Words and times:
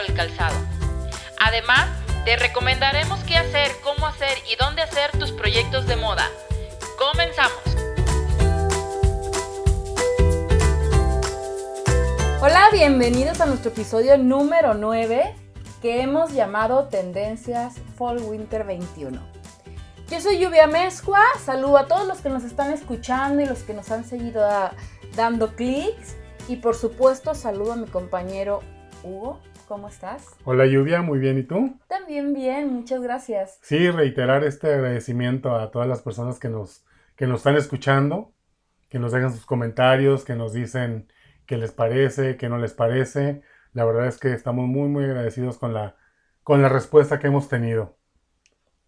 el 0.00 0.14
calzado. 0.14 0.56
Además, 1.38 1.88
te 2.24 2.36
recomendaremos 2.36 3.20
qué 3.24 3.36
hacer, 3.36 3.70
cómo 3.82 4.06
hacer 4.06 4.36
y 4.50 4.56
dónde 4.56 4.82
hacer 4.82 5.10
tus 5.12 5.32
proyectos 5.32 5.86
de 5.86 5.96
moda. 5.96 6.28
Comenzamos. 6.98 7.56
Hola, 12.42 12.68
bienvenidos 12.72 13.40
a 13.40 13.46
nuestro 13.46 13.70
episodio 13.70 14.18
número 14.18 14.74
9 14.74 15.34
que 15.80 16.02
hemos 16.02 16.32
llamado 16.32 16.88
Tendencias 16.88 17.74
Fall 17.96 18.18
Winter 18.22 18.64
21. 18.64 19.20
Yo 20.10 20.20
soy 20.20 20.38
Lluvia 20.38 20.66
Mezcua, 20.66 21.20
saludo 21.44 21.78
a 21.78 21.86
todos 21.86 22.06
los 22.06 22.20
que 22.20 22.28
nos 22.28 22.44
están 22.44 22.72
escuchando 22.72 23.42
y 23.42 23.46
los 23.46 23.60
que 23.60 23.72
nos 23.72 23.90
han 23.90 24.04
seguido 24.04 24.46
dando 25.16 25.56
clics 25.56 26.16
y 26.48 26.56
por 26.56 26.76
supuesto 26.76 27.34
saludo 27.34 27.72
a 27.72 27.76
mi 27.76 27.86
compañero 27.86 28.60
Hugo. 29.02 29.40
¿Cómo 29.66 29.88
estás? 29.88 30.28
Hola 30.44 30.64
Lluvia, 30.66 31.02
muy 31.02 31.18
bien, 31.18 31.38
¿y 31.38 31.42
tú? 31.42 31.76
También 31.88 32.32
bien, 32.32 32.72
muchas 32.72 33.02
gracias. 33.02 33.58
Sí, 33.62 33.90
reiterar 33.90 34.44
este 34.44 34.72
agradecimiento 34.72 35.56
a 35.56 35.72
todas 35.72 35.88
las 35.88 36.02
personas 36.02 36.38
que 36.38 36.48
nos, 36.48 36.84
que 37.16 37.26
nos 37.26 37.38
están 37.38 37.56
escuchando, 37.56 38.32
que 38.88 39.00
nos 39.00 39.10
dejan 39.10 39.32
sus 39.32 39.44
comentarios, 39.44 40.24
que 40.24 40.36
nos 40.36 40.52
dicen 40.52 41.08
qué 41.46 41.56
les 41.56 41.72
parece, 41.72 42.36
qué 42.36 42.48
no 42.48 42.58
les 42.58 42.74
parece. 42.74 43.42
La 43.72 43.84
verdad 43.84 44.06
es 44.06 44.18
que 44.18 44.32
estamos 44.32 44.68
muy, 44.68 44.88
muy 44.88 45.04
agradecidos 45.04 45.58
con 45.58 45.74
la, 45.74 45.96
con 46.44 46.62
la 46.62 46.68
respuesta 46.68 47.18
que 47.18 47.26
hemos 47.26 47.48
tenido. 47.48 47.96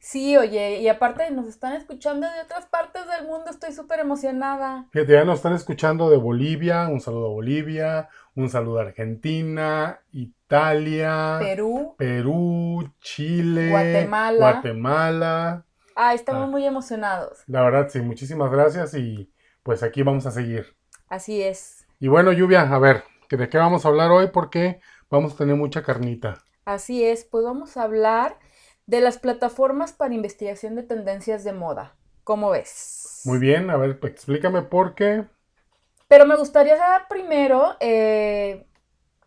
Sí, 0.01 0.37
oye, 0.37 0.79
y 0.81 0.89
aparte 0.89 1.31
nos 1.33 1.47
están 1.49 1.73
escuchando 1.75 2.27
de 2.27 2.41
otras 2.43 2.67
partes 2.67 3.03
del 3.09 3.27
mundo, 3.27 3.51
estoy 3.51 3.73
súper 3.73 3.99
emocionada. 4.01 4.87
Fíjate, 4.93 5.13
ya 5.15 5.25
nos 5.25 5.37
están 5.37 5.55
escuchando 5.55 6.09
de 6.09 6.17
Bolivia, 6.17 6.87
un 6.89 7.01
saludo 7.01 7.27
a 7.27 7.31
Bolivia, 7.31 8.09
un 8.37 8.49
saludo 8.49 8.79
a 8.79 8.83
Argentina, 8.83 10.01
Italia, 10.13 11.37
Perú, 11.41 11.95
Perú, 11.99 12.91
Chile, 13.01 13.71
Guatemala. 13.71 14.39
Guatemala. 14.39 15.65
ah, 15.97 16.15
estamos 16.15 16.45
Ah. 16.45 16.51
muy 16.51 16.65
emocionados. 16.65 17.43
La 17.49 17.63
verdad, 17.63 17.89
sí, 17.91 18.01
muchísimas 18.01 18.51
gracias 18.53 18.95
y 18.95 19.31
pues 19.65 19.83
aquí 19.83 20.03
vamos 20.05 20.27
a 20.27 20.31
seguir. 20.31 20.77
Así 21.09 21.43
es. 21.43 21.87
Y 21.99 22.07
bueno, 22.07 22.31
Lluvia, 22.33 22.63
a 22.63 22.79
ver, 22.79 23.03
¿que 23.29 23.37
¿de 23.37 23.49
qué 23.49 23.59
vamos 23.59 23.85
a 23.85 23.89
hablar 23.89 24.13
hoy? 24.13 24.29
Porque 24.33 24.81
vamos 25.11 25.35
a 25.35 25.37
tener 25.39 25.57
mucha 25.57 25.83
carnita. 25.83 26.39
Así 26.65 27.03
es, 27.03 27.25
pues 27.25 27.45
vamos 27.45 27.77
a 27.77 27.83
hablar 27.83 28.37
de 28.89 29.03
las 29.03 29.19
plataformas 29.19 29.93
para 29.93 30.15
investigación 30.15 30.75
de 30.75 30.83
tendencias 30.83 31.45
de 31.45 31.53
moda. 31.53 31.95
¿Cómo 32.25 32.51
ves? 32.51 33.21
Muy 33.25 33.39
bien, 33.39 33.69
a 33.69 33.77
ver, 33.77 34.01
pues, 34.01 34.15
explícame 34.15 34.63
por 34.63 34.95
qué. 34.95 35.27
Pero 36.09 36.25
me 36.25 36.37
gustaría 36.37 36.79
primero 37.07 37.77
eh, 37.81 38.67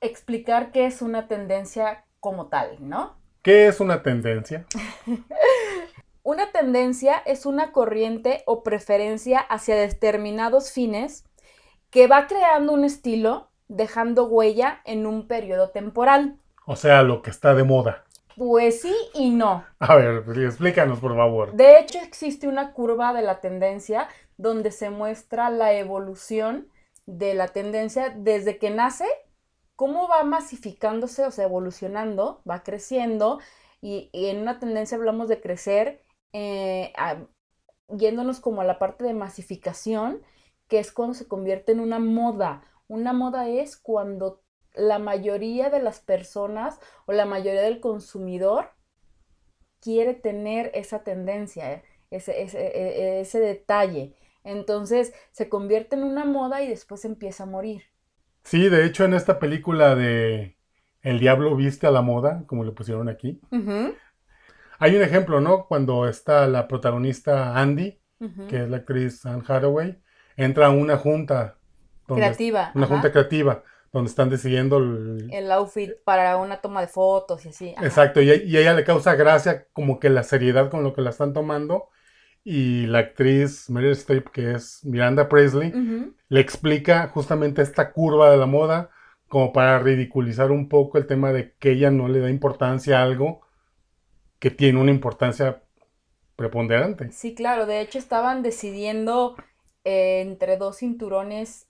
explicar 0.02 0.72
qué 0.72 0.88
es 0.88 1.04
una 1.04 1.28
tendencia 1.28 2.06
como 2.20 2.48
tal, 2.48 2.78
¿no? 2.80 3.16
¿Qué 3.44 3.68
es 3.68 3.80
una 3.80 4.04
tendencia? 4.04 4.66
Una 6.24 6.52
tendencia 6.52 7.18
es 7.26 7.48
una 7.48 7.72
corriente 7.72 8.44
o 8.46 8.62
preferencia 8.62 9.40
hacia 9.40 9.76
determinados 9.76 10.72
fines 10.72 11.26
que 11.90 12.06
va 12.06 12.28
creando 12.28 12.74
un 12.74 12.86
estilo, 12.86 13.50
dejando 13.68 14.26
huella 14.28 14.82
en 14.86 15.08
un 15.08 15.28
periodo 15.28 15.72
temporal. 15.72 16.38
O 16.68 16.76
sea, 16.76 17.02
lo 17.02 17.24
que 17.24 17.32
está 17.32 17.56
de 17.56 17.64
moda. 17.64 18.06
Pues 18.38 18.82
sí 18.82 18.94
y 19.14 19.30
no. 19.30 19.66
A 19.80 19.96
ver, 19.96 20.24
pues, 20.24 20.38
explícanos, 20.38 21.00
por 21.00 21.16
favor. 21.16 21.54
De 21.56 21.80
hecho, 21.80 22.00
existe 22.00 22.48
una 22.48 22.74
curva 22.74 23.14
de 23.14 23.22
la 23.22 23.42
tendencia 23.42 24.08
donde 24.38 24.72
se 24.72 24.90
muestra 24.90 25.50
la 25.50 25.74
evolución 25.74 26.70
de 27.06 27.34
la 27.34 27.48
tendencia 27.50 28.10
desde 28.16 28.58
que 28.58 28.70
nace, 28.70 29.06
cómo 29.76 30.08
va 30.08 30.24
masificándose, 30.24 31.26
o 31.26 31.32
sea, 31.32 31.46
evolucionando, 31.46 32.42
va 32.50 32.64
creciendo, 32.64 33.40
y, 33.82 34.10
y 34.14 34.28
en 34.28 34.40
una 34.42 34.60
tendencia 34.60 34.98
hablamos 34.98 35.28
de 35.28 35.42
crecer, 35.42 36.04
eh, 36.34 36.94
a- 36.98 37.26
yéndonos 37.90 38.40
como 38.40 38.62
a 38.62 38.66
la 38.66 38.80
parte 38.80 39.04
de 39.04 39.14
masificación, 39.14 40.22
que 40.68 40.80
es 40.80 40.92
cuando 40.92 41.14
se 41.14 41.28
convierte 41.28 41.72
en 41.74 41.80
una 41.82 42.00
moda. 42.00 42.64
Una 42.88 43.14
moda 43.14 43.48
es 43.50 43.78
cuando 43.78 44.41
la 44.76 45.00
mayoría 45.00 45.70
de 45.70 45.82
las 45.82 46.00
personas 46.00 46.80
o 47.06 47.14
la 47.14 47.26
mayoría 47.26 47.62
del 47.62 47.80
consumidor 47.80 48.70
quiere 49.80 50.14
tener 50.14 50.72
esa 50.74 51.04
tendencia, 51.04 51.74
eh, 51.74 51.84
ese, 52.12 52.42
ese, 52.44 52.60
e- 52.68 53.22
ese 53.22 53.40
detalle. 53.40 54.16
Entonces 54.44 55.14
se 55.32 55.50
convierte 55.50 55.96
en 55.96 56.04
una 56.04 56.26
moda 56.26 56.62
y 56.62 56.68
después 56.68 57.06
empieza 57.06 57.44
a 57.44 57.48
morir. 57.48 57.84
Sí, 58.44 58.70
de 58.70 58.86
hecho, 58.86 59.06
en 59.06 59.14
esta 59.14 59.40
película 59.40 59.96
de 59.96 60.58
El 61.02 61.20
Diablo 61.20 61.56
viste 61.56 61.88
a 61.88 61.92
la 61.92 62.02
moda, 62.02 62.44
como 62.48 62.64
le 62.64 62.72
pusieron 62.72 63.08
aquí, 63.10 63.40
hay 64.80 64.96
un 64.96 65.02
ejemplo, 65.04 65.42
¿no? 65.42 65.68
Cuando 65.68 66.08
está 66.08 66.48
la 66.48 66.68
protagonista 66.68 67.56
Andy, 67.60 68.00
que 68.48 68.64
es 68.64 68.70
la 68.70 68.78
actriz 68.78 69.26
Anne 69.26 69.44
Hathaway, 69.48 70.02
entra 70.38 70.68
a 70.68 70.70
una 70.72 70.98
junta. 70.98 71.58
donde- 72.08 72.24
Creativa. 72.24 72.72
Una 72.76 72.86
ajá. 72.86 72.94
junta 72.96 73.12
creativa, 73.12 73.64
donde 73.92 74.10
están 74.10 74.30
decidiendo 74.30 74.78
el, 74.78 75.32
El 75.32 75.52
outfit 75.52 75.92
para 76.04 76.38
una 76.38 76.62
toma 76.62 76.82
de 76.82 76.88
fotos 76.88 77.46
y 77.46 77.50
así. 77.50 77.74
ajá. 77.78 77.86
Exacto, 77.86 78.22
y, 78.22 78.30
a- 78.32 78.36
y 78.44 78.58
a 78.58 78.62
ella 78.62 78.74
le 78.74 78.84
causa 78.84 79.16
gracia 79.16 79.68
como 79.74 80.00
que 80.00 80.10
la 80.10 80.24
seriedad 80.24 80.70
con 80.70 80.84
lo 80.84 80.94
que 80.94 81.02
la 81.02 81.10
están 81.12 81.34
tomando. 81.34 81.90
Y 82.44 82.88
la 82.88 83.00
actriz 83.00 83.70
Meryl 83.70 83.92
Streep, 83.92 84.30
que 84.32 84.54
es 84.54 84.84
Miranda 84.84 85.30
Presley, 85.30 85.72
le 86.30 86.40
explica 86.40 87.08
justamente 87.10 87.62
esta 87.62 87.92
curva 87.92 88.32
de 88.32 88.38
la 88.38 88.48
moda 88.48 88.90
como 89.28 89.54
para 89.54 89.80
ridiculizar 89.80 90.52
un 90.52 90.68
poco 90.68 90.98
el 90.98 91.06
tema 91.08 91.32
de 91.32 91.54
que 91.60 91.72
ella 91.72 91.92
no 91.92 92.08
le 92.08 92.20
da 92.20 92.30
importancia 92.30 93.00
a 93.00 93.04
algo 93.04 93.42
que 94.40 94.52
tiene 94.52 94.80
una 94.80 94.92
importancia 94.92 95.64
preponderante. 96.36 97.12
Sí, 97.12 97.36
claro. 97.36 97.66
De 97.66 97.82
hecho, 97.82 97.98
estaban 98.00 98.42
decidiendo 98.44 99.36
eh, 99.84 100.22
entre 100.22 100.58
dos 100.58 100.78
cinturones 100.78 101.68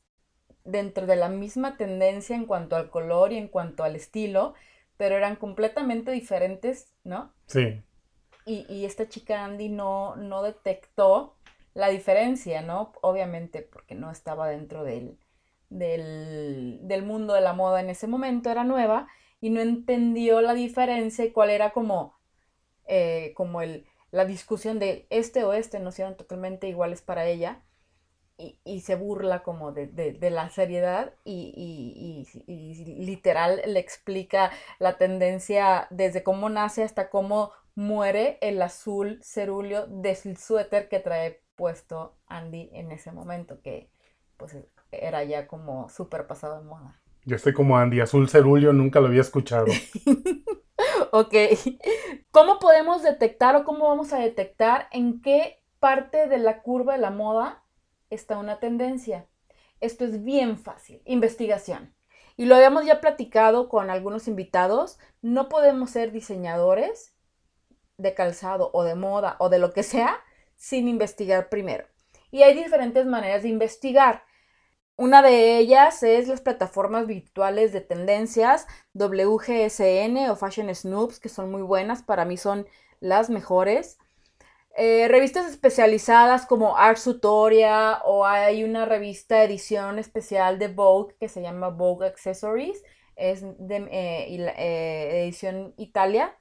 dentro 0.66 1.08
de 1.08 1.16
la 1.16 1.30
misma 1.30 1.78
tendencia 1.78 2.36
en 2.36 2.46
cuanto 2.46 2.76
al 2.76 2.90
color 2.90 3.34
y 3.34 3.38
en 3.38 3.48
cuanto 3.48 3.84
al 3.84 3.96
estilo, 3.96 4.54
pero 4.98 5.16
eran 5.18 5.36
completamente 5.36 6.12
diferentes, 6.12 6.94
¿no? 7.04 7.34
Sí, 7.48 7.84
Y, 8.46 8.66
y 8.74 8.86
esta 8.86 9.08
chica 9.08 9.46
Andy 9.46 9.70
no, 9.70 10.16
no 10.16 10.42
detectó 10.44 11.36
la 11.74 11.90
diferencia, 11.90 12.62
¿no? 12.62 12.94
Obviamente 13.02 13.62
porque 13.62 13.96
no 13.96 14.12
estaba 14.12 14.48
dentro 14.50 14.84
del, 14.84 15.18
del, 15.70 16.80
del 16.84 17.04
mundo 17.04 17.34
de 17.34 17.42
la 17.42 17.54
moda 17.54 17.82
en 17.82 17.90
ese 17.90 18.08
momento, 18.08 18.50
era 18.50 18.64
nueva, 18.64 19.08
y 19.40 19.50
no 19.52 19.62
entendió 19.62 20.42
la 20.42 20.54
diferencia 20.54 21.24
y 21.26 21.32
cuál 21.32 21.50
era 21.52 21.72
como, 21.72 22.16
eh, 22.88 23.34
como 23.36 23.62
el, 23.62 23.86
la 24.12 24.26
discusión 24.26 24.80
de 24.80 25.08
este 25.10 25.44
o 25.44 25.54
este 25.54 25.80
no 25.80 25.92
sean 25.92 26.18
totalmente 26.18 26.68
iguales 26.68 27.02
para 27.02 27.26
ella. 27.28 27.64
Y, 28.44 28.60
y 28.66 28.80
se 28.82 28.96
burla 28.96 29.44
como 29.44 29.72
de, 29.72 29.86
de- 29.88 30.14
de 30.14 30.30
la 30.32 30.50
seriedad 30.50 31.14
y, 31.24 31.54
y- 31.56 32.28
y- 32.48 32.72
y 32.72 33.06
literal 33.06 33.62
le 33.68 33.80
explica 33.80 34.52
la 34.80 34.98
tendencia 34.98 35.86
desde 35.92 36.24
cómo 36.24 36.50
nace 36.50 36.84
hasta 36.84 37.10
cómo 37.10 37.52
muere 37.76 38.40
el 38.42 38.62
azul 38.62 39.20
cerúleo 39.24 39.86
del 39.88 40.38
suéter 40.38 40.90
que 40.90 41.00
trae 41.00 41.42
puesto 41.56 42.16
Andy 42.28 42.70
en 42.74 42.92
ese 42.92 43.12
momento, 43.12 43.62
que 43.62 43.90
pues 44.38 44.58
era 44.92 45.24
ya 45.24 45.46
como 45.48 45.88
súper 45.90 46.26
pasado 46.26 46.58
de 46.60 46.66
moda. 46.66 47.00
yo 47.26 47.36
estoy 47.36 47.54
como 47.54 47.78
Andy, 47.78 48.00
azul 48.02 48.28
cerulio, 48.28 48.74
nunca 48.74 49.00
lo 49.00 49.08
había 49.08 49.22
escuchado. 49.22 49.68
Ok, 51.14 51.34
¿cómo 52.32 52.58
podemos 52.60 53.04
detectar 53.04 53.56
o 53.56 53.64
cómo 53.66 53.88
vamos 53.90 54.14
a 54.14 54.20
detectar 54.20 54.88
en 54.92 55.22
qué 55.22 55.62
parte 55.80 56.28
de 56.28 56.38
la 56.38 56.62
curva 56.62 56.94
de 56.94 57.00
la 57.00 57.12
moda 57.12 57.64
está 58.12 58.38
una 58.38 58.60
tendencia? 58.60 59.28
Esto 59.80 60.06
es 60.06 60.24
bien 60.24 60.60
fácil, 60.60 61.02
investigación. 61.06 61.96
Y 62.38 62.46
lo 62.46 62.56
habíamos 62.56 62.86
ya 62.86 63.02
platicado 63.02 63.68
con 63.68 63.90
algunos 63.90 64.28
invitados, 64.28 65.00
no 65.22 65.50
podemos 65.50 65.90
ser 65.90 66.12
diseñadores 66.12 67.16
de 67.98 68.14
calzado 68.14 68.70
o 68.74 68.84
de 68.84 68.96
moda 68.96 69.36
o 69.40 69.50
de 69.50 69.60
lo 69.60 69.74
que 69.74 69.84
sea 69.84 70.20
sin 70.56 70.88
investigar 70.88 71.50
primero. 71.50 71.88
Y 72.30 72.44
hay 72.44 72.54
diferentes 72.54 73.06
maneras 73.06 73.44
de 73.44 73.50
investigar. 73.50 74.24
Una 74.96 75.22
de 75.22 75.58
ellas 75.58 76.04
es 76.04 76.28
las 76.28 76.42
plataformas 76.42 77.08
virtuales 77.08 77.74
de 77.74 77.82
tendencias, 77.82 78.68
WGSN 78.94 80.30
o 80.30 80.36
Fashion 80.36 80.74
Snoops, 80.74 81.20
que 81.20 81.30
son 81.30 81.50
muy 81.50 81.64
buenas, 81.64 82.04
para 82.04 82.24
mí 82.24 82.38
son 82.38 82.68
las 83.00 83.30
mejores. 83.30 83.98
Eh, 84.78 85.08
revistas 85.10 85.48
especializadas 85.48 86.46
como 86.46 86.78
Art 86.78 86.98
Tutoria 87.04 88.00
o 88.06 88.26
hay 88.26 88.64
una 88.64 88.86
revista 88.86 89.44
edición 89.44 90.00
especial 90.00 90.60
de 90.60 90.70
Vogue 90.70 91.16
que 91.20 91.28
se 91.28 91.42
llama 91.42 91.70
Vogue 91.70 92.08
Accessories. 92.08 92.82
es 93.18 93.42
de 93.42 93.76
eh, 93.92 94.54
eh, 94.58 95.24
edición 95.24 95.74
Italia. 95.78 96.36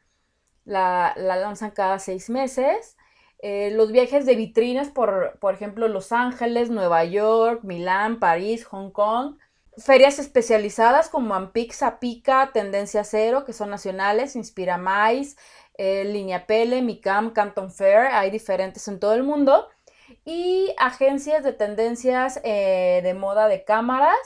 La, 0.64 1.14
lanzan 1.16 1.72
cada 1.72 1.98
seis 1.98 2.30
meses. 2.30 2.96
Los 3.42 3.90
viajes 3.90 4.26
de 4.26 4.36
vitrinas 4.36 4.90
por, 4.90 5.38
por 5.40 5.54
ejemplo, 5.54 5.88
Los 5.88 6.12
Ángeles, 6.12 6.70
Nueva 6.70 7.04
York, 7.04 7.64
Milán, 7.64 8.20
París, 8.20 8.64
Hong 8.66 8.90
Kong. 8.90 9.38
Ferias 9.78 10.18
especializadas 10.18 11.08
como 11.08 11.34
Ampic, 11.34 11.72
Zapica, 11.72 12.50
Tendencia 12.52 13.02
Cero, 13.04 13.44
que 13.44 13.52
son 13.52 13.70
nacionales, 13.70 14.36
Inspira 14.36 14.76
Mais, 14.76 15.36
Línea 16.04 16.46
Pele, 16.46 16.82
Micam, 16.82 17.32
Canton 17.32 17.70
Fair, 17.70 18.08
hay 18.12 18.30
diferentes 18.30 18.86
en 18.88 19.00
todo 19.00 19.14
el 19.14 19.22
mundo. 19.22 19.68
Y 20.24 20.74
agencias 20.78 21.44
de 21.44 21.52
tendencias 21.52 22.42
de 22.42 23.14
moda 23.16 23.48
de 23.48 23.64
cámaras, 23.64 24.18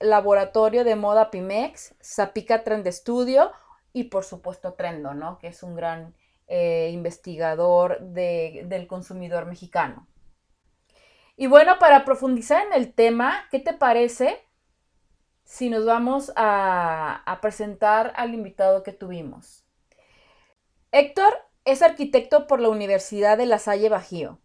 Laboratorio 0.00 0.84
de 0.84 0.96
Moda 0.96 1.30
Pimex, 1.30 1.94
Zapica 2.02 2.62
Trend 2.62 2.86
Studio 2.88 3.50
y 3.92 4.04
por 4.04 4.24
supuesto 4.24 4.74
Trendo, 4.74 5.14
¿no? 5.14 5.38
Que 5.38 5.48
es 5.48 5.62
un 5.62 5.74
gran 5.74 6.14
eh, 6.46 6.90
investigador 6.92 8.00
del 8.00 8.86
consumidor 8.86 9.46
mexicano. 9.46 10.06
Y 11.36 11.46
bueno, 11.46 11.78
para 11.78 12.04
profundizar 12.04 12.66
en 12.66 12.72
el 12.74 12.92
tema, 12.92 13.46
¿qué 13.50 13.60
te 13.60 13.72
parece 13.72 14.38
si 15.44 15.70
nos 15.70 15.84
vamos 15.86 16.32
a, 16.36 17.22
a 17.24 17.40
presentar 17.40 18.12
al 18.16 18.34
invitado 18.34 18.82
que 18.82 18.92
tuvimos? 18.92 19.63
Héctor 20.96 21.34
es 21.64 21.82
arquitecto 21.82 22.46
por 22.46 22.60
la 22.60 22.68
Universidad 22.68 23.36
de 23.36 23.46
La 23.46 23.58
Salle 23.58 23.88
Bajío. 23.88 24.38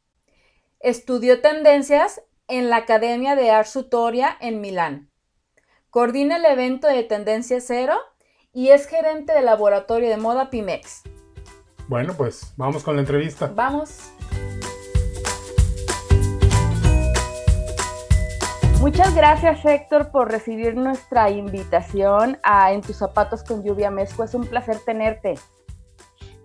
Estudió 0.79 1.41
tendencias 1.41 2.23
en 2.47 2.71
la 2.71 2.77
Academia 2.77 3.35
de 3.35 3.51
Art 3.51 3.67
Sutoria 3.67 4.35
en 4.41 4.59
Milán 4.59 5.11
Coordina 5.91 6.37
el 6.37 6.45
evento 6.45 6.87
de 6.87 7.03
Tendencia 7.03 7.61
Cero 7.61 7.99
y 8.51 8.69
es 8.69 8.87
gerente 8.87 9.31
del 9.31 9.45
laboratorio 9.45 10.09
de 10.09 10.17
moda 10.17 10.49
Pimex. 10.49 11.03
Bueno, 11.87 12.15
pues 12.17 12.51
vamos 12.57 12.83
con 12.83 12.95
la 12.95 13.01
entrevista. 13.01 13.51
Vamos. 13.53 14.11
Muchas 18.79 19.13
gracias 19.13 19.63
Héctor 19.63 20.09
por 20.09 20.31
recibir 20.31 20.75
nuestra 20.75 21.29
invitación 21.29 22.39
a 22.41 22.71
En 22.71 22.81
tus 22.81 22.95
zapatos 22.95 23.43
con 23.43 23.63
lluvia 23.63 23.91
mezco. 23.91 24.23
Es 24.23 24.33
un 24.33 24.47
placer 24.47 24.79
tenerte. 24.83 25.35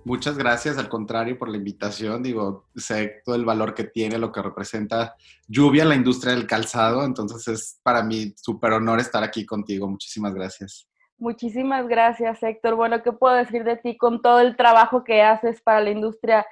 Muchas 0.04 0.36
gracias, 0.36 0.76
al 0.76 0.90
contrario, 0.90 1.38
por 1.38 1.48
la 1.48 1.56
invitación. 1.56 2.22
Digo, 2.22 2.66
sé 2.76 3.22
todo 3.24 3.36
el 3.36 3.46
valor 3.46 3.72
que 3.72 3.84
tiene, 3.84 4.18
lo 4.18 4.32
que 4.32 4.42
representa 4.42 5.16
lluvia, 5.48 5.86
la 5.86 5.94
industria 5.94 6.34
del 6.34 6.46
calzado. 6.46 7.04
Entonces 7.04 7.48
es 7.48 7.80
para 7.82 8.02
mí 8.02 8.34
súper 8.36 8.72
honor 8.72 9.00
estar 9.00 9.24
aquí 9.24 9.46
contigo. 9.46 9.88
Muchísimas 9.88 10.34
gracias. 10.34 10.86
Muchísimas 11.16 11.88
gracias, 11.88 12.42
Héctor. 12.42 12.74
Bueno, 12.74 13.02
¿qué 13.02 13.12
puedo 13.12 13.34
decir 13.34 13.64
de 13.64 13.76
ti 13.76 13.96
con 13.96 14.20
todo 14.20 14.40
el 14.40 14.56
trabajo 14.56 15.04
que 15.04 15.22
haces 15.22 15.62
para 15.62 15.80
la 15.80 15.90
industria 15.90 16.44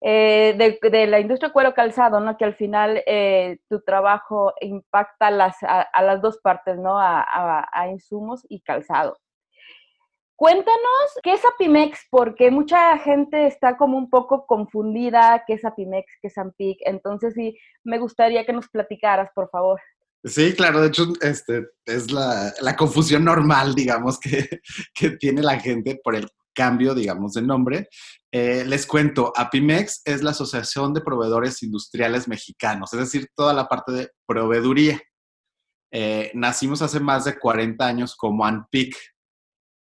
eh, 0.00 0.78
de, 0.82 1.06
la 1.06 1.20
industria 1.20 1.52
cuero 1.52 1.74
calzado, 1.74 2.20
¿no? 2.20 2.38
Que 2.38 2.46
al 2.46 2.54
final 2.54 3.02
eh, 3.06 3.58
tu 3.68 3.82
trabajo 3.82 4.54
impacta 4.62 5.30
las, 5.30 5.56
a, 5.62 6.02
las 6.02 6.22
dos 6.22 6.38
partes, 6.38 6.78
¿no? 6.78 6.98
a 6.98 7.88
insumos 7.90 8.46
y 8.48 8.62
calzado. 8.62 9.18
Cuéntanos 10.42 11.20
qué 11.22 11.34
es 11.34 11.40
Apimex, 11.44 12.00
porque 12.10 12.50
mucha 12.50 12.98
gente 12.98 13.46
está 13.46 13.76
como 13.76 13.96
un 13.96 14.10
poco 14.10 14.44
confundida 14.44 15.44
qué 15.46 15.52
es 15.52 15.64
Apimex, 15.64 16.04
qué 16.20 16.26
es 16.26 16.36
Ampic. 16.36 16.78
Entonces, 16.84 17.34
sí, 17.34 17.56
me 17.84 18.00
gustaría 18.00 18.44
que 18.44 18.52
nos 18.52 18.68
platicaras, 18.68 19.30
por 19.36 19.48
favor. 19.50 19.80
Sí, 20.24 20.52
claro, 20.54 20.80
de 20.80 20.88
hecho, 20.88 21.12
este, 21.20 21.68
es 21.84 22.10
la, 22.10 22.52
confusión 22.76 23.24
normal, 23.24 23.76
digamos, 23.76 24.18
que, 24.94 25.10
tiene 25.10 25.42
la 25.42 25.60
gente 25.60 26.00
por 26.02 26.16
el 26.16 26.28
cambio, 26.52 26.92
digamos, 26.92 27.34
de 27.34 27.42
nombre. 27.42 27.88
Eh, 28.32 28.64
les 28.66 28.84
cuento, 28.84 29.32
Apimex 29.36 30.02
es 30.04 30.24
la 30.24 30.32
Asociación 30.32 30.92
de 30.92 31.02
Proveedores 31.02 31.62
Industriales 31.62 32.26
Mexicanos, 32.26 32.92
es 32.92 32.98
decir, 32.98 33.28
toda 33.36 33.54
la 33.54 33.68
parte 33.68 33.92
de 33.92 34.10
proveeduría. 34.26 35.00
Eh, 35.92 36.32
nacimos 36.34 36.82
hace 36.82 36.98
más 36.98 37.26
de 37.26 37.38
40 37.38 37.86
años 37.86 38.16
como 38.16 38.44
ANPIC, 38.44 38.96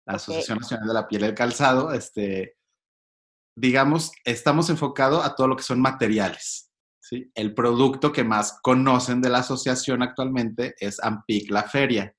la 0.06 0.16
Asociación 0.16 0.60
Nacional 0.60 0.88
de 0.88 0.94
la 0.94 1.08
Piel 1.08 1.24
y 1.24 1.26
el 1.26 1.34
Calzado, 1.34 1.92
este, 1.92 2.58
digamos, 3.56 4.12
estamos 4.24 4.70
enfocados 4.70 5.26
a 5.26 5.36
todo 5.36 5.48
lo 5.48 5.56
que 5.56 5.64
son 5.64 5.82
materiales. 5.82 6.72
¿sí? 7.00 7.32
El 7.34 7.54
producto 7.54 8.12
que 8.12 8.24
más 8.24 8.60
conocen 8.62 9.22
de 9.22 9.30
la 9.30 9.40
asociación 9.40 10.04
actualmente 10.04 10.76
es 10.80 11.02
Ampic 11.02 11.50
La 11.50 11.64
Feria, 11.64 12.14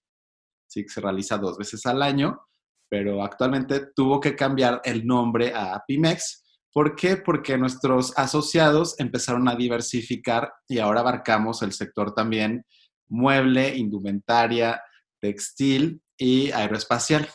¿sí? 0.67 0.83
que 0.83 0.89
se 0.89 1.01
realiza 1.01 1.39
dos 1.39 1.59
veces 1.59 1.85
al 1.87 2.03
año, 2.03 2.41
pero 2.89 3.23
actualmente 3.23 3.89
tuvo 3.95 4.21
que 4.21 4.35
cambiar 4.35 4.81
el 4.85 5.07
nombre 5.07 5.53
a 5.55 5.83
Pimex. 5.87 6.45
¿Por 6.73 6.95
qué? 6.95 7.17
Porque 7.17 7.57
nuestros 7.57 8.17
asociados 8.19 8.99
empezaron 9.01 9.49
a 9.49 9.57
diversificar 9.57 10.53
y 10.69 10.79
ahora 10.79 11.01
abarcamos 11.01 11.63
el 11.63 11.73
sector 11.73 12.15
también 12.15 12.65
mueble, 13.09 13.77
indumentaria, 13.77 14.83
textil 15.21 16.03
y 16.17 16.51
aeroespacial. 16.51 17.29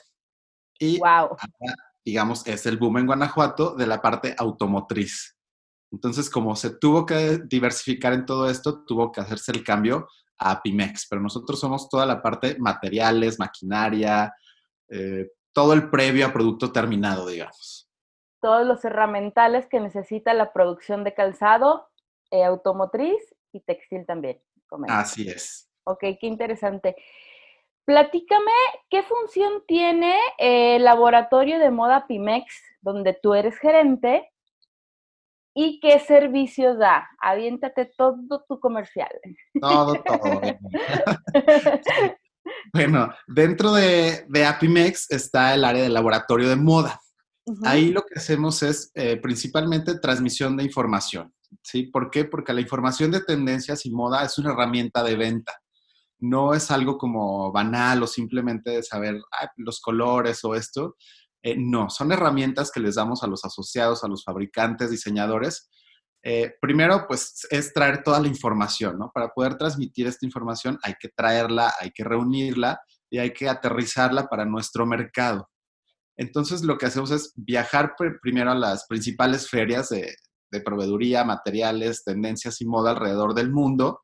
Y 0.81 1.00
digamos, 2.04 2.45
es 2.48 2.66
el 2.66 2.78
boom 2.78 2.98
en 2.98 3.06
Guanajuato 3.06 3.75
de 3.75 3.86
la 3.86 4.01
parte 4.01 4.33
automotriz. 4.38 5.38
Entonces, 5.92 6.30
como 6.30 6.56
se 6.56 6.78
tuvo 6.78 7.06
que 7.06 7.39
diversificar 7.45 8.13
en 8.13 8.25
todo 8.25 8.50
esto, 8.50 8.83
tuvo 8.86 9.12
que 9.12 9.22
hacerse 9.22 9.51
el 9.51 9.63
cambio 9.63 10.07
a 10.39 10.62
Pimex, 10.62 11.07
pero 11.07 11.22
nosotros 11.22 11.60
somos 11.60 11.88
toda 11.88 12.06
la 12.07 12.22
parte 12.22 12.57
materiales, 12.57 13.38
maquinaria, 13.38 14.33
eh, 14.89 15.30
todo 15.54 15.74
el 15.74 15.92
previo 15.92 16.25
a 16.25 16.33
producto 16.33 16.72
terminado, 16.72 17.28
digamos. 17.28 17.88
Todos 18.42 18.66
los 18.66 18.83
herramientales 18.83 19.68
que 19.68 19.80
necesita 19.80 20.33
la 20.33 20.51
producción 20.51 21.04
de 21.04 21.13
calzado, 21.13 21.89
eh, 22.31 22.44
automotriz 22.44 23.22
y 23.51 23.60
textil 23.60 24.06
también. 24.07 24.42
Así 24.88 25.28
es. 25.28 25.69
Ok, 25.83 26.00
qué 26.19 26.28
interesante. 26.28 26.95
Platícame, 27.86 28.51
¿qué 28.89 29.04
función 29.04 29.63
tiene 29.68 30.16
el 30.38 30.83
laboratorio 30.83 31.59
de 31.59 31.71
moda 31.71 32.06
Pimex, 32.07 32.45
donde 32.81 33.18
tú 33.21 33.33
eres 33.33 33.57
gerente? 33.57 34.31
¿Y 35.54 35.80
qué 35.80 36.00
servicios 36.00 36.78
da? 36.78 37.09
Aviéntate 37.19 37.92
todo 37.97 38.45
tu 38.47 38.59
comercial. 38.59 39.09
Todo, 39.59 39.95
todo. 40.04 40.42
bueno, 42.73 43.09
dentro 43.28 43.73
de, 43.73 44.26
de, 44.30 44.45
Apimex 44.45 45.11
está 45.11 45.54
el 45.54 45.66
área 45.66 45.83
del 45.83 45.94
laboratorio 45.94 46.47
de 46.47 46.56
moda. 46.56 47.02
Ahí 47.64 47.90
lo 47.90 48.04
que 48.04 48.19
hacemos 48.19 48.64
es 48.64 48.92
eh, 48.94 49.18
principalmente 49.18 50.00
transmisión 50.00 50.56
de 50.56 50.64
información. 50.64 51.33
¿sí? 51.64 51.83
¿Por 51.83 52.09
qué? 52.11 52.23
Porque 52.26 52.54
la 52.54 52.61
información 52.61 53.11
de 53.11 53.23
tendencias 53.23 53.85
y 53.85 53.92
moda 53.92 54.23
es 54.23 54.38
una 54.38 54.52
herramienta 54.54 55.04
de 55.04 55.16
venta 55.16 55.61
no 56.21 56.54
es 56.54 56.69
algo 56.71 56.97
como 56.97 57.51
banal 57.51 58.04
o 58.04 58.07
simplemente 58.07 58.83
saber 58.83 59.19
los 59.57 59.81
colores 59.81 60.44
o 60.45 60.56
esto. 60.56 60.95
Eh, 61.44 61.56
no, 61.57 61.90
son 61.90 62.11
herramientas 62.11 62.71
que 62.71 62.80
les 62.80 62.95
damos 62.95 63.23
a 63.23 63.28
los 63.28 63.44
asociados, 63.44 64.04
a 64.04 64.07
los 64.07 64.23
fabricantes, 64.23 64.92
diseñadores. 64.92 65.69
Eh, 66.23 66.54
primero, 66.61 67.06
pues 67.07 67.47
es 67.49 67.73
traer 67.73 68.04
toda 68.04 68.19
la 68.19 68.28
información, 68.28 68.99
¿no? 68.99 69.11
Para 69.11 69.30
poder 69.30 69.57
transmitir 69.57 70.06
esta 70.06 70.25
información 70.25 70.78
hay 70.83 70.94
que 70.99 71.09
traerla, 71.09 71.73
hay 71.80 71.90
que 71.90 72.04
reunirla 72.04 72.80
y 73.09 73.18
hay 73.18 73.33
que 73.33 73.49
aterrizarla 73.49 74.28
para 74.28 74.45
nuestro 74.45 74.85
mercado. 74.85 75.49
Entonces, 76.16 76.61
lo 76.61 76.78
que 76.78 76.85
hacemos 76.85 77.09
es 77.09 77.33
viajar 77.35 77.95
primero 78.21 78.51
a 78.51 78.56
las 78.56 78.85
principales 78.85 79.49
ferias 79.49 79.90
de 79.90 80.61
proveeduría, 80.61 81.23
materiales, 81.23 82.04
tendencias 82.04 82.61
y 82.61 82.68
moda 82.68 82.92
alrededor 82.92 83.33
del 83.33 83.51
mundo 83.51 84.01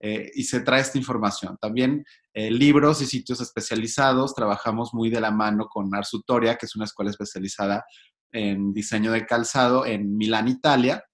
eh, 0.00 0.30
y 0.34 0.44
se 0.44 0.60
trae 0.60 0.80
esta 0.80 0.98
información. 0.98 1.56
También 1.60 2.04
eh, 2.32 2.50
libros 2.50 3.02
y 3.02 3.06
sitios 3.06 3.40
especializados. 3.40 4.34
Trabajamos 4.34 4.94
muy 4.94 5.10
de 5.10 5.20
la 5.20 5.30
mano 5.30 5.66
con 5.68 5.94
Arsutoria, 5.94 6.56
que 6.56 6.66
es 6.66 6.76
una 6.76 6.84
escuela 6.84 7.10
especializada 7.10 7.84
en 8.30 8.72
diseño 8.72 9.12
de 9.12 9.26
calzado 9.26 9.86
en 9.86 10.16
Milán, 10.16 10.48
Italia. 10.48 11.04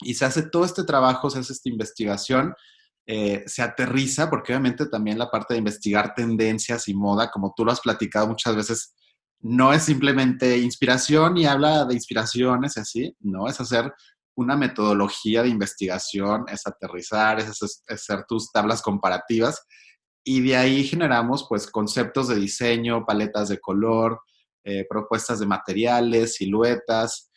Y 0.00 0.14
se 0.14 0.24
hace 0.24 0.42
todo 0.48 0.64
este 0.64 0.84
trabajo, 0.84 1.28
se 1.28 1.40
hace 1.40 1.52
esta 1.52 1.68
investigación, 1.68 2.54
eh, 3.06 3.42
se 3.46 3.62
aterriza, 3.62 4.30
porque 4.30 4.52
obviamente 4.52 4.86
también 4.86 5.18
la 5.18 5.30
parte 5.30 5.54
de 5.54 5.58
investigar 5.58 6.14
tendencias 6.14 6.88
y 6.88 6.94
moda, 6.94 7.30
como 7.30 7.52
tú 7.56 7.64
lo 7.64 7.72
has 7.72 7.80
platicado 7.80 8.28
muchas 8.28 8.54
veces, 8.54 8.94
no 9.40 9.72
es 9.72 9.82
simplemente 9.82 10.58
inspiración 10.58 11.36
y 11.36 11.46
habla 11.46 11.84
de 11.84 11.94
inspiraciones 11.94 12.76
y 12.76 12.80
así, 12.80 13.16
no, 13.20 13.48
es 13.48 13.60
hacer 13.60 13.92
una 14.38 14.56
metodología 14.56 15.42
de 15.42 15.48
investigación, 15.48 16.44
es 16.48 16.64
aterrizar, 16.64 17.40
es 17.40 17.82
hacer 17.88 18.24
tus 18.28 18.52
tablas 18.52 18.82
comparativas 18.82 19.66
y 20.24 20.40
de 20.42 20.56
ahí 20.56 20.84
generamos 20.84 21.46
pues 21.48 21.66
conceptos 21.66 22.28
de 22.28 22.36
diseño, 22.36 23.04
paletas 23.04 23.48
de 23.48 23.58
color, 23.58 24.20
eh, 24.64 24.86
propuestas 24.88 25.40
de 25.40 25.46
materiales, 25.46 26.34
siluetas, 26.34 27.32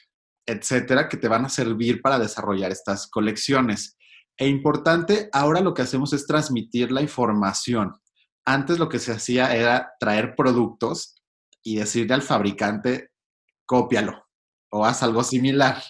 etcétera, 0.46 1.10
que 1.10 1.18
te 1.18 1.28
van 1.28 1.46
a 1.46 1.50
servir 1.50 2.02
para 2.02 2.20
desarrollar 2.20 2.72
estas 2.72 3.10
colecciones. 3.10 3.98
E 4.38 4.48
importante, 4.48 5.30
ahora 5.32 5.62
lo 5.62 5.74
que 5.74 5.82
hacemos 5.82 6.14
es 6.14 6.28
transmitir 6.28 6.92
la 6.92 7.02
información. 7.02 7.94
antes 8.44 8.80
lo 8.80 8.90
que 8.90 9.00
se 9.00 9.12
hacía 9.12 9.56
era 9.56 9.92
traer 10.00 10.36
productos 10.36 11.16
y 11.64 11.76
decirle 11.78 12.16
al 12.16 12.24
fabricante, 12.24 13.12
cópialo 13.68 14.26
o 14.72 14.86
haz 14.86 15.04
algo 15.04 15.24
similar. 15.24 15.82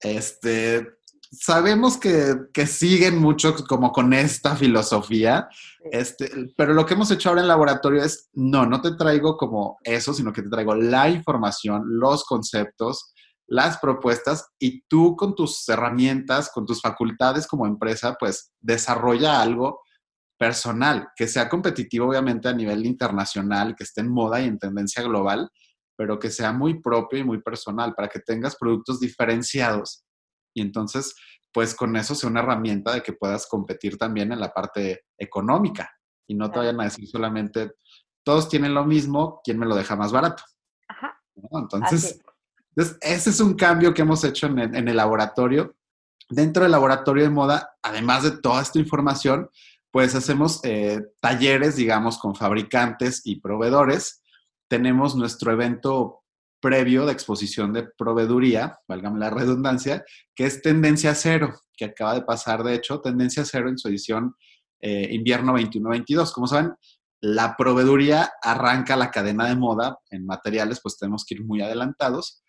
Este, 0.00 0.86
sabemos 1.30 1.98
que, 1.98 2.66
siguen 2.66 3.18
mucho 3.18 3.54
como 3.66 3.92
con 3.92 4.12
esta 4.12 4.56
filosofía, 4.56 5.48
este, 5.90 6.30
pero 6.56 6.74
lo 6.74 6.86
que 6.86 6.94
hemos 6.94 7.10
hecho 7.10 7.28
ahora 7.28 7.42
en 7.42 7.48
laboratorio 7.48 8.02
es, 8.02 8.28
no, 8.32 8.66
no 8.66 8.80
te 8.80 8.92
traigo 8.92 9.36
como 9.36 9.78
eso, 9.84 10.12
sino 10.12 10.32
que 10.32 10.42
te 10.42 10.50
traigo 10.50 10.74
la 10.74 11.08
información, 11.08 11.82
los 11.86 12.24
conceptos, 12.24 13.12
las 13.48 13.78
propuestas 13.78 14.48
y 14.58 14.82
tú 14.88 15.14
con 15.16 15.34
tus 15.34 15.68
herramientas, 15.68 16.50
con 16.52 16.66
tus 16.66 16.80
facultades 16.80 17.46
como 17.46 17.66
empresa, 17.66 18.16
pues 18.18 18.52
desarrolla 18.60 19.40
algo 19.40 19.80
personal, 20.38 21.08
que 21.16 21.28
sea 21.28 21.48
competitivo 21.48 22.08
obviamente 22.08 22.48
a 22.48 22.52
nivel 22.52 22.84
internacional, 22.84 23.74
que 23.76 23.84
esté 23.84 24.00
en 24.02 24.10
moda 24.10 24.40
y 24.40 24.46
en 24.46 24.58
tendencia 24.58 25.02
global, 25.02 25.48
pero 25.96 26.18
que 26.18 26.30
sea 26.30 26.52
muy 26.52 26.80
propio 26.80 27.18
y 27.18 27.24
muy 27.24 27.40
personal 27.40 27.94
para 27.94 28.08
que 28.08 28.20
tengas 28.20 28.56
productos 28.56 29.00
diferenciados 29.00 30.06
y 30.56 30.62
entonces, 30.62 31.14
pues 31.52 31.74
con 31.74 31.94
eso 31.96 32.14
sea 32.14 32.30
una 32.30 32.40
herramienta 32.40 32.94
de 32.94 33.02
que 33.02 33.12
puedas 33.12 33.46
competir 33.46 33.98
también 33.98 34.32
en 34.32 34.40
la 34.40 34.52
parte 34.52 35.04
económica 35.18 35.90
y 36.26 36.34
no 36.34 36.50
te 36.50 36.58
vayan 36.58 36.80
a 36.80 36.84
decir 36.84 37.06
solamente, 37.06 37.72
todos 38.24 38.48
tienen 38.48 38.72
lo 38.72 38.84
mismo, 38.84 39.40
¿quién 39.44 39.58
me 39.58 39.66
lo 39.66 39.76
deja 39.76 39.94
más 39.94 40.12
barato? 40.12 40.42
Ajá. 40.88 41.20
Entonces, 41.52 42.20
ese 43.00 43.30
es 43.30 43.40
un 43.40 43.54
cambio 43.54 43.92
que 43.92 44.02
hemos 44.02 44.24
hecho 44.24 44.46
en 44.46 44.88
el, 44.88 44.96
laboratorio. 44.96 45.76
Dentro 46.30 46.62
del 46.62 46.72
laboratorio 46.72 47.24
de 47.24 47.30
moda, 47.30 47.76
además 47.82 48.22
de 48.22 48.38
toda 48.38 48.62
esta 48.62 48.78
información, 48.78 49.50
pues 49.92 50.14
hacemos 50.14 50.60
eh, 50.64 51.00
talleres, 51.20 51.76
digamos, 51.76 52.18
con 52.18 52.34
fabricantes 52.34 53.20
y 53.24 53.40
proveedores. 53.40 54.22
Tenemos 54.68 55.16
nuestro 55.16 55.52
evento 55.52 56.22
previo 56.60 57.06
de 57.06 57.12
exposición 57.12 57.72
de 57.72 57.86
proveeduría, 57.96 58.78
válgame 58.88 59.20
la 59.20 59.30
redundancia, 59.30 60.04
que 60.34 60.46
es 60.46 60.62
Tendencia 60.62 61.14
Cero, 61.14 61.54
que 61.76 61.84
acaba 61.84 62.14
de 62.14 62.22
pasar, 62.22 62.62
de 62.62 62.74
hecho, 62.74 63.00
Tendencia 63.00 63.44
Cero 63.44 63.68
en 63.68 63.78
su 63.78 63.88
edición 63.88 64.34
eh, 64.80 65.08
invierno 65.12 65.54
21-22. 65.54 66.32
Como 66.32 66.46
saben, 66.46 66.72
la 67.20 67.56
proveeduría 67.56 68.32
arranca 68.42 68.96
la 68.96 69.10
cadena 69.10 69.46
de 69.46 69.56
moda 69.56 69.98
en 70.10 70.26
materiales, 70.26 70.80
pues 70.82 70.98
tenemos 70.98 71.24
que 71.24 71.34
ir 71.34 71.44
muy 71.44 71.62
adelantados 71.62 72.42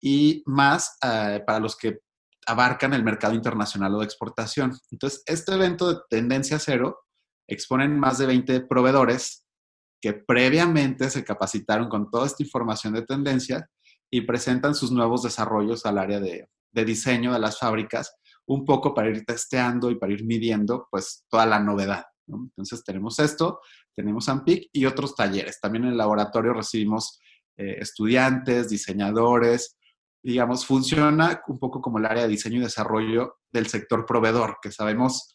y 0.00 0.42
más 0.46 0.96
eh, 1.04 1.42
para 1.46 1.60
los 1.60 1.76
que 1.76 1.98
abarcan 2.46 2.94
el 2.94 3.04
mercado 3.04 3.34
internacional 3.34 3.94
o 3.94 3.98
de 3.98 4.06
exportación. 4.06 4.72
Entonces, 4.90 5.22
este 5.26 5.52
evento 5.52 5.92
de 5.92 6.00
Tendencia 6.08 6.58
Cero 6.58 7.00
exponen 7.46 7.98
más 7.98 8.18
de 8.18 8.26
20 8.26 8.60
proveedores 8.62 9.44
que 10.00 10.12
previamente 10.12 11.10
se 11.10 11.24
capacitaron 11.24 11.88
con 11.88 12.10
toda 12.10 12.26
esta 12.26 12.42
información 12.42 12.94
de 12.94 13.02
tendencia 13.02 13.68
y 14.10 14.22
presentan 14.22 14.74
sus 14.74 14.90
nuevos 14.90 15.22
desarrollos 15.22 15.84
al 15.86 15.98
área 15.98 16.20
de, 16.20 16.48
diseño 16.72 17.32
de 17.32 17.40
las 17.40 17.58
fábricas, 17.58 18.14
un 18.46 18.64
poco 18.64 18.94
para 18.94 19.10
ir 19.10 19.24
testeando 19.24 19.90
y 19.90 19.96
para 19.96 20.12
ir 20.12 20.24
midiendo 20.24 20.86
pues 20.90 21.24
toda 21.28 21.44
la 21.44 21.58
novedad. 21.58 22.04
Entonces 22.28 22.84
tenemos 22.84 23.18
esto, 23.18 23.60
tenemos 23.94 24.28
AMPIC 24.28 24.70
y 24.72 24.86
otros 24.86 25.16
talleres. 25.16 25.58
También 25.60 25.84
en 25.84 25.90
el 25.90 25.96
laboratorio 25.96 26.52
recibimos 26.52 27.18
eh, 27.56 27.78
estudiantes, 27.80 28.68
diseñadores, 28.68 29.76
digamos, 30.22 30.66
funciona 30.66 31.40
un 31.48 31.58
poco 31.58 31.80
como 31.80 31.98
el 31.98 32.06
área 32.06 32.22
de 32.24 32.28
diseño 32.28 32.58
y 32.58 32.62
desarrollo 32.62 33.38
del 33.50 33.66
sector 33.66 34.06
proveedor, 34.06 34.58
que 34.62 34.70
sabemos 34.70 35.34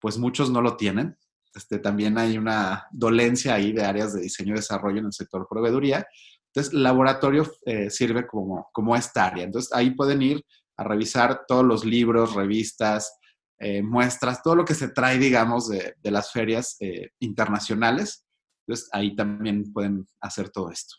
pues 0.00 0.18
muchos 0.18 0.50
no 0.50 0.62
lo 0.62 0.76
tienen, 0.76 1.16
este, 1.54 1.78
también 1.78 2.18
hay 2.18 2.38
una 2.38 2.86
dolencia 2.92 3.54
ahí 3.54 3.72
de 3.72 3.84
áreas 3.84 4.14
de 4.14 4.22
diseño 4.22 4.54
y 4.54 4.56
desarrollo 4.56 4.98
en 4.98 5.06
el 5.06 5.12
sector 5.12 5.46
proveeduría. 5.48 6.06
Entonces, 6.52 6.72
laboratorio 6.72 7.46
eh, 7.64 7.90
sirve 7.90 8.26
como, 8.26 8.68
como 8.72 8.96
esta 8.96 9.26
área. 9.26 9.44
Entonces, 9.44 9.72
ahí 9.72 9.92
pueden 9.92 10.22
ir 10.22 10.44
a 10.76 10.84
revisar 10.84 11.44
todos 11.46 11.64
los 11.64 11.84
libros, 11.84 12.34
revistas, 12.34 13.18
eh, 13.58 13.82
muestras, 13.82 14.42
todo 14.42 14.56
lo 14.56 14.64
que 14.64 14.74
se 14.74 14.88
trae, 14.88 15.18
digamos, 15.18 15.68
de, 15.68 15.94
de 15.98 16.10
las 16.10 16.32
ferias 16.32 16.76
eh, 16.80 17.10
internacionales. 17.20 18.26
Entonces, 18.66 18.88
ahí 18.92 19.14
también 19.14 19.72
pueden 19.72 20.06
hacer 20.20 20.50
todo 20.50 20.70
esto. 20.70 20.96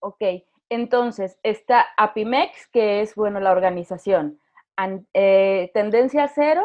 Ok, 0.00 0.22
entonces 0.68 1.38
está 1.42 1.86
APIMEX, 1.96 2.68
que 2.72 3.00
es, 3.00 3.14
bueno, 3.14 3.40
la 3.40 3.52
organización. 3.52 4.40
Tendencia 5.14 6.30
Cero, 6.32 6.64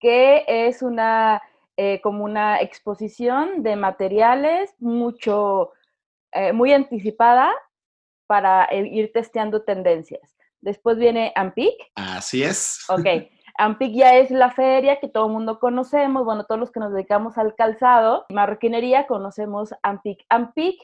que 0.00 0.44
es 0.48 0.82
una 0.82 1.42
eh, 1.80 2.00
como 2.02 2.24
una 2.24 2.60
exposición 2.60 3.62
de 3.62 3.76
materiales 3.76 4.74
mucho, 4.80 5.70
eh, 6.32 6.52
muy 6.52 6.72
anticipada 6.72 7.52
para 8.26 8.68
ir 8.74 9.12
testeando 9.12 9.62
tendencias. 9.62 10.36
Después 10.60 10.98
viene 10.98 11.32
AMPIC. 11.36 11.74
Así 11.94 12.42
es. 12.42 12.80
Ok. 12.88 13.06
AMPIC 13.58 13.94
ya 13.94 14.16
es 14.16 14.32
la 14.32 14.50
feria 14.50 14.98
que 14.98 15.06
todo 15.06 15.26
el 15.26 15.32
mundo 15.32 15.60
conocemos, 15.60 16.24
bueno, 16.24 16.46
todos 16.46 16.58
los 16.58 16.72
que 16.72 16.80
nos 16.80 16.92
dedicamos 16.92 17.38
al 17.38 17.54
calzado, 17.54 18.26
marroquinería, 18.28 19.06
conocemos 19.06 19.70
AMPIC. 19.84 20.26
AMPIC, 20.30 20.82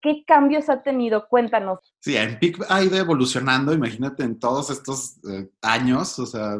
¿qué 0.00 0.24
cambios 0.24 0.68
ha 0.68 0.84
tenido? 0.84 1.26
Cuéntanos. 1.26 1.92
Sí, 1.98 2.16
AMPIC 2.16 2.66
ha 2.68 2.84
ido 2.84 2.96
evolucionando, 2.98 3.72
imagínate, 3.72 4.22
en 4.22 4.38
todos 4.38 4.70
estos 4.70 5.18
eh, 5.28 5.50
años, 5.60 6.16
o 6.20 6.26
sea, 6.26 6.56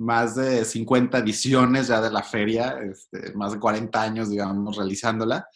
más 0.00 0.34
de 0.34 0.64
50 0.64 1.18
ediciones 1.18 1.88
ya 1.88 2.00
de 2.00 2.10
la 2.10 2.22
feria, 2.22 2.78
este, 2.82 3.34
más 3.34 3.52
de 3.52 3.60
40 3.60 4.02
años, 4.02 4.30
digamos, 4.30 4.76
realizándola, 4.76 5.46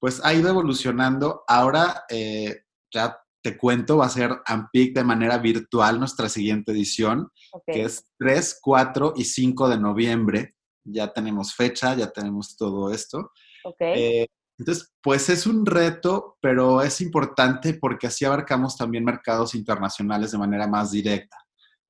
pues 0.00 0.20
ha 0.24 0.34
ido 0.34 0.48
evolucionando. 0.48 1.44
Ahora, 1.46 2.04
eh, 2.08 2.62
ya 2.92 3.16
te 3.40 3.56
cuento, 3.56 3.98
va 3.98 4.06
a 4.06 4.10
ser 4.10 4.40
AMPIC 4.44 4.96
de 4.96 5.04
manera 5.04 5.38
virtual 5.38 6.00
nuestra 6.00 6.28
siguiente 6.28 6.72
edición, 6.72 7.28
que 7.64 7.84
es 7.84 8.04
3, 8.18 8.58
4 8.60 9.14
y 9.16 9.24
5 9.24 9.68
de 9.68 9.78
noviembre. 9.78 10.54
Ya 10.84 11.12
tenemos 11.12 11.54
fecha, 11.54 11.94
ya 11.94 12.10
tenemos 12.10 12.56
todo 12.56 12.92
esto. 12.92 13.30
Eh, 13.78 14.26
entonces, 14.58 14.92
pues 15.00 15.28
es 15.28 15.46
un 15.46 15.64
reto, 15.64 16.38
pero 16.40 16.82
es 16.82 17.00
importante 17.00 17.74
porque 17.74 18.08
así 18.08 18.24
abarcamos 18.24 18.76
también 18.76 19.04
mercados 19.04 19.54
internacionales 19.54 20.32
de 20.32 20.38
manera 20.38 20.66
más 20.66 20.90
directa. 20.90 21.36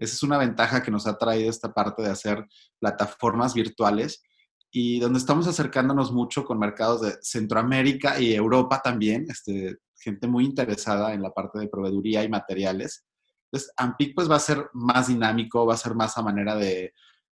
Esa 0.03 0.15
es 0.17 0.23
una 0.25 0.37
ventaja 0.37 0.83
que 0.83 0.91
nos 0.91 1.07
ha 1.07 1.17
traído 1.17 1.49
esta 1.49 1.73
parte 1.73 2.03
de 2.03 2.11
hacer 2.11 2.45
plataformas 2.81 3.55
virtuales 3.55 4.21
y 4.69 4.99
donde 4.99 5.21
estamos 5.21 5.47
acercándonos 5.47 6.11
mucho 6.11 6.45
con 6.45 6.59
mercados 6.59 7.03
de 7.03 7.15
Centroamérica 7.21 8.19
y 8.19 8.35
Europa 8.35 8.81
también, 8.83 9.27
este, 9.29 9.77
gente 9.97 10.27
muy 10.27 10.45
interesada 10.45 11.15
en 11.15 11.23
la 11.23 11.31
parte 11.31 11.61
de 11.61 11.69
proveeduría 11.69 12.25
y 12.25 12.29
materiales. 12.29 13.05
Entonces, 13.45 13.73
Ampic 13.77 14.15
pues 14.17 14.29
va 14.29 14.37
a 14.37 14.41
ser 14.41 14.71
más 14.73 15.07
dinámico, 15.07 15.67
va 15.67 15.75
a 15.75 15.77
ser 15.77 15.95
más 15.95 16.19
a 16.19 16.23
manera 16.23 16.57
de 16.57 16.93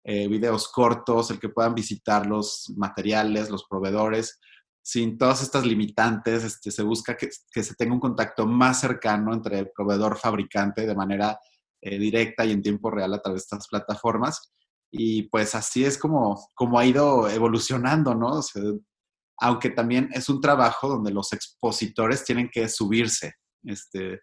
eh, 0.05 0.29
videos 0.29 0.69
cortos, 0.69 1.31
el 1.31 1.39
que 1.39 1.51
puedan 1.51 1.75
visitar 1.75 2.25
los 2.25 2.73
materiales, 2.79 3.51
los 3.51 3.65
proveedores, 3.65 4.41
sin 4.81 5.19
todas 5.19 5.43
estas 5.43 5.67
limitantes, 5.67 6.45
este, 6.45 6.71
se 6.71 6.83
busca 6.83 7.15
que, 7.15 7.29
que 7.53 7.63
se 7.63 7.75
tenga 7.75 7.93
un 7.93 8.01
contacto 8.01 8.47
más 8.47 8.81
cercano 8.81 9.35
entre 9.35 9.59
el 9.59 9.71
proveedor-fabricante 9.71 10.87
de 10.87 10.95
manera 10.95 11.39
eh, 11.85 11.99
directa 11.99 12.47
y 12.47 12.53
en 12.53 12.63
tiempo 12.63 12.91
real 12.91 13.13
a 13.13 13.21
través 13.21 13.43
de 13.43 13.45
estas 13.45 13.69
plataformas. 13.69 14.51
Y 14.91 15.25
pues 15.25 15.55
así 15.55 15.85
es 15.85 15.99
como, 15.99 16.49
como 16.55 16.79
ha 16.79 16.87
ido 16.87 17.29
evolucionando, 17.29 18.15
¿no? 18.15 18.41
aunque 19.39 19.69
también 19.69 20.09
es 20.13 20.31
un 20.31 20.41
trabajo 20.41 20.89
donde 20.89 21.13
los 21.13 21.33
expositores 21.35 22.25
tienen 22.25 22.49
que 22.51 22.69
subirse. 22.69 23.35
Este, 23.65 24.23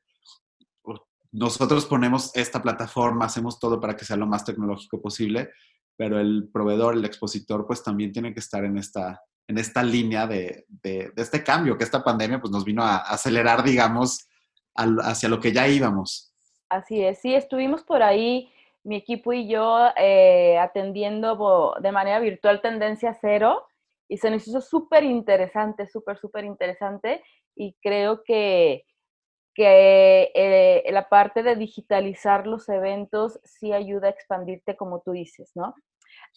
nosotros 1.32 1.86
ponemos 1.86 2.32
esta 2.36 2.64
plataforma, 2.64 3.26
hacemos 3.26 3.60
todo 3.60 3.80
para 3.80 3.96
que 3.96 4.06
sea 4.06 4.18
lo 4.18 4.26
más 4.26 4.44
tecnológico 4.44 5.00
posible, 5.00 5.52
pero 5.96 6.20
el 6.20 6.50
proveedor, 6.52 6.96
el 6.96 7.06
expositor, 7.06 7.68
pues 7.68 7.84
también 7.84 8.12
tiene 8.12 8.34
que 8.34 8.40
estar 8.40 8.66
en 8.66 8.80
esta, 8.80 9.22
en 9.48 9.60
esta 9.60 9.84
línea 9.84 10.26
de, 10.26 10.66
de, 10.68 11.14
este 11.16 11.44
cambio, 11.44 11.78
que 11.78 11.84
esta 11.84 12.04
pandemia 12.04 12.42
pues 12.42 12.52
nos 12.52 12.66
vino 12.66 12.84
a 12.84 12.98
acelerar, 12.98 13.64
digamos, 13.64 14.28
hacia 14.74 15.30
lo 15.30 15.40
que 15.40 15.52
ya 15.52 15.68
íbamos. 15.68 16.31
Así 16.72 17.04
es, 17.04 17.20
sí, 17.20 17.36
estuvimos 17.36 17.84
por 17.84 18.02
ahí, 18.02 18.50
mi 18.86 18.96
equipo 18.96 19.34
y 19.34 19.50
yo, 19.50 19.90
eh, 19.98 20.58
atendiendo 20.58 21.76
de 21.82 21.92
manera 21.92 22.20
virtual 22.20 22.62
Tendencia 22.62 23.14
Cero 23.20 23.68
y 24.08 24.20
se 24.20 24.32
nos 24.32 24.48
hizo 24.48 24.62
súper 24.62 25.04
interesante, 25.04 25.86
súper, 25.86 26.18
súper 26.18 26.46
interesante 26.46 27.26
y 27.58 27.76
creo 27.82 28.24
que, 28.24 28.86
que 29.54 30.32
eh, 30.34 30.84
la 30.94 31.10
parte 31.10 31.44
de 31.44 31.58
digitalizar 31.58 32.48
los 32.48 32.70
eventos 32.70 33.42
sí 33.44 33.74
ayuda 33.74 34.08
a 34.08 34.12
expandirte 34.12 34.78
como 34.78 35.02
tú 35.02 35.12
dices, 35.12 35.52
¿no? 35.56 35.76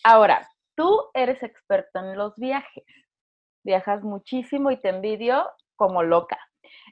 Ahora, 0.03 0.49
tú 0.75 1.01
eres 1.15 1.45
experto 1.45 2.01
en 2.01 2.19
los 2.19 2.35
viajes, 2.35 2.85
viajas 3.65 4.03
muchísimo 4.03 4.73
y 4.73 4.81
te 4.81 4.89
envidio 4.89 5.49
como 5.77 6.03
loca. 6.03 6.41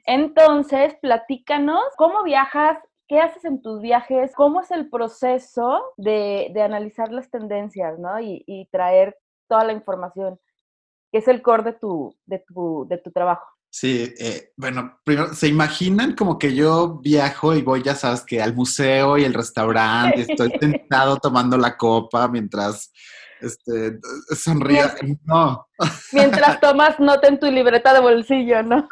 Entonces, 0.05 0.95
platícanos 1.01 1.83
cómo 1.97 2.23
viajas 2.23 2.77
¿Qué 3.13 3.19
haces 3.19 3.45
en 3.45 3.61
tus 3.61 3.79
viajes? 3.79 4.31
¿Cómo 4.35 4.61
es 4.61 4.71
el 4.71 4.89
proceso 4.89 5.83
de, 5.97 6.51
analizar 6.65 7.11
las 7.11 7.29
tendencias 7.29 7.99
¿no? 7.99 8.19
y, 8.19 8.67
traer 8.71 9.15
toda 9.47 9.63
la 9.65 9.73
información? 9.73 10.39
que 11.11 11.19
es 11.19 11.27
el 11.27 11.43
core 11.43 11.61
de 11.61 11.73
tu, 11.73 12.17
de 12.25 12.39
tu, 12.39 12.87
de 12.89 12.97
tu 12.97 13.11
trabajo. 13.11 13.45
Sí, 13.69 14.11
eh, 14.17 14.51
bueno, 14.57 14.99
primero, 15.03 15.31
¿se 15.35 15.47
imaginan 15.47 16.15
como 16.15 16.39
que 16.39 16.55
yo 16.55 16.97
viajo 17.03 17.53
y 17.53 17.61
voy, 17.61 17.83
ya 17.83 17.93
sabes, 17.93 18.23
que 18.23 18.41
al 18.41 18.55
museo 18.55 19.19
y 19.19 19.23
el 19.23 19.35
restaurante, 19.35 20.21
estoy 20.21 20.49
sentado 20.59 21.17
tomando 21.17 21.55
la 21.55 21.77
copa 21.77 22.27
mientras 22.27 22.91
este, 23.43 23.99
sonríe? 24.35 24.83
No. 25.25 25.67
Mientras 26.11 26.59
tomas 26.59 26.99
nota 26.99 27.27
en 27.27 27.39
tu 27.39 27.47
libreta 27.47 27.93
de 27.93 27.99
bolsillo, 27.99 28.63
¿no? 28.63 28.87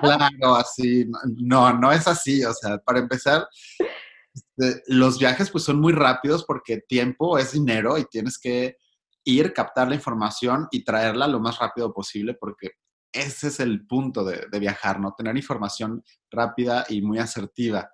claro, 0.00 0.56
así. 0.56 1.06
No, 1.38 1.72
no 1.72 1.92
es 1.92 2.08
así. 2.08 2.44
O 2.44 2.52
sea, 2.54 2.78
para 2.78 3.00
empezar, 3.00 3.46
este, 4.34 4.82
los 4.86 5.18
viajes 5.18 5.50
pues 5.50 5.64
son 5.64 5.80
muy 5.80 5.92
rápidos 5.92 6.44
porque 6.44 6.80
tiempo 6.88 7.38
es 7.38 7.52
dinero 7.52 7.98
y 7.98 8.04
tienes 8.06 8.38
que 8.38 8.76
ir, 9.24 9.52
captar 9.52 9.88
la 9.88 9.94
información 9.94 10.68
y 10.70 10.84
traerla 10.84 11.26
lo 11.26 11.40
más 11.40 11.58
rápido 11.58 11.92
posible 11.92 12.34
porque 12.34 12.70
ese 13.12 13.48
es 13.48 13.60
el 13.60 13.86
punto 13.86 14.24
de, 14.24 14.46
viajar, 14.58 14.98
¿no? 14.98 15.14
Tener 15.16 15.36
información 15.36 16.02
rápida 16.30 16.86
y 16.88 17.02
muy 17.02 17.18
asertiva. 17.18 17.90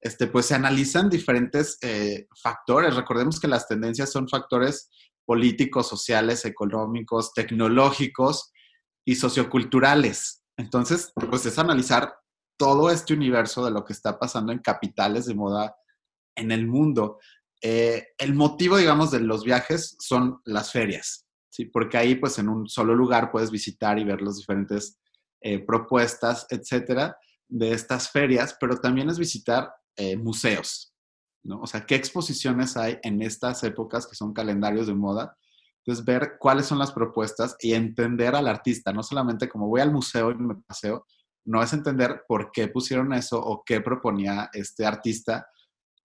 Este, 0.00 0.26
pues 0.26 0.46
se 0.46 0.54
analizan 0.54 1.08
diferentes 1.08 1.78
eh, 1.82 2.28
factores. 2.40 2.94
Recordemos 2.94 3.40
que 3.40 3.48
las 3.48 3.66
tendencias 3.66 4.12
son 4.12 4.28
factores 4.28 4.90
políticos, 5.28 5.86
sociales, 5.86 6.46
económicos, 6.46 7.34
tecnológicos 7.34 8.50
y 9.04 9.14
socioculturales. 9.14 10.42
Entonces, 10.56 11.12
pues 11.28 11.44
es 11.44 11.58
analizar 11.58 12.14
todo 12.56 12.90
este 12.90 13.12
universo 13.12 13.62
de 13.62 13.70
lo 13.70 13.84
que 13.84 13.92
está 13.92 14.18
pasando 14.18 14.52
en 14.52 14.60
capitales 14.60 15.26
de 15.26 15.34
moda 15.34 15.76
en 16.34 16.50
el 16.50 16.66
mundo. 16.66 17.18
Eh, 17.60 18.06
el 18.16 18.34
motivo, 18.34 18.78
digamos, 18.78 19.10
de 19.10 19.20
los 19.20 19.44
viajes 19.44 19.96
son 20.00 20.40
las 20.46 20.72
ferias. 20.72 21.26
¿sí? 21.50 21.66
Porque 21.66 21.98
ahí, 21.98 22.14
pues, 22.14 22.38
en 22.38 22.48
un 22.48 22.66
solo 22.66 22.94
lugar 22.94 23.30
puedes 23.30 23.50
visitar 23.50 23.98
y 23.98 24.04
ver 24.04 24.22
las 24.22 24.38
diferentes 24.38 24.98
eh, 25.42 25.58
propuestas, 25.58 26.46
etcétera, 26.48 27.18
de 27.48 27.72
estas 27.72 28.10
ferias, 28.10 28.56
pero 28.58 28.80
también 28.80 29.10
es 29.10 29.18
visitar 29.18 29.70
eh, 29.94 30.16
museos, 30.16 30.94
¿no? 31.44 31.60
O 31.60 31.66
sea, 31.66 31.86
qué 31.86 31.94
exposiciones 31.94 32.76
hay 32.76 32.98
en 33.02 33.22
estas 33.22 33.62
épocas 33.64 34.06
que 34.06 34.14
son 34.14 34.32
calendarios 34.32 34.86
de 34.86 34.94
moda. 34.94 35.36
Entonces, 35.84 36.04
ver 36.04 36.36
cuáles 36.38 36.66
son 36.66 36.78
las 36.78 36.92
propuestas 36.92 37.56
y 37.60 37.72
entender 37.72 38.34
al 38.34 38.48
artista, 38.48 38.92
no 38.92 39.02
solamente 39.02 39.48
como 39.48 39.68
voy 39.68 39.80
al 39.80 39.92
museo 39.92 40.30
y 40.30 40.34
me 40.34 40.56
paseo, 40.66 41.06
no 41.46 41.62
es 41.62 41.72
entender 41.72 42.24
por 42.28 42.50
qué 42.52 42.68
pusieron 42.68 43.12
eso 43.14 43.40
o 43.40 43.62
qué 43.64 43.80
proponía 43.80 44.50
este 44.52 44.84
artista, 44.84 45.46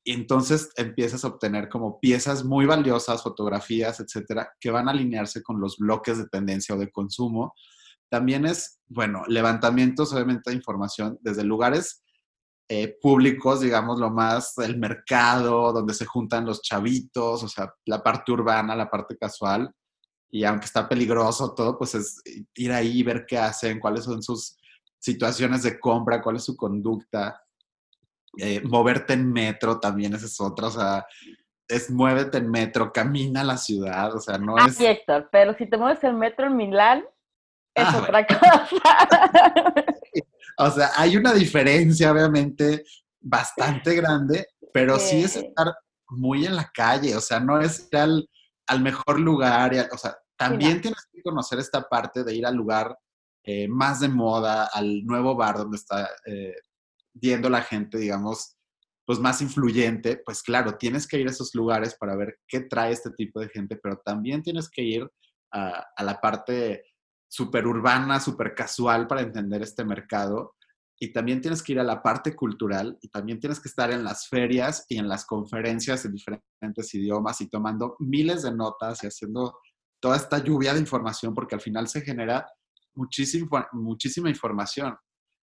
y 0.06 0.12
entonces 0.12 0.70
empiezas 0.76 1.24
a 1.24 1.30
obtener 1.30 1.70
como 1.70 2.00
piezas 2.00 2.44
muy 2.44 2.66
valiosas, 2.66 3.24
fotografías, 3.24 4.02
etcétera, 4.02 4.52
que 4.60 4.70
van 4.70 4.88
a 4.90 4.92
alinearse 4.92 5.42
con 5.42 5.62
los 5.62 5.78
bloques 5.78 6.18
de 6.18 6.28
tendencia 6.28 6.76
o 6.76 6.78
de 6.78 6.92
consumo. 6.92 7.54
También 8.10 8.46
es, 8.46 8.82
bueno, 8.88 9.24
levantamientos, 9.28 10.14
obviamente, 10.14 10.50
de 10.50 10.58
información 10.58 11.18
desde 11.22 11.46
lugares 11.46 12.04
eh, 12.70 12.98
públicos, 13.02 13.62
digamos, 13.62 14.00
lo 14.00 14.10
más, 14.10 14.58
el 14.58 14.78
mercado, 14.78 15.74
donde 15.74 15.94
se 15.94 16.06
juntan 16.06 16.46
los 16.46 16.62
chavitos, 16.62 17.44
o 17.44 17.48
sea, 17.48 17.74
la 17.86 18.02
parte 18.02 18.32
urbana, 18.32 18.76
la 18.76 18.90
parte 18.90 19.18
casual. 19.18 19.72
Y 20.32 20.44
aunque 20.46 20.66
está 20.66 20.88
peligroso 20.88 21.54
todo, 21.54 21.78
pues 21.78 21.94
es 21.96 22.22
ir 22.56 22.72
ahí, 22.72 23.04
ver 23.04 23.26
qué 23.28 23.38
hacen, 23.38 23.80
cuáles 23.80 24.06
son 24.06 24.24
sus 24.24 24.58
situaciones 24.98 25.64
de 25.64 25.80
compra, 25.80 26.22
cuál 26.22 26.38
es 26.38 26.46
su 26.46 26.56
conducta, 26.56 27.44
eh, 28.38 28.62
moverte 28.64 29.14
en 29.14 29.32
metro 29.32 29.80
también, 29.80 30.16
esa 30.16 30.26
es 30.26 30.40
otra, 30.42 30.68
o 30.68 30.72
sea, 30.72 31.06
es 31.68 31.92
muévete 31.92 32.40
en 32.40 32.50
metro, 32.50 32.92
camina 32.92 33.42
a 33.42 33.44
la 33.44 33.58
ciudad, 33.58 34.16
o 34.16 34.20
sea, 34.20 34.38
no 34.38 34.58
es... 34.58 34.80
Héctor, 34.80 35.30
pero 35.32 35.54
si 35.54 35.68
te 35.68 35.78
mueves 35.78 36.04
en 36.04 36.18
metro 36.18 36.48
en 36.48 36.56
Milán, 36.56 37.04
es 37.76 37.86
ah, 37.86 38.02
otra 38.02 38.26
cosa. 38.28 39.86
O 40.58 40.72
sea, 40.72 40.92
hay 40.96 41.18
una 41.18 41.34
diferencia, 41.34 42.12
obviamente, 42.12 42.84
bastante 43.20 43.96
grande, 43.96 44.48
pero 44.74 45.00
sí, 45.00 45.24
es 45.24 45.36
estar 45.36 45.76
muy 46.10 46.46
en 46.46 46.56
la 46.56 46.70
calle, 46.74 47.16
o 47.16 47.22
sea, 47.22 47.40
no 47.40 47.60
es 47.60 47.88
ir 47.92 48.00
al, 48.00 48.82
mejor 48.82 49.20
lugar, 49.20 49.90
o 49.92 49.98
sea, 49.98 50.18
también 50.38 50.82
tienes 50.82 51.08
que 51.12 51.22
conocer 51.22 51.60
esta 51.60 51.82
parte 51.88 52.24
de 52.24 52.36
ir 52.36 52.46
al 52.46 52.56
lugar 52.56 52.98
eh, 53.44 53.68
más 53.68 54.00
de 54.00 54.10
moda, 54.10 54.70
al 54.74 55.04
nuevo 55.06 55.36
bar 55.36 55.58
donde 55.58 55.78
está 55.78 56.10
eh, 56.26 56.56
viendo 57.14 57.50
la 57.50 57.62
gente, 57.62 57.98
digamos, 57.98 58.56
pues 59.06 59.20
más 59.20 59.42
influyente, 59.42 60.22
pues 60.26 60.42
claro, 60.42 60.78
tienes 60.78 61.08
que 61.08 61.20
ir 61.20 61.28
a 61.28 61.32
esos 61.32 61.54
lugares 61.54 61.96
para 61.96 62.16
ver 62.16 62.40
qué 62.48 62.62
trae 62.62 62.94
este 62.94 63.12
tipo 63.12 63.40
de 63.40 63.50
gente, 63.50 63.78
pero 63.82 63.98
también 63.98 64.42
tienes 64.42 64.70
que 64.70 64.82
ir 64.82 65.10
a, 65.52 65.86
la 66.04 66.20
parte 66.20 66.84
súper 67.34 67.66
urbana, 67.66 68.20
súper 68.20 68.54
casual 68.54 69.08
para 69.08 69.22
entender 69.22 69.64
este 69.64 69.84
mercado. 69.84 70.54
Y 71.00 71.12
también 71.12 71.42
tienes 71.42 71.64
que 71.64 71.72
ir 71.72 71.80
a 71.80 71.84
la 71.84 72.04
parte 72.04 72.36
cultural 72.36 72.96
y 73.02 73.10
también 73.10 73.40
tienes 73.40 73.60
que 73.60 73.70
estar 73.70 73.90
en 73.90 74.04
las 74.04 74.28
ferias 74.28 74.86
y 74.88 75.00
en 75.00 75.08
las 75.08 75.26
conferencias 75.26 76.06
en 76.06 76.12
diferentes 76.12 76.94
idiomas 76.94 77.42
y 77.42 77.50
tomando 77.50 77.96
miles 77.98 78.44
de 78.44 78.54
notas 78.54 79.04
y 79.04 79.08
haciendo 79.08 79.58
toda 80.00 80.16
esta 80.16 80.38
lluvia 80.38 80.76
de 80.76 80.80
información 80.80 81.34
porque 81.34 81.56
al 81.56 81.62
final 81.62 81.88
se 81.88 82.02
genera 82.02 82.46
muchísima, 82.94 83.68
muchísima 83.72 84.30
información. 84.30 84.96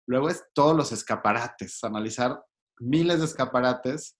Luego 0.10 0.28
es 0.28 0.44
todos 0.54 0.76
los 0.76 0.92
escaparates, 0.92 1.82
analizar 1.86 2.38
miles 2.82 3.20
de 3.20 3.26
escaparates 3.26 4.18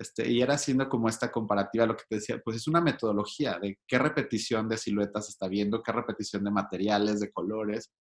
este, 0.00 0.30
y 0.30 0.40
era 0.40 0.54
haciendo 0.54 0.88
como 0.88 1.10
esta 1.10 1.30
comparativa, 1.30 1.84
lo 1.84 1.94
que 1.94 2.04
te 2.08 2.16
decía, 2.16 2.40
pues 2.42 2.56
es 2.56 2.66
una 2.66 2.80
metodología 2.80 3.58
de 3.58 3.78
qué 3.86 3.98
repetición 3.98 4.66
de 4.66 4.78
siluetas 4.78 5.28
está 5.28 5.46
viendo, 5.46 5.82
qué 5.82 5.92
repetición 5.92 6.42
de 6.42 6.50
materiales, 6.50 7.20
de 7.20 7.30
colores, 7.30 7.92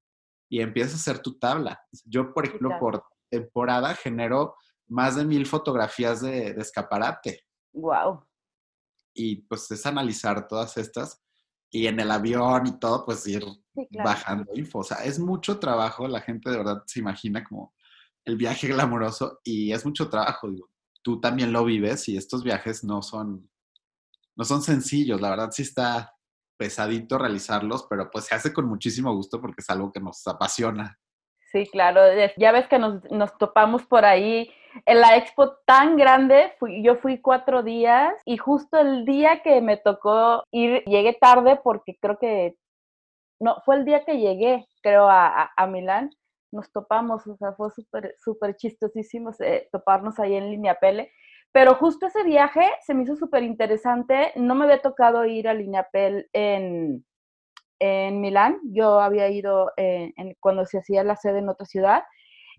y 0.49 0.61
empiezas 0.61 0.93
a 0.93 1.11
hacer 1.11 1.21
tu 1.21 1.37
tabla. 1.37 1.77
Yo, 2.05 2.33
por 2.33 2.45
ejemplo, 2.45 2.71
por 2.79 3.03
temporada 3.29 3.93
genero 3.95 4.55
más 4.87 5.17
de 5.17 5.25
mil 5.25 5.45
fotografías 5.45 6.21
de, 6.21 6.53
de 6.53 6.61
escaparate. 6.61 7.41
Wow. 7.73 8.25
Y 9.13 9.41
pues 9.41 9.69
es 9.69 9.85
analizar 9.85 10.47
todas 10.47 10.77
estas 10.77 11.21
y 11.69 11.87
en 11.87 11.99
el 11.99 12.11
avión 12.11 12.65
y 12.65 12.79
todo, 12.79 13.05
pues 13.05 13.27
ir 13.27 13.45
bajando 13.91 14.53
info. 14.55 14.79
O 14.79 14.83
sea, 14.83 15.03
es 15.03 15.19
mucho 15.19 15.59
trabajo, 15.59 16.07
la 16.07 16.21
gente 16.21 16.49
de 16.49 16.57
verdad 16.57 16.81
se 16.87 17.01
imagina 17.01 17.43
como 17.43 17.75
el 18.23 18.37
viaje 18.37 18.67
glamoroso 18.69 19.41
y 19.43 19.73
es 19.73 19.85
mucho 19.85 20.09
trabajo, 20.09 20.49
digo. 20.49 20.69
Tú 21.01 21.19
también 21.19 21.53
lo 21.53 21.63
vives 21.63 22.09
y 22.09 22.17
estos 22.17 22.43
viajes 22.43 22.83
no 22.83 23.01
son, 23.01 23.49
no 24.35 24.45
son 24.45 24.61
sencillos, 24.61 25.21
la 25.21 25.29
verdad 25.29 25.51
sí 25.51 25.63
está 25.63 26.15
pesadito 26.57 27.17
realizarlos, 27.17 27.87
pero 27.89 28.09
pues 28.11 28.25
se 28.25 28.35
hace 28.35 28.53
con 28.53 28.67
muchísimo 28.67 29.13
gusto 29.13 29.39
porque 29.39 29.61
es 29.61 29.69
algo 29.69 29.91
que 29.91 30.01
nos 30.01 30.27
apasiona. 30.27 30.99
Sí, 31.51 31.67
claro, 31.71 32.01
ya 32.37 32.51
ves 32.51 32.67
que 32.67 32.77
nos, 32.77 33.03
nos 33.09 33.37
topamos 33.37 33.83
por 33.85 34.05
ahí 34.05 34.51
en 34.85 35.01
la 35.01 35.17
expo 35.17 35.57
tan 35.65 35.97
grande, 35.97 36.53
fui, 36.59 36.83
yo 36.83 36.95
fui 36.95 37.19
cuatro 37.19 37.63
días 37.63 38.13
y 38.25 38.37
justo 38.37 38.77
el 38.77 39.05
día 39.05 39.41
que 39.41 39.61
me 39.61 39.77
tocó 39.77 40.43
ir, 40.51 40.83
llegué 40.85 41.13
tarde 41.13 41.59
porque 41.63 41.97
creo 41.99 42.17
que, 42.19 42.55
no, 43.39 43.61
fue 43.65 43.77
el 43.77 43.85
día 43.85 44.05
que 44.05 44.17
llegué, 44.17 44.67
creo, 44.81 45.09
a, 45.09 45.51
a, 45.55 45.67
Milán, 45.67 46.11
nos 46.51 46.71
topamos, 46.71 47.25
o 47.27 47.35
sea, 47.37 47.53
fue 47.53 47.69
súper, 47.71 48.15
súper 48.17 48.55
chistosísimo 48.55 49.31
eh, 49.39 49.67
toparnos 49.71 50.19
ahí 50.19 50.35
en 50.35 50.49
línea 50.49 50.75
Pele. 50.75 51.11
Pero 51.51 51.75
justo 51.75 52.07
ese 52.07 52.23
viaje 52.23 52.61
se 52.85 52.93
me 52.93 53.03
hizo 53.03 53.15
súper 53.15 53.43
interesante. 53.43 54.33
No 54.35 54.55
me 54.55 54.65
había 54.65 54.81
tocado 54.81 55.25
ir 55.25 55.47
a 55.47 55.53
Lineapel 55.53 56.29
en, 56.33 57.05
en 57.79 58.21
Milán. 58.21 58.59
Yo 58.65 58.99
había 58.99 59.29
ido 59.29 59.71
eh, 59.77 60.13
en, 60.15 60.35
cuando 60.39 60.65
se 60.65 60.79
hacía 60.79 61.03
la 61.03 61.15
sede 61.15 61.39
en 61.39 61.49
otra 61.49 61.65
ciudad 61.65 62.03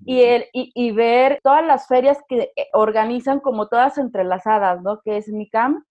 y, 0.04 0.22
el, 0.22 0.46
y, 0.52 0.92
ver 0.92 1.40
todas 1.42 1.64
las 1.64 1.86
ferias 1.86 2.18
que 2.28 2.52
eh, 2.56 2.68
organizan 2.72 3.40
como 3.40 3.68
todas 3.68 3.98
entrelazadas, 3.98 4.80
¿no? 4.82 5.00
Que 5.02 5.18
es 5.18 5.28
MICAM, 5.28 5.84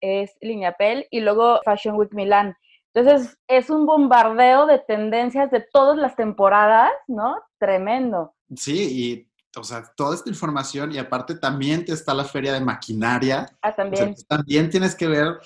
es 0.00 0.36
Lineapel 0.40 1.06
y 1.10 1.20
luego 1.20 1.60
Fashion 1.64 1.96
Week 1.96 2.12
Milán. 2.14 2.56
Entonces, 2.94 3.38
es 3.48 3.70
un 3.70 3.86
bombardeo 3.86 4.66
de 4.66 4.78
tendencias 4.78 5.50
de 5.50 5.60
todas 5.72 5.96
las 5.96 6.14
temporadas, 6.14 6.92
¿no? 7.08 7.36
Tremendo. 7.58 8.34
Sí, 8.54 8.74
y, 8.90 9.58
o 9.58 9.64
sea, 9.64 9.82
toda 9.96 10.14
esta 10.14 10.28
información 10.28 10.92
y 10.92 10.98
aparte 10.98 11.36
también 11.36 11.84
está 11.88 12.12
la 12.12 12.24
feria 12.24 12.52
de 12.52 12.60
maquinaria. 12.60 13.46
Ah, 13.62 13.74
también. 13.74 14.14
también 14.28 14.68
tienes 14.68 14.94
que 14.94 15.08
ver 15.08 15.38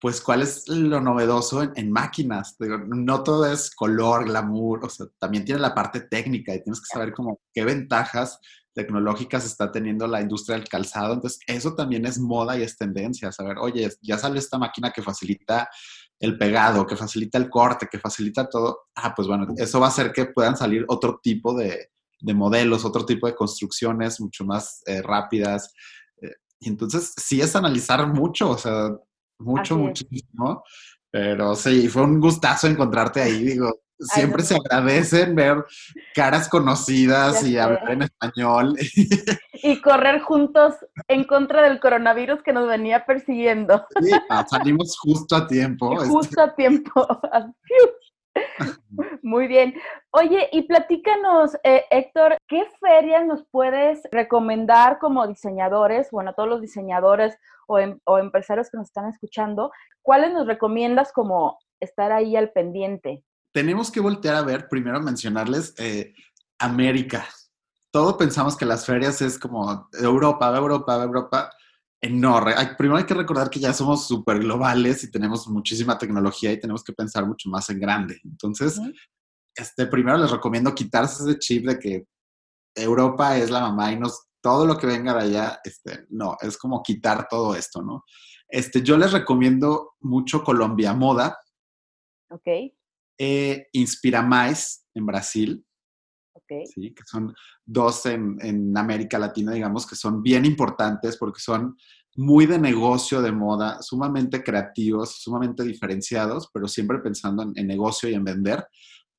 pues 0.00 0.22
cuál 0.22 0.40
es 0.40 0.66
lo 0.66 1.00
novedoso 1.00 1.62
en, 1.62 1.92
máquinas. 1.92 2.56
no 2.58 3.22
todo 3.22 3.44
es 3.44 3.70
color, 3.70 4.24
glamour, 4.24 4.86
o 4.86 4.88
sea, 4.88 5.06
también 5.18 5.44
tiene 5.44 5.60
la 5.60 5.74
parte 5.74 6.00
técnica 6.00 6.54
y 6.54 6.62
tienes 6.62 6.80
que 6.80 6.86
saber 6.86 7.12
como 7.12 7.38
qué 7.52 7.64
ventajas 7.64 8.40
tecnológicas 8.72 9.44
está 9.44 9.70
teniendo 9.70 10.06
la 10.06 10.22
industria 10.22 10.56
del 10.56 10.68
calzado. 10.68 11.12
Entonces, 11.12 11.40
eso 11.46 11.74
también 11.74 12.06
es 12.06 12.18
moda 12.18 12.56
y 12.56 12.62
es 12.62 12.78
tendencia, 12.78 13.30
saber, 13.30 13.58
oye, 13.58 13.90
ya 14.00 14.16
sale 14.16 14.38
esta 14.38 14.58
máquina 14.58 14.90
que 14.90 15.02
facilita 15.02 15.68
el 16.20 16.36
pegado, 16.36 16.86
que 16.86 16.96
facilita 16.96 17.38
el 17.38 17.48
corte, 17.48 17.88
que 17.90 17.98
facilita 17.98 18.48
todo. 18.48 18.88
Ah, 18.94 19.14
pues 19.14 19.26
bueno, 19.26 19.46
eso 19.56 19.80
va 19.80 19.86
a 19.86 19.88
hacer 19.88 20.12
que 20.12 20.26
puedan 20.26 20.56
salir 20.56 20.84
otro 20.88 21.18
tipo 21.22 21.56
de, 21.56 21.90
modelos, 22.34 22.84
otro 22.84 23.06
tipo 23.06 23.26
de 23.26 23.34
construcciones 23.34 24.20
mucho 24.20 24.44
más 24.44 24.82
eh, 24.86 25.00
rápidas. 25.00 25.72
Eh, 26.20 26.34
y 26.60 26.68
entonces, 26.68 27.14
sí 27.16 27.40
es 27.40 27.56
analizar 27.56 28.06
mucho, 28.06 28.50
o 28.50 28.58
sea, 28.58 28.90
mucho, 29.38 29.78
muchísimo. 29.78 30.62
Pero 31.10 31.56
sí, 31.56 31.88
fue 31.88 32.02
un 32.02 32.20
gustazo 32.20 32.68
encontrarte 32.68 33.22
ahí, 33.22 33.42
digo, 33.42 33.80
siempre 34.00 34.42
se 34.42 34.56
agradecen 34.56 35.34
ver 35.34 35.64
caras 36.14 36.48
conocidas 36.48 37.44
y 37.44 37.58
hablar 37.58 37.90
en 37.90 38.02
español. 38.02 38.76
Y 39.62 39.82
correr 39.82 40.22
juntos 40.22 40.74
en 41.06 41.24
contra 41.24 41.60
del 41.60 41.80
coronavirus 41.80 42.42
que 42.42 42.54
nos 42.54 42.66
venía 42.66 43.04
persiguiendo. 43.04 43.84
Sí, 44.00 44.10
ah, 44.30 44.46
salimos 44.48 44.98
justo 44.98 45.36
a 45.36 45.46
tiempo. 45.46 45.94
Justo 46.06 46.40
a 46.40 46.54
tiempo. 46.54 47.06
Muy 49.22 49.48
bien. 49.48 49.74
Oye, 50.12 50.48
y 50.52 50.62
platícanos, 50.62 51.56
eh, 51.62 51.84
Héctor, 51.90 52.38
¿qué 52.48 52.64
ferias 52.80 53.26
nos 53.26 53.44
puedes 53.50 54.00
recomendar 54.10 54.98
como 54.98 55.26
diseñadores, 55.26 56.10
bueno, 56.10 56.30
a 56.30 56.32
todos 56.32 56.48
los 56.48 56.62
diseñadores 56.62 57.36
o, 57.66 57.78
em, 57.78 57.98
o 58.04 58.18
empresarios 58.18 58.70
que 58.70 58.78
nos 58.78 58.86
están 58.86 59.08
escuchando? 59.08 59.70
¿Cuáles 60.00 60.32
nos 60.32 60.46
recomiendas 60.46 61.12
como 61.12 61.58
estar 61.80 62.12
ahí 62.12 62.34
al 62.34 62.50
pendiente? 62.50 63.24
Tenemos 63.52 63.90
que 63.90 64.00
voltear 64.00 64.36
a 64.36 64.42
ver, 64.42 64.68
primero 64.68 65.00
mencionarles 65.00 65.74
eh, 65.78 66.14
América. 66.58 67.26
Todos 67.90 68.14
pensamos 68.14 68.56
que 68.56 68.64
las 68.64 68.86
ferias 68.86 69.20
es 69.22 69.38
como 69.38 69.88
Europa, 69.92 70.56
Europa, 70.56 71.02
Europa. 71.02 71.50
No, 72.08 72.40
primero 72.78 72.96
hay 72.96 73.04
que 73.04 73.14
recordar 73.14 73.50
que 73.50 73.60
ya 73.60 73.72
somos 73.72 74.06
súper 74.06 74.38
globales 74.38 75.04
y 75.04 75.10
tenemos 75.10 75.48
muchísima 75.48 75.98
tecnología 75.98 76.52
y 76.52 76.60
tenemos 76.60 76.84
que 76.84 76.92
pensar 76.92 77.26
mucho 77.26 77.50
más 77.50 77.68
en 77.68 77.80
grande. 77.80 78.20
Entonces, 78.24 78.80
este, 79.54 79.86
primero 79.86 80.16
les 80.16 80.30
recomiendo 80.30 80.74
quitarse 80.74 81.24
ese 81.24 81.38
chip 81.38 81.66
de 81.66 81.78
que 81.78 82.06
Europa 82.74 83.36
es 83.36 83.50
la 83.50 83.60
mamá 83.60 83.92
y 83.92 83.98
nos, 83.98 84.28
todo 84.40 84.64
lo 84.64 84.78
que 84.78 84.86
venga 84.86 85.12
de 85.14 85.20
allá, 85.20 85.60
este, 85.64 86.06
no, 86.08 86.36
es 86.40 86.56
como 86.56 86.82
quitar 86.82 87.26
todo 87.28 87.54
esto, 87.54 87.82
¿no? 87.82 88.04
Este, 88.48 88.82
yo 88.82 88.96
les 88.96 89.12
recomiendo 89.12 89.96
mucho 90.00 90.42
Colombia 90.42 90.94
Moda. 90.94 91.38
Ok 92.30 92.72
eh, 93.22 93.66
Inspira 93.72 94.22
Mais 94.22 94.86
en 94.94 95.04
Brasil, 95.04 95.62
¿sí? 96.74 96.94
que 96.94 97.02
son 97.04 97.34
dos 97.66 98.06
en, 98.06 98.74
América 98.74 99.18
Latina, 99.18 99.52
digamos, 99.52 99.86
que 99.86 99.94
son 99.94 100.22
bien 100.22 100.46
importantes 100.46 101.18
porque 101.18 101.38
son 101.38 101.76
muy 102.16 102.46
de 102.46 102.58
negocio 102.58 103.20
de 103.20 103.30
moda, 103.30 103.82
sumamente 103.82 104.42
creativos, 104.42 105.20
sumamente 105.20 105.64
diferenciados, 105.64 106.48
pero 106.50 106.66
siempre 106.66 106.98
pensando 107.00 107.42
en, 107.54 107.66
negocio 107.66 108.08
y 108.08 108.14
en 108.14 108.24
vender. 108.24 108.66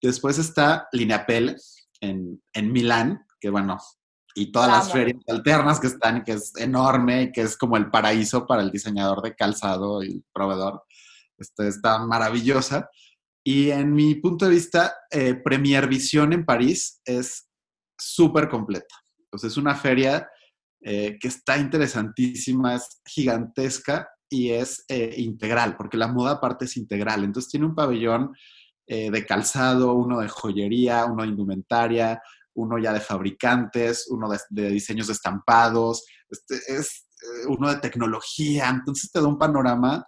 Después 0.02 0.40
está 0.40 0.88
Lineapel 0.92 1.56
en, 2.02 2.42
en 2.54 2.72
Milán, 2.72 3.24
que 3.40 3.52
bueno, 3.52 3.78
y 4.34 4.52
todas 4.52 4.70
las 4.70 4.92
ferias 4.92 5.22
alternas 5.28 5.80
que 5.80 5.88
están, 5.88 6.24
que 6.24 6.32
es 6.32 6.56
enorme, 6.58 7.32
que 7.32 7.42
es 7.42 7.56
como 7.56 7.78
el 7.78 7.92
paraíso 7.92 8.48
para 8.48 8.64
el 8.64 8.72
diseñador 8.72 9.22
de 9.22 9.36
calzado 9.36 10.02
y 10.04 10.08
el 10.08 10.24
proveedor. 10.34 10.84
Este, 11.38 11.68
está 11.68 12.00
maravillosa. 12.00 12.90
Y 13.44 13.72
en 13.72 13.94
mi 13.94 14.16
punto 14.16 14.46
de 14.46 14.52
vista, 14.52 14.96
eh, 15.10 15.36
Premier 15.36 15.88
Vision 15.88 16.34
en 16.34 16.46
París 16.46 17.02
es 17.06 17.50
súper 18.00 18.48
completa. 18.48 18.96
Entonces 19.20 19.54
es 19.54 19.58
una 19.58 19.76
feria 19.76 20.30
eh, 20.82 21.18
que 21.20 21.28
está 21.28 21.58
interesantísima, 21.58 22.76
es 22.76 23.02
gigantesca 23.06 24.10
y 24.30 24.52
es 24.52 24.86
eh, 24.88 25.14
integral, 25.18 25.76
porque 25.76 25.98
la 25.98 26.08
moda 26.08 26.34
aparte 26.34 26.66
es 26.66 26.78
integral. 26.78 27.24
Entonces 27.24 27.52
tiene 27.52 27.66
un 27.66 27.76
pabellón 27.76 28.34
de 28.88 29.26
calzado, 29.26 29.94
uno 29.94 30.20
de 30.20 30.28
joyería, 30.28 31.06
uno 31.06 31.24
de 31.24 31.30
indumentaria, 31.30 32.22
uno 32.56 32.78
ya 32.78 32.92
de 32.92 33.00
fabricantes, 33.00 34.08
uno 34.10 34.28
de, 34.50 34.70
diseños 34.70 35.08
estampados, 35.08 36.04
este, 36.30 36.56
es 36.68 37.08
uno 37.48 37.70
de 37.70 37.80
tecnología. 37.80 38.68
Entonces 38.68 39.10
te 39.10 39.22
da 39.22 39.28
un 39.28 39.38
panorama 39.38 40.06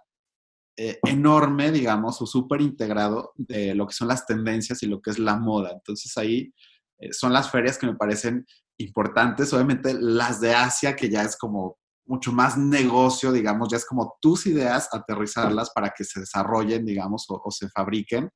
eh, 0.76 0.98
enorme, 1.04 1.70
digamos, 1.70 2.20
o 2.20 2.26
súper 2.26 2.60
integrado 2.60 3.32
de 3.36 3.74
lo 3.74 3.86
que 3.86 3.94
son 3.94 4.08
las 4.08 4.26
tendencias 4.26 4.82
y 4.82 4.86
lo 4.86 5.00
que 5.00 5.10
es 5.10 5.18
la 5.18 5.36
moda. 5.36 5.70
Entonces 5.72 6.16
ahí 6.16 6.52
eh, 6.98 7.12
son 7.12 7.32
las 7.32 7.50
ferias 7.50 7.78
que 7.78 7.86
me 7.86 7.94
parecen 7.94 8.44
importantes. 8.78 9.52
Obviamente 9.52 9.94
las 9.94 10.40
de 10.40 10.54
Asia, 10.54 10.96
que 10.96 11.08
ya 11.08 11.22
es 11.22 11.36
como 11.36 11.78
mucho 12.06 12.32
más 12.32 12.58
negocio, 12.58 13.32
digamos, 13.32 13.68
ya 13.70 13.76
es 13.76 13.86
como 13.86 14.16
tus 14.20 14.46
ideas, 14.46 14.88
aterrizarlas 14.92 15.70
para 15.70 15.90
que 15.90 16.04
se 16.04 16.20
desarrollen, 16.20 16.84
digamos, 16.84 17.24
o, 17.28 17.50
se 17.50 17.68
fabriquen. 17.68 18.30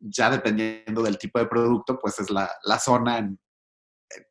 Ya 0.00 0.30
dependiendo 0.30 1.02
del 1.02 1.18
tipo 1.18 1.38
de 1.38 1.46
producto, 1.46 1.98
pues 1.98 2.18
es 2.18 2.30
la, 2.30 2.50
zona 2.78 3.18
en, 3.18 3.38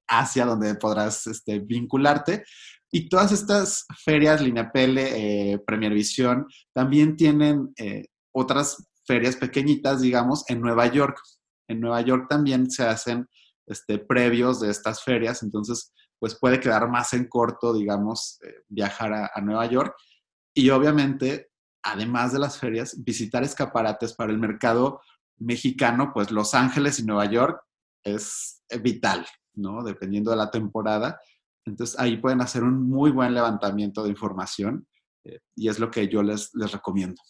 Asia 0.08 0.46
donde 0.46 0.76
podrás 0.76 1.26
este, 1.28 1.60
vincularte. 1.60 2.44
Y 2.92 3.08
todas 3.08 3.32
estas 3.32 3.86
ferias, 4.04 4.42
Lineapele, 4.42 5.54
eh, 5.54 5.60
Premier 5.60 5.94
Visión, 5.94 6.48
también 6.74 7.16
tienen 7.16 7.72
eh, 7.78 8.06
otras 8.34 8.88
ferias 9.06 9.36
pequeñitas, 9.36 10.02
digamos, 10.02 10.44
en 10.50 10.62
Nueva 10.62 10.88
York. 10.88 11.20
En 11.68 11.80
Nueva 11.82 12.02
York 12.02 12.28
también 12.30 12.70
se 12.72 12.84
hacen 12.84 13.28
este, 13.68 14.00
previos 14.00 14.60
de 14.60 14.72
estas 14.72 15.04
ferias, 15.04 15.44
entonces, 15.44 15.94
pues 16.18 16.38
puede 16.40 16.60
quedar 16.60 16.90
más 16.90 17.14
en 17.14 17.28
corto, 17.28 17.74
digamos, 17.74 18.40
eh, 18.44 18.64
viajar 18.68 19.14
a, 19.14 19.32
a 19.34 19.42
Nueva 19.42 19.68
York. 19.68 19.96
Y 20.54 20.72
obviamente, 20.72 21.52
además 21.84 22.34
de 22.34 22.40
las 22.40 22.58
ferias, 22.58 23.04
visitar 23.04 23.44
escaparates 23.44 24.14
para 24.14 24.32
el 24.32 24.40
mercado 24.40 25.02
mexicano, 25.38 26.12
pues 26.14 26.32
Los 26.32 26.54
Ángeles 26.54 27.00
y 27.00 27.06
Nueva 27.06 27.26
York 27.26 27.62
es 28.04 28.64
vital, 28.82 29.26
¿no? 29.54 29.84
Dependiendo 29.84 30.32
de 30.32 30.38
la 30.38 30.52
temporada. 30.52 31.20
Entonces 31.66 32.00
ahí 32.00 32.18
pueden 32.18 32.42
hacer 32.42 32.64
un 32.64 32.90
muy 32.90 33.12
buen 33.12 33.34
levantamiento 33.34 34.04
de 34.04 34.10
información 34.10 34.88
eh, 35.24 35.40
y 35.56 35.70
es 35.70 35.80
lo 35.80 35.92
que 35.92 36.08
yo 36.08 36.24
les, 36.24 36.54
les 36.56 36.72
recomiendo. 36.72 37.22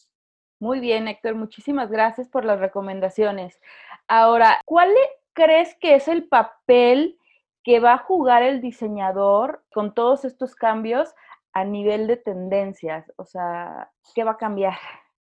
Muy 0.60 0.80
bien, 0.80 1.08
Héctor, 1.08 1.36
muchísimas 1.36 1.90
gracias 1.90 2.28
por 2.28 2.44
las 2.44 2.60
recomendaciones. 2.60 3.60
Ahora, 4.08 4.60
¿cuál 4.66 4.90
crees 5.34 5.76
que 5.80 5.96
es 5.96 6.08
el 6.08 6.28
papel 6.28 7.18
que 7.64 7.80
va 7.80 7.94
a 7.94 8.00
jugar 8.00 8.44
el 8.44 8.62
diseñador 8.62 9.64
con 9.74 9.94
todos 9.94 10.26
estos 10.26 10.56
cambios 10.56 11.14
a 11.54 11.64
nivel 11.64 12.08
de 12.08 12.18
tendencias? 12.18 13.12
O 13.16 13.26
sea, 13.26 13.90
¿qué 14.14 14.24
va 14.24 14.32
a 14.32 14.38
cambiar? 14.38 14.78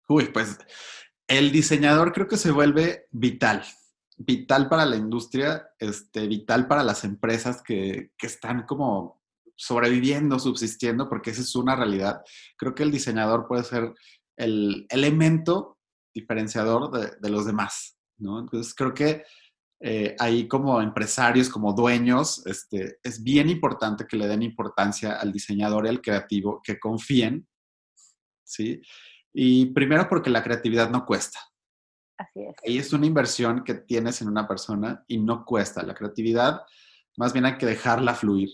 Uy, 0.07 0.25
pues 0.25 0.59
el 1.27 1.51
diseñador 1.51 2.13
creo 2.13 2.27
que 2.27 2.37
se 2.37 2.51
vuelve 2.51 3.07
vital 3.09 3.63
vital 4.17 4.69
para 4.69 4.85
la 4.85 4.95
industria, 4.95 5.69
este, 5.79 6.27
vital 6.27 6.67
para 6.67 6.83
las 6.83 7.03
empresas 7.03 7.61
que, 7.61 8.11
están 8.19 8.65
como 8.65 9.21
sobreviviendo, 9.55 10.39
subsistiendo, 10.39 11.09
porque 11.09 11.31
esa 11.31 11.41
es 11.41 11.55
una 11.55 11.75
realidad. 11.75 12.21
Creo 12.57 12.75
que 12.75 12.83
el 12.83 12.91
diseñador 12.91 13.47
puede 13.47 13.63
ser 13.63 13.93
el 14.37 14.85
elemento 14.89 15.79
diferenciador 16.13 16.91
de, 17.19 17.29
los 17.29 17.45
demás, 17.45 17.97
¿no? 18.17 18.39
Entonces 18.39 18.73
creo 18.73 18.93
que 18.93 19.23
eh, 19.81 20.15
ahí 20.19 20.47
como 20.47 20.81
empresarios, 20.81 21.49
como 21.49 21.73
dueños, 21.73 22.45
este, 22.47 22.99
es 23.03 23.21
bien 23.21 23.49
importante 23.49 24.07
que 24.07 24.17
le 24.17 24.27
den 24.27 24.41
importancia 24.41 25.17
al 25.17 25.31
diseñador 25.31 25.85
y 25.85 25.89
al 25.89 26.01
creativo, 26.01 26.61
que 26.63 26.79
confíen, 26.79 27.47
¿sí? 28.43 28.81
Y 29.33 29.67
primero 29.67 30.07
porque 30.07 30.29
la 30.29 30.43
creatividad 30.43 30.89
no 30.89 31.05
cuesta, 31.05 31.39
Así 32.17 32.41
es. 32.41 32.55
Y 32.63 32.77
es 32.77 32.93
una 32.93 33.05
inversión 33.05 33.63
que 33.63 33.73
tienes 33.73 34.21
en 34.21 34.29
una 34.29 34.47
persona 34.47 35.03
y 35.07 35.17
no 35.17 35.45
cuesta. 35.45 35.83
La 35.83 35.93
creatividad, 35.93 36.61
más 37.17 37.33
bien 37.33 37.45
hay 37.45 37.57
que 37.57 37.65
dejarla 37.65 38.15
fluir 38.15 38.49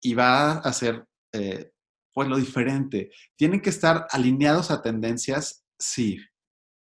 y 0.00 0.14
va 0.14 0.52
a 0.52 0.58
hacer 0.58 1.06
eh, 1.32 1.72
pues 2.12 2.28
lo 2.28 2.36
diferente. 2.36 3.10
Tienen 3.36 3.60
que 3.60 3.70
estar 3.70 4.06
alineados 4.10 4.70
a 4.70 4.82
tendencias, 4.82 5.64
sí, 5.78 6.18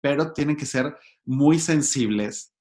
pero 0.00 0.32
tienen 0.32 0.56
que 0.56 0.66
ser 0.66 0.96
muy 1.24 1.58
sensibles 1.58 2.54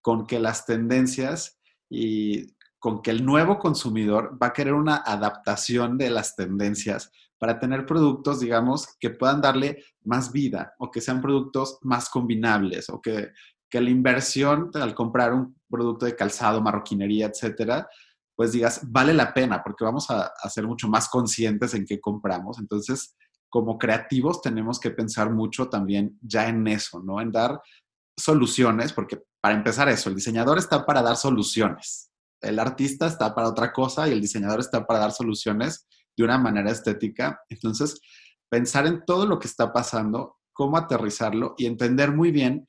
con 0.00 0.26
que 0.26 0.38
las 0.38 0.66
tendencias 0.66 1.58
y 1.90 2.54
con 2.78 3.02
que 3.02 3.10
el 3.10 3.24
nuevo 3.24 3.58
consumidor 3.58 4.38
va 4.40 4.48
a 4.48 4.52
querer 4.52 4.74
una 4.74 4.96
adaptación 4.96 5.98
de 5.98 6.10
las 6.10 6.36
tendencias 6.36 7.10
para 7.44 7.60
tener 7.60 7.84
productos, 7.84 8.40
digamos, 8.40 8.96
que 8.98 9.10
puedan 9.10 9.42
darle 9.42 9.84
más 10.04 10.32
vida 10.32 10.72
o 10.78 10.90
que 10.90 11.02
sean 11.02 11.20
productos 11.20 11.76
más 11.82 12.08
combinables 12.08 12.88
o 12.88 13.02
que, 13.02 13.32
que 13.68 13.82
la 13.82 13.90
inversión 13.90 14.70
al 14.72 14.94
comprar 14.94 15.34
un 15.34 15.54
producto 15.68 16.06
de 16.06 16.16
calzado, 16.16 16.62
marroquinería, 16.62 17.26
etcétera, 17.26 17.86
pues 18.34 18.52
digas, 18.52 18.80
vale 18.90 19.12
la 19.12 19.34
pena 19.34 19.62
porque 19.62 19.84
vamos 19.84 20.10
a, 20.10 20.32
a 20.42 20.48
ser 20.48 20.66
mucho 20.66 20.88
más 20.88 21.10
conscientes 21.10 21.74
en 21.74 21.84
qué 21.84 22.00
compramos. 22.00 22.58
Entonces, 22.58 23.14
como 23.50 23.76
creativos 23.76 24.40
tenemos 24.40 24.80
que 24.80 24.92
pensar 24.92 25.30
mucho 25.30 25.68
también 25.68 26.18
ya 26.22 26.48
en 26.48 26.66
eso, 26.66 27.02
¿no? 27.02 27.20
En 27.20 27.30
dar 27.30 27.60
soluciones, 28.18 28.94
porque 28.94 29.22
para 29.42 29.54
empezar 29.54 29.90
eso, 29.90 30.08
el 30.08 30.14
diseñador 30.14 30.56
está 30.56 30.86
para 30.86 31.02
dar 31.02 31.18
soluciones, 31.18 32.10
el 32.40 32.58
artista 32.58 33.06
está 33.06 33.34
para 33.34 33.50
otra 33.50 33.70
cosa 33.70 34.08
y 34.08 34.12
el 34.12 34.22
diseñador 34.22 34.60
está 34.60 34.86
para 34.86 35.00
dar 35.00 35.12
soluciones 35.12 35.86
de 36.16 36.24
una 36.24 36.38
manera 36.38 36.70
estética. 36.70 37.40
Entonces, 37.48 38.00
pensar 38.48 38.86
en 38.86 39.04
todo 39.04 39.26
lo 39.26 39.38
que 39.38 39.48
está 39.48 39.72
pasando, 39.72 40.36
cómo 40.52 40.76
aterrizarlo 40.76 41.54
y 41.58 41.66
entender 41.66 42.12
muy 42.12 42.30
bien 42.30 42.66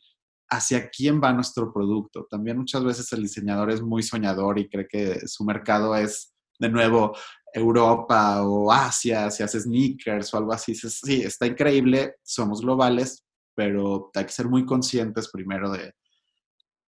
hacia 0.50 0.90
quién 0.90 1.22
va 1.22 1.34
nuestro 1.34 1.74
producto. 1.74 2.28
También 2.30 2.58
muchas 2.58 2.84
veces 2.84 3.12
el 3.14 3.24
diseñador 3.24 3.72
es 3.72 3.82
muy 3.82 4.04
soñador 4.04 4.60
y 4.60 4.70
cree 4.70 4.88
que 4.88 5.28
su 5.28 5.44
mercado 5.44 5.96
es 5.96 6.34
de 6.60 6.70
nuevo 6.70 7.16
Europa 7.54 8.44
o 8.44 8.72
Asia, 8.72 9.32
si 9.32 9.44
hace 9.44 9.60
sneakers 9.62 10.34
o 10.34 10.38
algo 10.38 10.54
así. 10.54 10.76
Sí, 10.76 11.22
está 11.24 11.48
increíble, 11.48 12.16
somos 12.24 12.62
globales, 12.62 13.26
pero 13.56 14.12
hay 14.14 14.26
que 14.26 14.32
ser 14.32 14.48
muy 14.48 14.66
conscientes 14.66 15.30
primero 15.32 15.72
de, 15.72 15.94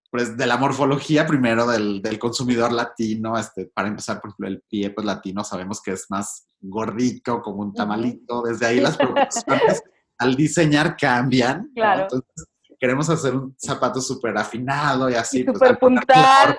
pues, 0.10 0.38
de 0.38 0.48
la 0.48 0.58
morfología 0.58 1.26
primero 1.26 1.67
del, 1.67 2.02
del, 2.02 2.20
consumidor 2.20 2.72
latino. 2.72 3.38
Este, 3.38 3.65
para 3.65 3.88
empezar, 3.88 4.20
por 4.22 4.30
ejemplo, 4.30 4.48
el 4.48 4.62
pie 4.70 4.89
pues, 4.91 5.06
latino 5.06 5.43
sabemos 5.43 5.82
que 5.82 5.91
es 5.91 6.06
más 6.10 6.48
gordito, 6.60 7.41
como 7.41 7.62
un 7.62 7.74
tamalito. 7.74 8.41
Desde 8.43 8.65
ahí 8.65 8.80
las 8.80 8.98
preocupaciones 8.98 9.84
al 10.17 10.36
diseñar 10.36 10.96
cambian. 10.96 11.72
Claro. 11.76 12.04
Entonces, 12.04 12.48
queremos 12.80 13.10
hacer 13.10 13.36
un 13.36 13.56
zapato 13.58 14.02
súper 14.02 14.38
afinado 14.38 15.10
y 15.10 15.15
así. 15.15 15.43
Súper 15.43 15.78
pues, 15.78 15.80
puntual. 15.80 16.58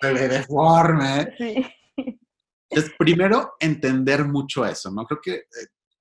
Deforme. 0.00 1.34
Sí. 1.36 1.66
Es 2.70 2.90
primero 2.96 3.54
entender 3.58 4.24
mucho 4.24 4.64
eso, 4.64 4.90
¿no? 4.92 5.04
Creo 5.04 5.20
que 5.20 5.34
eh, 5.34 5.44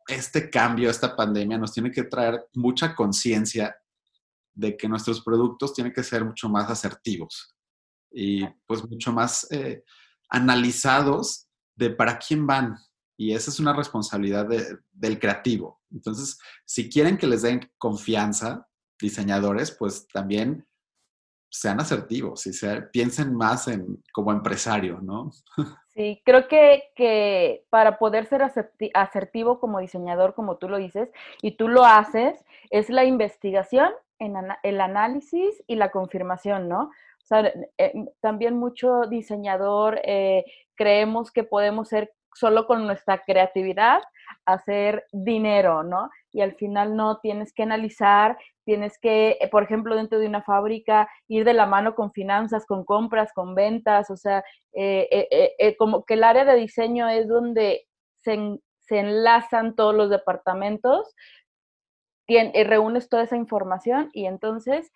este 0.08 0.50
cambio, 0.50 0.90
esta 0.90 1.16
pandemia 1.16 1.58
nos 1.58 1.74
tiene 1.74 1.92
que 1.92 2.04
traer 2.04 2.46
mucha 2.54 2.96
conciencia 2.96 3.76
de 4.54 4.76
que 4.76 4.90
nuestros 4.90 5.22
productos 5.22 5.74
tienen 5.74 5.94
que 5.94 6.04
ser 6.04 6.26
mucho 6.26 6.50
más 6.50 6.70
asertivos 6.70 7.56
y 8.12 8.46
pues 8.66 8.88
mucho 8.88 9.12
más 9.12 9.50
eh, 9.52 9.84
analizados 10.30 11.48
de 11.76 11.92
para 11.92 12.18
quién 12.20 12.46
van. 12.46 12.78
Y 13.18 13.34
esa 13.34 13.52
es 13.52 13.60
una 13.60 13.74
responsabilidad 13.74 14.48
del 14.92 15.20
creativo. 15.20 15.82
Entonces, 15.92 16.38
si 16.66 16.90
quieren 16.90 17.18
que 17.18 17.28
les 17.28 17.42
den 17.42 17.70
confianza, 17.78 18.66
diseñadores, 19.00 19.72
pues 19.72 20.08
también 20.08 20.66
sean 21.50 21.80
asertivos 21.80 22.46
y 22.48 22.54
se, 22.54 22.84
piensen 22.84 23.36
más 23.36 23.68
en 23.68 24.02
como 24.14 24.32
empresario, 24.32 25.00
¿no? 25.02 25.32
Sí, 25.94 26.22
creo 26.24 26.48
que, 26.48 26.84
que 26.96 27.66
para 27.70 27.98
poder 27.98 28.26
ser 28.28 28.42
asertivo 28.94 29.60
como 29.60 29.80
diseñador, 29.80 30.34
como 30.34 30.58
tú 30.58 30.70
lo 30.70 30.78
dices, 30.78 31.10
y 31.42 31.58
tú 31.58 31.68
lo 31.68 31.84
haces, 31.84 32.46
es 32.70 32.90
la 32.90 33.04
investigación, 33.04 33.92
el 34.64 34.82
análisis 34.82 35.64
y 35.68 35.76
la 35.76 35.92
confirmación, 35.92 36.70
¿no? 36.70 36.84
O 36.84 37.26
sea, 37.26 37.52
eh, 37.78 37.94
también 38.22 38.58
mucho 38.58 39.02
diseñador 39.10 40.00
eh, 40.04 40.46
creemos 40.76 41.32
que 41.32 41.44
podemos 41.44 41.90
ser 41.90 42.14
solo 42.34 42.66
con 42.66 42.86
nuestra 42.86 43.24
creatividad 43.24 44.02
hacer 44.46 45.06
dinero, 45.12 45.84
¿no? 45.84 46.10
Y 46.32 46.42
al 46.42 46.56
final 46.56 46.96
no, 46.96 47.20
tienes 47.20 47.54
que 47.54 47.64
analizar, 47.64 48.38
tienes 48.70 49.00
que, 49.02 49.36
eh, 49.42 49.48
por 49.50 49.64
ejemplo, 49.64 49.96
dentro 49.96 50.20
de 50.20 50.28
una 50.28 50.44
fábrica, 50.44 51.10
ir 51.28 51.44
de 51.44 51.56
la 51.56 51.66
mano 51.66 51.96
con 51.96 52.12
finanzas, 52.12 52.68
con 52.68 52.86
compras, 52.86 53.32
con 53.34 53.56
ventas, 53.56 54.12
o 54.12 54.16
sea, 54.16 54.44
eh, 54.74 55.28
eh, 55.58 55.76
como 55.76 56.06
que 56.06 56.14
el 56.14 56.24
área 56.24 56.46
de 56.46 56.56
diseño 56.56 57.10
es 57.10 57.28
donde 57.28 57.88
se, 58.24 58.60
se 58.82 59.00
enlazan 59.00 59.76
todos 59.76 59.96
los 59.96 60.12
departamentos, 60.12 61.16
reúnes 62.28 63.10
toda 63.10 63.24
esa 63.24 63.38
información 63.38 64.12
y 64.14 64.28
entonces 64.28 64.92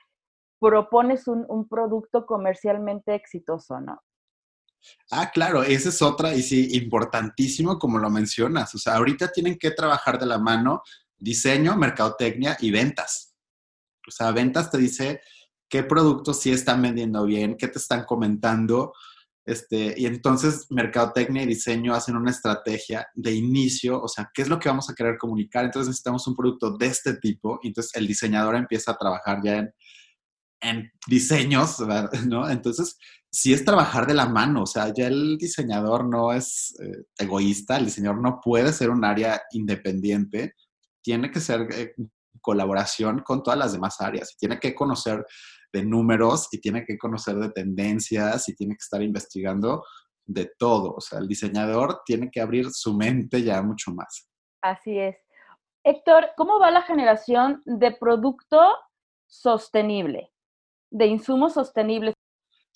propones 0.59 1.27
un, 1.27 1.43
un 1.49 1.67
producto 1.67 2.27
comercialmente 2.27 3.15
exitoso, 3.15 3.81
¿no? 3.81 4.03
Ah, 5.09 5.31
claro, 5.33 5.63
esa 5.63 5.89
es 5.89 5.99
otra 6.03 6.35
y 6.35 6.43
sí, 6.43 6.77
importantísimo 6.77 7.79
como 7.79 7.97
lo 7.97 8.11
mencionas. 8.11 8.75
O 8.75 8.77
sea, 8.77 8.97
ahorita 8.97 9.31
tienen 9.31 9.57
que 9.57 9.71
trabajar 9.71 10.19
de 10.19 10.27
la 10.27 10.37
mano 10.37 10.83
diseño, 11.17 11.75
mercadotecnia 11.75 12.55
y 12.59 12.69
ventas. 12.69 13.32
O 14.07 14.11
sea, 14.11 14.31
ventas 14.31 14.69
te 14.69 14.77
dice 14.77 15.21
qué 15.69 15.83
productos 15.83 16.39
sí 16.41 16.51
están 16.51 16.81
vendiendo 16.81 17.25
bien, 17.25 17.55
qué 17.57 17.67
te 17.67 17.79
están 17.79 18.05
comentando. 18.05 18.93
Este, 19.45 19.93
y 19.97 20.05
entonces 20.05 20.67
mercadotecnia 20.69 21.43
y 21.43 21.47
diseño 21.47 21.93
hacen 21.93 22.15
una 22.15 22.31
estrategia 22.31 23.05
de 23.13 23.33
inicio, 23.33 24.01
o 24.01 24.07
sea, 24.07 24.31
qué 24.33 24.41
es 24.41 24.47
lo 24.47 24.57
que 24.59 24.69
vamos 24.69 24.89
a 24.89 24.95
querer 24.95 25.17
comunicar. 25.17 25.65
Entonces 25.65 25.89
necesitamos 25.89 26.27
un 26.27 26.35
producto 26.35 26.77
de 26.77 26.87
este 26.87 27.15
tipo. 27.15 27.59
Y 27.63 27.67
entonces 27.67 27.93
el 27.95 28.07
diseñador 28.07 28.55
empieza 28.55 28.91
a 28.91 28.97
trabajar 28.97 29.39
ya 29.43 29.57
en, 29.57 29.73
en 30.61 30.91
diseños, 31.07 31.77
¿no? 32.27 32.49
Entonces, 32.49 32.97
sí 33.33 33.51
es 33.51 33.65
trabajar 33.65 34.05
de 34.05 34.13
la 34.13 34.27
mano, 34.27 34.61
o 34.61 34.67
sea, 34.67 34.93
ya 34.93 35.07
el 35.07 35.37
diseñador 35.37 36.07
no 36.07 36.31
es 36.31 36.75
eh, 36.79 37.03
egoísta, 37.17 37.77
el 37.77 37.85
diseñador 37.85 38.21
no 38.21 38.39
puede 38.39 38.71
ser 38.71 38.91
un 38.91 39.03
área 39.03 39.41
independiente, 39.51 40.53
tiene 41.01 41.31
que 41.31 41.39
ser 41.39 41.67
eh, 41.73 41.95
colaboración 42.43 43.23
con 43.23 43.41
todas 43.41 43.57
las 43.57 43.73
demás 43.73 43.99
áreas, 43.99 44.37
tiene 44.37 44.59
que 44.59 44.75
conocer 44.75 45.25
de 45.71 45.83
números 45.83 46.49
y 46.51 46.61
tiene 46.61 46.85
que 46.85 46.99
conocer 46.99 47.37
de 47.37 47.49
tendencias 47.49 48.47
y 48.47 48.55
tiene 48.55 48.75
que 48.75 48.83
estar 48.83 49.01
investigando 49.01 49.83
de 50.25 50.51
todo, 50.57 50.93
o 50.93 51.01
sea, 51.01 51.19
el 51.19 51.27
diseñador 51.27 52.01
tiene 52.05 52.29
que 52.31 52.39
abrir 52.39 52.67
su 52.71 52.93
mente 52.93 53.41
ya 53.41 53.61
mucho 53.61 53.91
más. 53.91 54.29
Así 54.61 54.97
es. 54.99 55.17
Héctor, 55.83 56.29
¿cómo 56.37 56.59
va 56.59 56.71
la 56.71 56.83
generación 56.83 57.61
de 57.65 57.91
producto 57.91 58.61
sostenible, 59.27 60.31
de 60.91 61.07
insumos 61.07 61.53
sostenibles? 61.55 62.13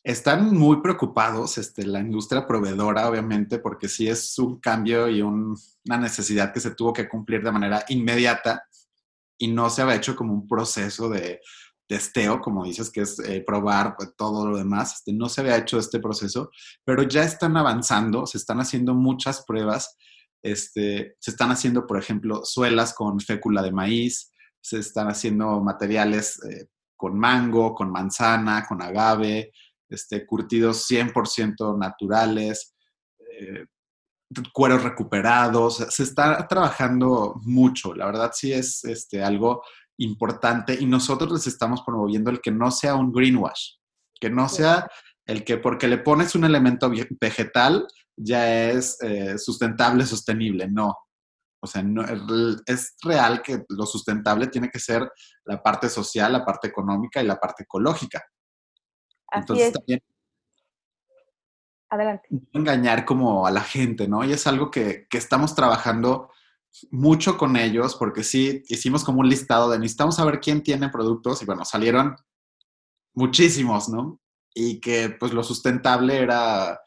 están 0.08 0.54
muy 0.54 0.82
preocupados, 0.82 1.58
este, 1.58 1.86
la 1.86 2.00
industria 2.00 2.48
proveedora, 2.48 3.10
obviamente, 3.10 3.60
porque 3.60 3.90
sí 3.90 4.08
es 4.08 4.40
un 4.40 4.58
cambio 4.62 5.10
y 5.10 5.22
una 5.22 5.98
necesidad 6.00 6.54
que 6.54 6.62
se 6.62 6.74
tuvo 6.76 6.94
que 6.94 7.10
cumplir 7.10 7.44
de 7.44 7.52
manera 7.52 7.84
inmediata 7.90 8.66
y 9.38 9.47
no 9.47 9.69
se 9.69 9.82
había 9.82 9.95
hecho 9.95 10.15
como 10.15 10.34
un 10.34 10.47
proceso 10.47 11.10
de 11.10 11.39
testeo, 11.88 12.41
como 12.41 12.65
dices, 12.65 12.91
que 12.91 13.02
es 13.02 13.19
eh, 13.19 13.43
probar 13.45 13.95
pues, 13.97 14.13
todo 14.17 14.47
lo 14.47 14.58
demás. 14.58 14.95
Este, 14.95 15.13
no 15.13 15.30
se 15.30 15.41
había 15.41 15.58
hecho 15.58 15.80
este 15.80 16.00
proceso, 16.00 16.52
pero 16.84 17.04
ya 17.04 17.23
están 17.23 17.56
avanzando, 17.58 18.26
se 18.26 18.38
están 18.38 18.60
haciendo 18.60 18.93
muchas 18.93 19.43
pruebas. 19.45 19.95
Este, 20.43 21.15
se 21.19 21.32
están 21.32 21.52
haciendo, 21.52 21.88
por 21.88 21.97
ejemplo, 21.97 22.41
suelas 22.43 22.93
con 22.93 23.19
fécula 23.19 23.62
de 23.62 23.71
maíz, 23.71 24.32
se 24.62 24.80
están 24.80 25.08
haciendo 25.08 25.62
materiales 25.62 26.43
eh, 26.43 26.67
con 26.95 27.17
mango, 27.17 27.73
con 27.73 27.91
manzana, 27.91 28.65
con 28.67 28.82
agave, 28.82 29.52
este, 29.89 30.26
curtidos 30.26 30.86
100% 30.89 31.78
naturales, 31.78 32.76
eh, 33.19 33.65
cueros 34.54 34.84
recuperados. 34.84 35.78
Se 35.90 36.04
está 36.04 36.48
trabajando 36.48 37.36
mucho, 37.44 37.94
la 37.94 38.06
verdad 38.06 38.32
sí 38.34 38.54
es 38.54 38.84
este, 38.86 39.24
algo 39.24 39.63
importante 39.98 40.78
y 40.80 40.86
nosotros 40.86 41.32
les 41.32 41.48
estamos 41.48 41.82
promoviendo 41.82 42.30
el 42.30 42.42
que 42.42 42.52
no 42.52 42.72
sea 42.72 42.96
un 42.96 43.12
greenwash, 43.12 43.76
que 44.20 44.30
no 44.30 44.48
sea 44.48 44.90
el 45.26 45.44
que 45.44 45.58
porque 45.58 45.88
le 45.88 45.98
pones 45.98 46.36
un 46.36 46.46
elemento 46.46 46.92
vegetal 47.20 47.88
ya 48.16 48.70
es 48.70 48.98
eh, 49.02 49.38
sustentable, 49.38 50.06
sostenible, 50.06 50.68
no. 50.68 50.96
O 51.60 51.68
sea, 51.68 51.84
no, 51.84 52.04
es 52.66 52.96
real 53.04 53.42
que 53.42 53.63
lo 53.70 53.86
sustentable 53.86 54.48
tiene 54.48 54.70
que 54.70 54.80
ser 54.80 55.10
la 55.46 55.62
parte 55.62 55.90
social, 55.90 56.32
la 56.32 56.46
parte 56.46 56.68
económica 56.68 57.22
y 57.22 57.26
la 57.26 57.38
parte 57.38 57.63
ecológica. 57.63 58.24
Entonces 59.32 59.74
también 59.74 60.02
Adelante. 61.89 62.28
engañar 62.54 63.06
como 63.06 63.47
a 63.47 63.52
la 63.52 63.62
gente, 63.62 64.08
¿no? 64.08 64.23
Y 64.26 64.34
es 64.34 64.45
algo 64.45 64.69
que, 64.69 65.08
que, 65.10 65.17
estamos 65.17 65.56
trabajando 65.56 66.30
mucho 66.91 67.38
con 67.38 67.56
ellos 67.56 67.95
porque 67.95 68.23
sí, 68.23 68.63
hicimos 68.67 69.04
como 69.04 69.21
un 69.21 69.30
listado 69.30 69.69
de 69.69 69.80
necesitamos 69.80 70.15
saber 70.15 70.41
quién 70.41 70.62
tiene 70.63 70.89
productos 70.89 71.41
y 71.41 71.45
bueno, 71.45 71.63
salieron 71.63 72.15
muchísimos, 73.13 73.88
¿no? 73.88 74.19
Y 74.54 74.82
que 74.82 75.10
pues 75.10 75.34
lo 75.34 75.43
sustentable 75.43 76.17
era, 76.17 76.80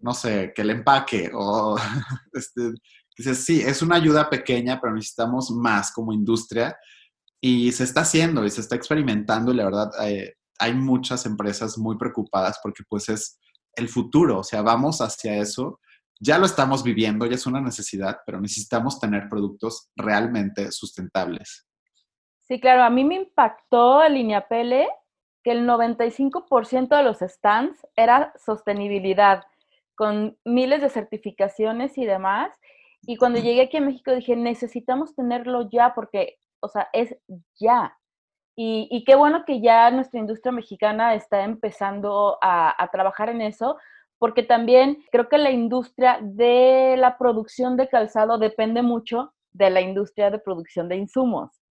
no 0.00 0.14
sé, 0.14 0.52
que 0.54 0.62
el 0.62 0.70
empaque 0.70 1.30
o, 1.32 1.76
este, 2.32 2.72
dices, 3.16 3.44
sí, 3.44 3.60
es 3.60 3.82
una 3.82 3.96
ayuda 3.96 4.28
pequeña, 4.28 4.80
pero 4.80 4.94
necesitamos 4.94 5.50
más 5.52 5.92
como 5.92 6.12
industria 6.12 6.76
y 7.40 7.70
se 7.72 7.84
está 7.84 8.00
haciendo 8.00 8.44
y 8.44 8.50
se 8.50 8.60
está 8.62 8.74
experimentando 8.74 9.52
y 9.52 9.56
la 9.56 9.64
verdad... 9.64 9.90
Eh, 10.06 10.34
hay 10.60 10.74
muchas 10.74 11.24
empresas 11.24 11.78
muy 11.78 11.96
preocupadas 11.96 12.60
porque 12.62 12.84
pues 12.86 13.08
es 13.08 13.38
el 13.74 13.88
futuro, 13.88 14.38
o 14.38 14.44
sea, 14.44 14.62
vamos 14.62 15.00
hacia 15.00 15.36
eso. 15.36 15.80
Ya 16.20 16.38
lo 16.38 16.46
estamos 16.46 16.82
viviendo, 16.82 17.26
ya 17.26 17.34
es 17.34 17.46
una 17.46 17.60
necesidad, 17.60 18.18
pero 18.26 18.40
necesitamos 18.40 19.00
tener 19.00 19.28
productos 19.28 19.90
realmente 19.96 20.70
sustentables. 20.70 21.66
Sí, 22.42 22.60
claro, 22.60 22.82
a 22.82 22.90
mí 22.90 23.04
me 23.04 23.14
impactó 23.14 24.04
en 24.04 24.14
Línea 24.14 24.48
Pele 24.48 24.88
que 25.42 25.52
el 25.52 25.66
95% 25.66 26.96
de 26.96 27.02
los 27.02 27.18
stands 27.20 27.86
era 27.96 28.32
sostenibilidad, 28.36 29.44
con 29.94 30.36
miles 30.44 30.82
de 30.82 30.90
certificaciones 30.90 31.96
y 31.96 32.04
demás. 32.04 32.50
Y 33.02 33.16
cuando 33.16 33.38
llegué 33.38 33.62
aquí 33.62 33.78
a 33.78 33.80
México 33.80 34.12
dije, 34.12 34.36
necesitamos 34.36 35.14
tenerlo 35.14 35.68
ya 35.70 35.94
porque, 35.94 36.38
o 36.60 36.68
sea, 36.68 36.88
es 36.92 37.16
ya. 37.58 37.96
Y, 38.62 39.04
qué 39.06 39.14
bueno 39.14 39.44
que 39.46 39.62
ya 39.62 39.90
nuestra 39.90 40.20
industria 40.20 40.52
mexicana 40.52 41.14
está 41.14 41.44
empezando 41.44 42.36
a, 42.42 42.90
trabajar 42.92 43.30
en 43.30 43.40
eso, 43.40 43.78
porque 44.18 44.42
también 44.42 45.02
creo 45.10 45.30
que 45.30 45.38
la 45.38 45.50
industria 45.50 46.18
de 46.20 46.94
la 46.98 47.16
producción 47.16 47.78
de 47.78 47.88
calzado 47.88 48.36
depende 48.36 48.82
mucho 48.82 49.32
de 49.52 49.70
la 49.70 49.80
industria 49.80 50.30
de 50.30 50.38
producción 50.38 50.90
de 50.90 50.96
insumos. 50.96 51.62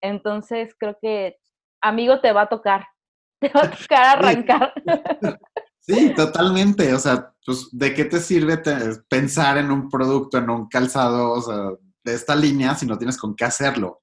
Entonces, 0.00 0.72
creo 0.78 0.96
que, 1.02 1.36
amigo, 1.80 2.20
te 2.20 2.30
va 2.30 2.42
a 2.42 2.48
tocar, 2.48 2.86
te 3.40 3.48
va 3.48 3.62
a 3.62 3.70
tocar 3.72 4.18
arrancar. 4.18 4.72
Sí, 5.80 6.12
totalmente. 6.16 6.92
O 6.94 6.98
sea, 6.98 7.32
pues, 7.44 7.68
¿de 7.70 7.94
qué 7.94 8.06
te 8.06 8.18
sirve 8.18 8.60
pensar 9.08 9.56
en 9.56 9.70
un 9.70 9.88
producto, 9.88 10.36
en 10.36 10.50
un 10.50 10.68
calzado, 10.68 11.30
o 11.30 11.40
sea, 11.40 11.70
de 12.02 12.12
esta 12.12 12.34
línea 12.34 12.74
si 12.74 12.86
no 12.86 12.98
tienes 12.98 13.16
con 13.16 13.36
qué 13.36 13.44
hacerlo? 13.44 14.00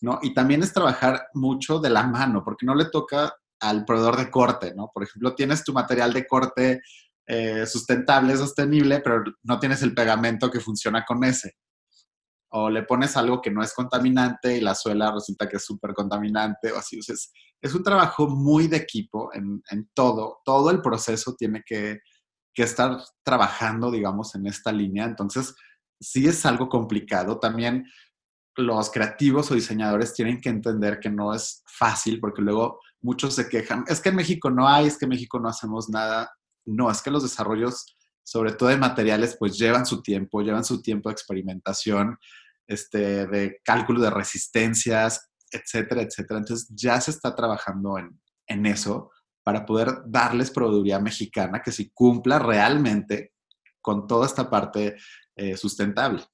¿No? 0.00 0.18
Y 0.22 0.34
también 0.34 0.62
es 0.62 0.72
trabajar 0.72 1.28
mucho 1.34 1.78
de 1.78 1.90
la 1.90 2.06
mano, 2.06 2.42
porque 2.44 2.66
no 2.66 2.74
le 2.74 2.86
toca 2.86 3.34
al 3.60 3.84
proveedor 3.84 4.16
de 4.16 4.30
corte, 4.30 4.74
¿no? 4.74 4.90
Por 4.92 5.02
ejemplo, 5.02 5.34
tienes 5.34 5.64
tu 5.64 5.72
material 5.72 6.12
de 6.12 6.26
corte 6.26 6.82
eh, 7.26 7.66
sustentable, 7.66 8.36
sostenible, 8.36 9.00
pero 9.00 9.24
no 9.42 9.58
tienes 9.58 9.82
el 9.82 9.94
pegamento 9.94 10.50
que 10.50 10.60
funciona 10.60 11.04
con 11.04 11.24
ese. 11.24 11.54
O 12.50 12.70
le 12.70 12.84
pones 12.84 13.16
algo 13.16 13.40
que 13.40 13.50
no 13.50 13.62
es 13.62 13.74
contaminante 13.74 14.56
y 14.56 14.60
la 14.60 14.74
suela 14.74 15.12
resulta 15.12 15.48
que 15.48 15.56
es 15.56 15.64
súper 15.64 15.92
contaminante 15.94 16.70
o 16.70 16.78
así. 16.78 16.98
es, 16.98 17.32
es, 17.60 17.74
un 17.74 17.82
trabajo 17.82 18.28
muy 18.28 18.68
de 18.68 18.76
equipo 18.76 19.30
en, 19.34 19.62
en 19.70 19.90
todo. 19.94 20.40
Todo 20.44 20.70
el 20.70 20.80
proceso 20.80 21.34
tiene 21.34 21.62
que, 21.66 21.98
que 22.54 22.62
estar 22.62 22.98
trabajando, 23.24 23.90
digamos, 23.90 24.34
en 24.36 24.46
esta 24.46 24.70
línea. 24.70 25.04
Entonces, 25.04 25.54
sí 26.00 26.28
es 26.28 26.46
algo 26.46 26.68
complicado. 26.68 27.38
También 27.40 27.86
los 28.56 28.90
creativos 28.90 29.50
o 29.50 29.54
diseñadores 29.54 30.14
tienen 30.14 30.40
que 30.40 30.48
entender 30.48 30.98
que 30.98 31.10
no 31.10 31.34
es 31.34 31.62
fácil 31.66 32.20
porque 32.20 32.42
luego 32.42 32.80
muchos 33.00 33.34
se 33.34 33.48
quejan, 33.48 33.84
es 33.86 34.00
que 34.00 34.08
en 34.08 34.16
México 34.16 34.50
no 34.50 34.68
hay, 34.68 34.86
es 34.86 34.98
que 34.98 35.04
en 35.04 35.10
México 35.10 35.38
no 35.38 35.48
hacemos 35.48 35.88
nada. 35.88 36.30
No, 36.64 36.90
es 36.90 37.02
que 37.02 37.10
los 37.10 37.22
desarrollos, 37.22 37.96
sobre 38.24 38.52
todo 38.52 38.70
de 38.70 38.76
materiales, 38.76 39.36
pues 39.38 39.56
llevan 39.56 39.86
su 39.86 40.02
tiempo, 40.02 40.40
llevan 40.42 40.64
su 40.64 40.82
tiempo 40.82 41.08
de 41.08 41.12
experimentación, 41.12 42.18
este, 42.66 43.26
de 43.26 43.60
cálculo 43.62 44.00
de 44.00 44.10
resistencias, 44.10 45.28
etcétera, 45.50 46.02
etcétera. 46.02 46.40
Entonces 46.40 46.68
ya 46.70 47.00
se 47.00 47.12
está 47.12 47.34
trabajando 47.34 47.98
en, 47.98 48.20
en 48.46 48.66
eso 48.66 49.10
para 49.44 49.64
poder 49.64 50.02
darles 50.06 50.50
proveeduría 50.50 50.98
mexicana 50.98 51.62
que 51.62 51.70
sí 51.70 51.92
cumpla 51.94 52.40
realmente 52.40 53.34
con 53.80 54.08
toda 54.08 54.26
esta 54.26 54.50
parte 54.50 54.96
eh, 55.36 55.56
sustentable. 55.56 56.24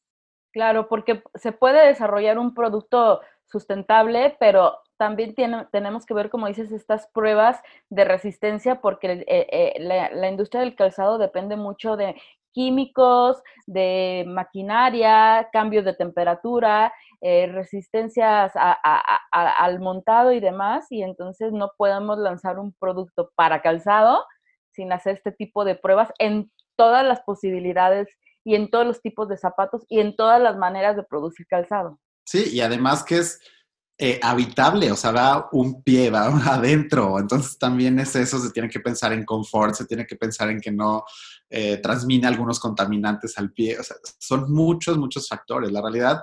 Claro, 0.53 0.89
porque 0.89 1.23
se 1.35 1.53
puede 1.53 1.87
desarrollar 1.87 2.39
un 2.39 2.55
producto 2.55 3.21
sustentable, 3.47 4.37
pero 4.39 4.79
también 4.99 5.35
tiene, 5.35 5.67
tenemos 5.73 6.07
que 6.07 6.15
ver, 6.15 6.31
como 6.31 6.47
dices, 6.47 6.71
estas 6.73 7.09
pruebas 7.09 7.61
de 7.89 8.05
resistencia, 8.05 8.81
porque 8.81 9.25
eh, 9.27 9.47
eh, 9.51 9.75
la, 9.81 10.29
industria 10.29 10.61
del 10.61 10.77
calzado 10.77 11.19
depende 11.19 11.57
mucho 11.57 11.97
de 11.97 12.15
químicos, 12.53 13.43
de 13.67 14.25
maquinaria, 14.29 15.49
cambios 15.53 15.87
de 15.87 15.95
temperatura, 15.95 16.93
eh, 17.23 17.47
resistencias 17.47 18.53
al 18.55 19.81
montado 19.81 20.33
y 20.33 20.41
demás, 20.41 20.87
y 20.91 21.03
entonces 21.03 21.53
no 21.53 21.73
podemos 21.79 22.19
lanzar 22.19 22.59
un 22.59 22.75
producto 22.75 23.31
para 23.35 23.63
calzado 23.63 24.25
sin 24.71 24.93
hacer 24.93 25.17
este 25.17 25.33
tipo 25.33 25.65
de 25.65 25.77
pruebas 25.77 26.13
en 26.19 26.51
todas 26.77 27.05
las 27.05 27.21
posibilidades 27.23 28.09
y 28.45 28.55
en 28.55 28.71
todos 28.71 28.87
los 28.87 29.01
tipos 29.01 29.29
de 29.29 29.37
zapatos 29.37 29.85
y 29.89 30.01
en 30.01 30.17
todas 30.17 30.41
las 30.41 30.57
maneras 30.57 30.97
de 30.97 31.05
producir 31.05 31.47
calzado. 31.47 31.99
Sí, 32.25 32.51
y 32.53 32.61
además 32.61 33.05
que 33.05 33.19
es 33.19 33.41
eh, 33.99 34.19
habitable, 34.23 34.91
o 34.91 34.97
sea, 34.97 35.13
va 35.13 35.49
un 35.53 35.83
pie, 35.83 36.11
va 36.11 36.27
adentro, 36.55 37.19
entonces 37.19 37.59
también 37.59 37.99
es 37.99 38.17
eso, 38.17 38.39
se 38.39 38.51
tiene 38.51 38.69
que 38.69 38.81
pensar 38.81 39.13
en 39.13 39.25
confort, 39.25 39.75
se 39.75 39.85
tiene 39.85 40.07
que 40.07 40.17
pensar 40.17 40.51
en 40.51 40.61
que 40.61 40.73
no 40.73 41.05
eh, 41.51 41.77
transmine 41.77 42.27
algunos 42.27 42.59
contaminantes 42.59 43.39
al 43.39 43.53
pie, 43.53 43.79
o 43.79 43.83
sea, 43.83 43.97
son 44.19 44.53
muchos, 44.53 44.99
muchos 44.99 45.29
factores. 45.29 45.71
La 45.71 45.83
realidad, 45.83 46.23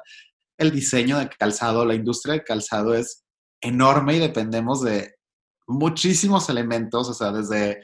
el 0.58 0.72
diseño 0.72 1.20
de 1.20 1.30
calzado, 1.30 1.86
la 1.86 1.94
industria 1.94 2.34
de 2.34 2.44
calzado 2.44 2.94
es 2.94 3.24
enorme 3.62 4.16
y 4.16 4.20
dependemos 4.20 4.82
de 4.82 5.16
muchísimos 5.68 6.50
elementos, 6.50 7.08
o 7.08 7.14
sea, 7.14 7.32
desde 7.32 7.82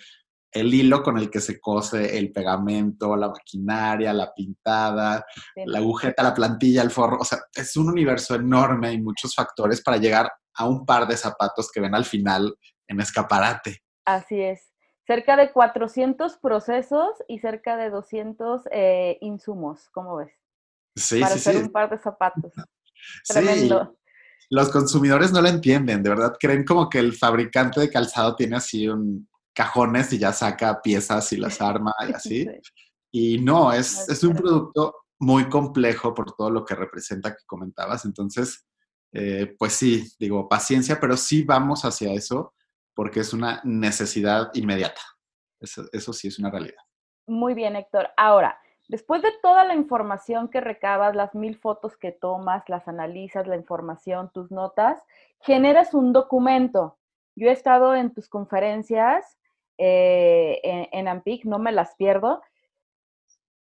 el 0.56 0.74
hilo 0.74 1.04
con 1.04 1.18
el 1.18 1.30
que 1.30 1.41
se 1.41 1.60
cose 1.60 2.18
el 2.18 2.32
pegamento, 2.32 3.15
la 3.18 3.28
maquinaria, 3.28 4.13
la 4.13 4.34
pintada, 4.34 5.26
la 5.65 5.80
agujeta, 5.80 6.24
la 6.24 6.34
plantilla, 6.34 6.82
el 6.82 6.91
forro. 6.91 7.18
O 7.20 7.26
sea, 7.26 7.39
es 7.54 7.76
un 7.76 7.89
universo 7.89 8.36
enorme 8.36 8.94
y 8.94 9.02
muchos 9.02 9.36
factores 9.36 9.82
para 9.82 9.98
llegar 9.98 10.32
a 10.54 10.65
un 10.65 10.86
par 10.86 11.08
de 11.08 11.18
zapatos 11.18 11.70
que 11.70 11.82
ven 11.82 11.94
al 11.94 12.06
final 12.06 12.56
en 12.88 13.02
escaparate. 13.02 13.84
Así 14.06 14.41
es. 14.41 14.72
Cerca 15.06 15.36
de 15.36 15.52
400 15.52 16.38
procesos 16.38 17.10
y 17.28 17.39
cerca 17.39 17.76
de 17.76 17.89
200 17.89 18.62
eh, 18.72 19.18
insumos, 19.20 19.89
¿cómo 19.91 20.15
ves? 20.15 20.32
Sí, 20.96 21.20
para 21.20 21.38
sí, 21.38 21.50
hacer 21.50 21.63
un 21.63 21.72
par 21.72 21.89
de 21.89 21.98
zapatos. 21.98 22.54
Tremendo. 23.28 23.98
Los 24.50 24.70
consumidores 24.70 25.34
no 25.34 25.41
lo 25.41 25.50
entienden, 25.50 26.02
de 26.02 26.10
verdad 26.10 26.38
creen 26.39 26.63
como 26.63 26.88
que 26.88 27.00
el 27.00 27.13
fabricante 27.13 27.82
de 27.82 27.89
calzado 27.89 28.36
tiene 28.36 28.56
así 28.56 28.88
un, 28.88 29.28
cajones 29.56 30.12
y 30.13 30.20
ya 30.20 30.34
saca 30.34 30.82
piezas 30.82 31.32
y 31.34 31.38
las 31.38 31.60
arma 31.62 31.94
y 32.08 32.13
así. 32.13 32.48
Y 33.12 33.39
no, 33.39 33.72
es, 33.72 34.08
es 34.10 34.24
un 34.24 34.36
producto 34.36 35.06
muy 35.20 35.50
complejo 35.50 36.13
por 36.13 36.36
todo 36.36 36.50
lo 36.50 36.65
que 36.65 36.76
representa 36.76 37.32
que 37.32 37.44
comentabas. 37.46 38.06
Entonces, 38.06 38.68
eh, 39.13 39.56
pues 39.58 39.74
sí, 39.74 40.06
digo, 40.20 40.50
paciencia, 40.50 41.00
pero 41.00 41.15
sí 41.15 41.44
vamos 41.44 41.86
hacia 41.86 42.12
eso 42.12 42.54
porque 42.94 43.22
es 43.22 43.34
una 43.34 43.62
necesidad 43.63 44.52
inmediata. 44.54 45.02
Eso, 45.60 45.86
eso 45.94 46.12
sí 46.12 46.28
es 46.28 46.38
una 46.38 46.52
realidad. 46.52 46.82
Muy 47.26 47.54
bien, 47.54 47.76
Héctor. 47.76 48.10
Ahora, 48.18 48.60
después 48.89 49.22
de 49.22 49.32
toda 49.41 49.63
la 49.63 49.74
información 49.74 50.50
que 50.50 50.62
recabas, 50.62 51.15
las 51.15 51.34
mil 51.34 51.58
fotos 51.58 51.98
que 51.98 52.12
tomas, 52.12 52.68
las 52.68 52.88
analizas, 52.88 53.48
la 53.48 53.56
información, 53.56 54.32
tus 54.34 54.52
notas, 54.52 55.02
generas 55.39 55.94
un 55.94 56.12
documento. 56.12 56.98
Yo 57.36 57.50
he 57.50 57.54
estado 57.54 57.96
en 57.96 58.13
tus 58.13 58.30
conferencias 58.30 59.38
eh, 59.78 60.60
en, 60.64 60.88
en, 60.92 61.08
AMPIC, 61.08 61.46
no 61.46 61.60
me 61.60 61.72
las 61.72 61.96
pierdo. 61.96 62.42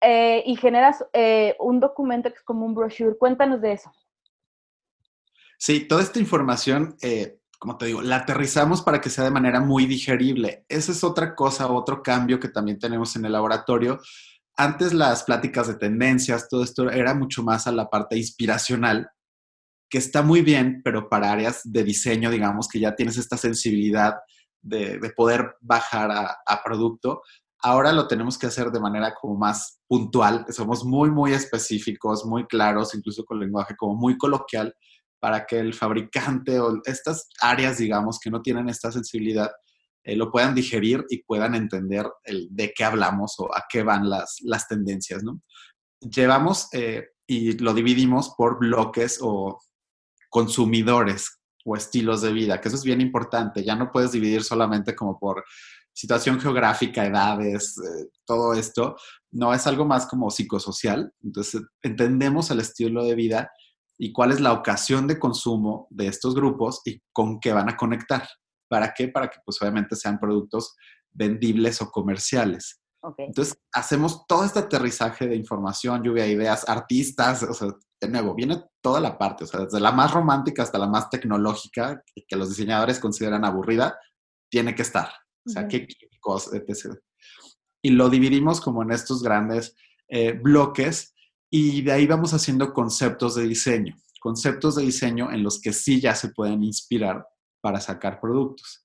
Eh, 0.01 0.43
y 0.47 0.57
generas 0.57 1.05
eh, 1.13 1.57
un 1.59 1.81
documento 1.81 2.31
que 2.31 2.37
es 2.37 2.43
como 2.43 2.67
un 2.67 2.75
brochure. 2.75 3.17
Cuéntanos 3.17 3.61
de 3.61 3.73
eso. 3.73 3.93
Sí, 5.59 5.89
toda 5.89 6.03
esta 6.03 6.19
información, 6.19 6.97
como 7.59 7.79
te 7.79 7.87
digo, 7.87 8.03
la 8.03 8.17
aterrizamos 8.17 8.83
para 8.83 9.01
que 9.01 9.09
sea 9.09 9.25
de 9.25 9.31
manera 9.31 9.61
muy 9.61 9.87
digerible. 9.87 10.67
Esa 10.69 10.93
es 10.93 11.03
otra 11.03 11.35
cosa, 11.35 11.73
otro 11.73 12.03
cambio 12.03 12.39
que 12.39 12.49
también 12.49 12.79
tenemos 12.79 13.17
en 13.17 13.25
el 13.25 13.33
laboratorio. 13.33 13.99
Antes 14.57 14.93
las 14.93 15.25
pláticas 15.25 15.67
de 15.67 15.77
tendencias, 15.77 16.49
todo 16.49 16.63
esto 16.63 16.91
era 16.91 17.15
mucho 17.15 17.43
más 17.43 17.67
a 17.67 17.73
la 17.73 17.89
parte 17.89 18.17
inspiracional, 18.17 19.09
que 19.89 19.99
está 19.99 20.23
muy 20.23 20.43
bien, 20.43 20.81
pero 20.85 21.09
para 21.09 21.33
áreas 21.33 21.63
de 21.65 21.83
diseño, 21.83 22.31
digamos, 22.31 22.69
que 22.69 22.79
ya 22.79 22.95
tienes 22.95 23.17
esta 23.17 23.37
sensibilidad 23.37 24.15
de, 24.65 25.13
poder 25.17 25.57
bajar 25.61 26.11
a, 26.11 26.63
producto. 26.65 27.23
Ahora 27.61 27.93
lo 27.93 28.09
tenemos 28.09 28.37
que 28.37 28.47
hacer 28.47 28.71
de 28.71 28.81
manera 28.81 29.15
como 29.15 29.37
más 29.37 29.81
puntual, 29.87 30.45
somos 30.51 30.85
muy, 30.85 31.11
muy 31.11 31.33
específicos, 31.33 32.25
muy 32.25 32.47
claros, 32.47 32.95
incluso 32.95 33.25
con 33.25 33.41
lenguaje 33.41 33.75
como 33.77 33.95
muy 33.95 34.19
coloquial, 34.19 34.75
para 35.21 35.47
que 35.47 35.59
el 35.59 35.73
fabricante 35.73 36.61
o 36.61 36.81
estas 36.85 37.29
áreas, 37.41 37.79
digamos, 37.79 38.19
que 38.19 38.31
no 38.31 38.43
tienen 38.43 38.69
esta 38.69 38.93
sensibilidad, 38.93 39.51
eh, 40.03 40.17
lo 40.17 40.31
puedan 40.31 40.55
digerir 40.55 41.05
y 41.09 41.23
puedan 41.23 41.55
entender 41.55 42.07
el, 42.25 42.49
de 42.51 42.75
qué 42.77 42.85
hablamos 42.85 43.35
o 43.39 43.55
a 43.55 43.65
qué 43.71 43.83
van 43.83 44.11
las, 44.11 44.37
las 44.43 44.69
tendencias, 44.69 45.23
¿no? 45.23 45.41
Llevamos 46.01 46.69
eh, 46.75 47.09
y 47.27 47.57
lo 47.59 47.73
dividimos 47.73 48.35
por 48.37 48.59
bloques 48.59 49.19
o 49.23 49.59
consumidores 50.29 51.41
o 51.65 51.77
estilos 51.77 52.23
de 52.23 52.33
vida, 52.33 52.61
que 52.61 52.69
eso 52.69 52.77
es 52.77 52.85
bien 52.85 53.01
importante. 53.01 53.65
Ya 53.65 53.75
no 53.75 53.91
puedes 53.91 54.13
dividir 54.13 54.45
solamente 54.45 54.95
como 54.95 55.19
por 55.19 55.45
situación 55.93 56.41
geográfica, 56.41 57.07
edades, 57.07 57.79
eh, 57.79 58.09
todo 58.27 58.53
esto. 58.53 58.97
No, 59.31 59.55
es 59.55 59.67
algo 59.67 59.85
más 59.85 60.07
como 60.07 60.31
psicosocial. 60.31 61.13
Entonces, 61.23 61.63
entendemos 61.83 62.51
el 62.51 62.61
estilo 62.61 63.05
de 63.05 63.15
vida 63.15 63.51
y 63.97 64.13
cuál 64.13 64.33
es 64.33 64.41
la 64.41 64.53
ocasión 64.53 65.07
de 65.07 65.19
consumo 65.19 65.87
de 65.91 66.09
estos 66.09 66.35
grupos 66.35 66.83
y 66.85 67.01
con 67.13 67.41
qué 67.41 67.53
van 67.53 67.69
a 67.69 67.77
conectar. 67.77 68.29
¿Para 68.69 68.93
qué? 68.93 69.09
Para 69.09 69.29
que 69.29 69.39
pues 69.45 69.61
obviamente 69.63 69.95
sean 69.95 70.19
productos 70.19 70.75
vendibles 71.13 71.81
o 71.81 71.91
comerciales. 71.91 72.81
Entonces, 73.19 73.59
hacemos 73.73 74.27
todo 74.27 74.45
este 74.45 74.61
aterrizaje 74.61 75.27
de 75.27 75.37
información, 75.37 76.03
lluvia 76.03 76.25
de 76.25 76.33
ideas, 76.33 76.69
artistas, 76.69 77.43
o 77.43 77.53
sea, 77.53 77.69
de 78.01 78.09
nuevo, 78.09 78.35
viene 78.35 78.63
toda 78.81 79.01
la 79.01 79.19
parte, 79.19 79.45
o 79.45 79.47
sea, 79.47 79.61
desde 79.61 79.81
la 79.81 79.93
más 79.93 80.13
romántica 80.13 80.63
hasta 80.63 80.79
la 80.79 80.87
más 80.87 81.11
tecnológica, 81.11 82.03
que 82.27 82.37
los 82.37 82.49
diseñadores 82.49 82.99
consideran 82.99 83.45
aburrida, 83.45 83.99
tiene 84.51 84.75
que 84.75 84.83
estar. 84.83 85.09
O 85.47 85.51
sea, 85.51 85.69
qué 85.69 85.87
químicos, 85.87 86.53
etc. 86.53 86.99
Y 87.83 87.91
lo 87.91 88.09
dividimos 88.09 88.61
como 88.61 88.83
en 88.83 88.93
estos 88.93 89.23
grandes 89.23 89.75
eh, 90.09 90.33
bloques 90.33 91.15
y 91.51 91.83
de 91.83 91.93
ahí 91.93 92.07
vamos 92.07 92.33
haciendo 92.35 92.73
conceptos 92.73 93.35
de 93.35 93.45
diseño, 93.45 93.97
conceptos 94.21 94.77
de 94.77 94.83
diseño 94.83 95.31
en 95.31 95.43
los 95.43 95.61
que 95.61 95.73
sí 95.73 96.01
ya 96.01 96.15
se 96.15 96.31
pueden 96.31 96.63
inspirar 96.63 97.27
para 97.61 97.81
sacar 97.81 98.21
productos. 98.21 98.85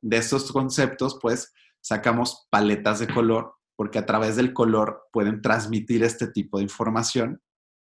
De 0.00 0.16
estos 0.16 0.50
conceptos, 0.52 1.18
pues, 1.20 1.52
sacamos 1.80 2.46
paletas 2.50 3.00
de 3.00 3.08
color, 3.08 3.54
porque 3.78 4.00
a 4.00 4.04
través 4.04 4.34
del 4.34 4.52
color 4.52 5.04
pueden 5.12 5.40
transmitir 5.40 6.02
este 6.02 6.26
tipo 6.26 6.58
de 6.58 6.64
información 6.64 7.40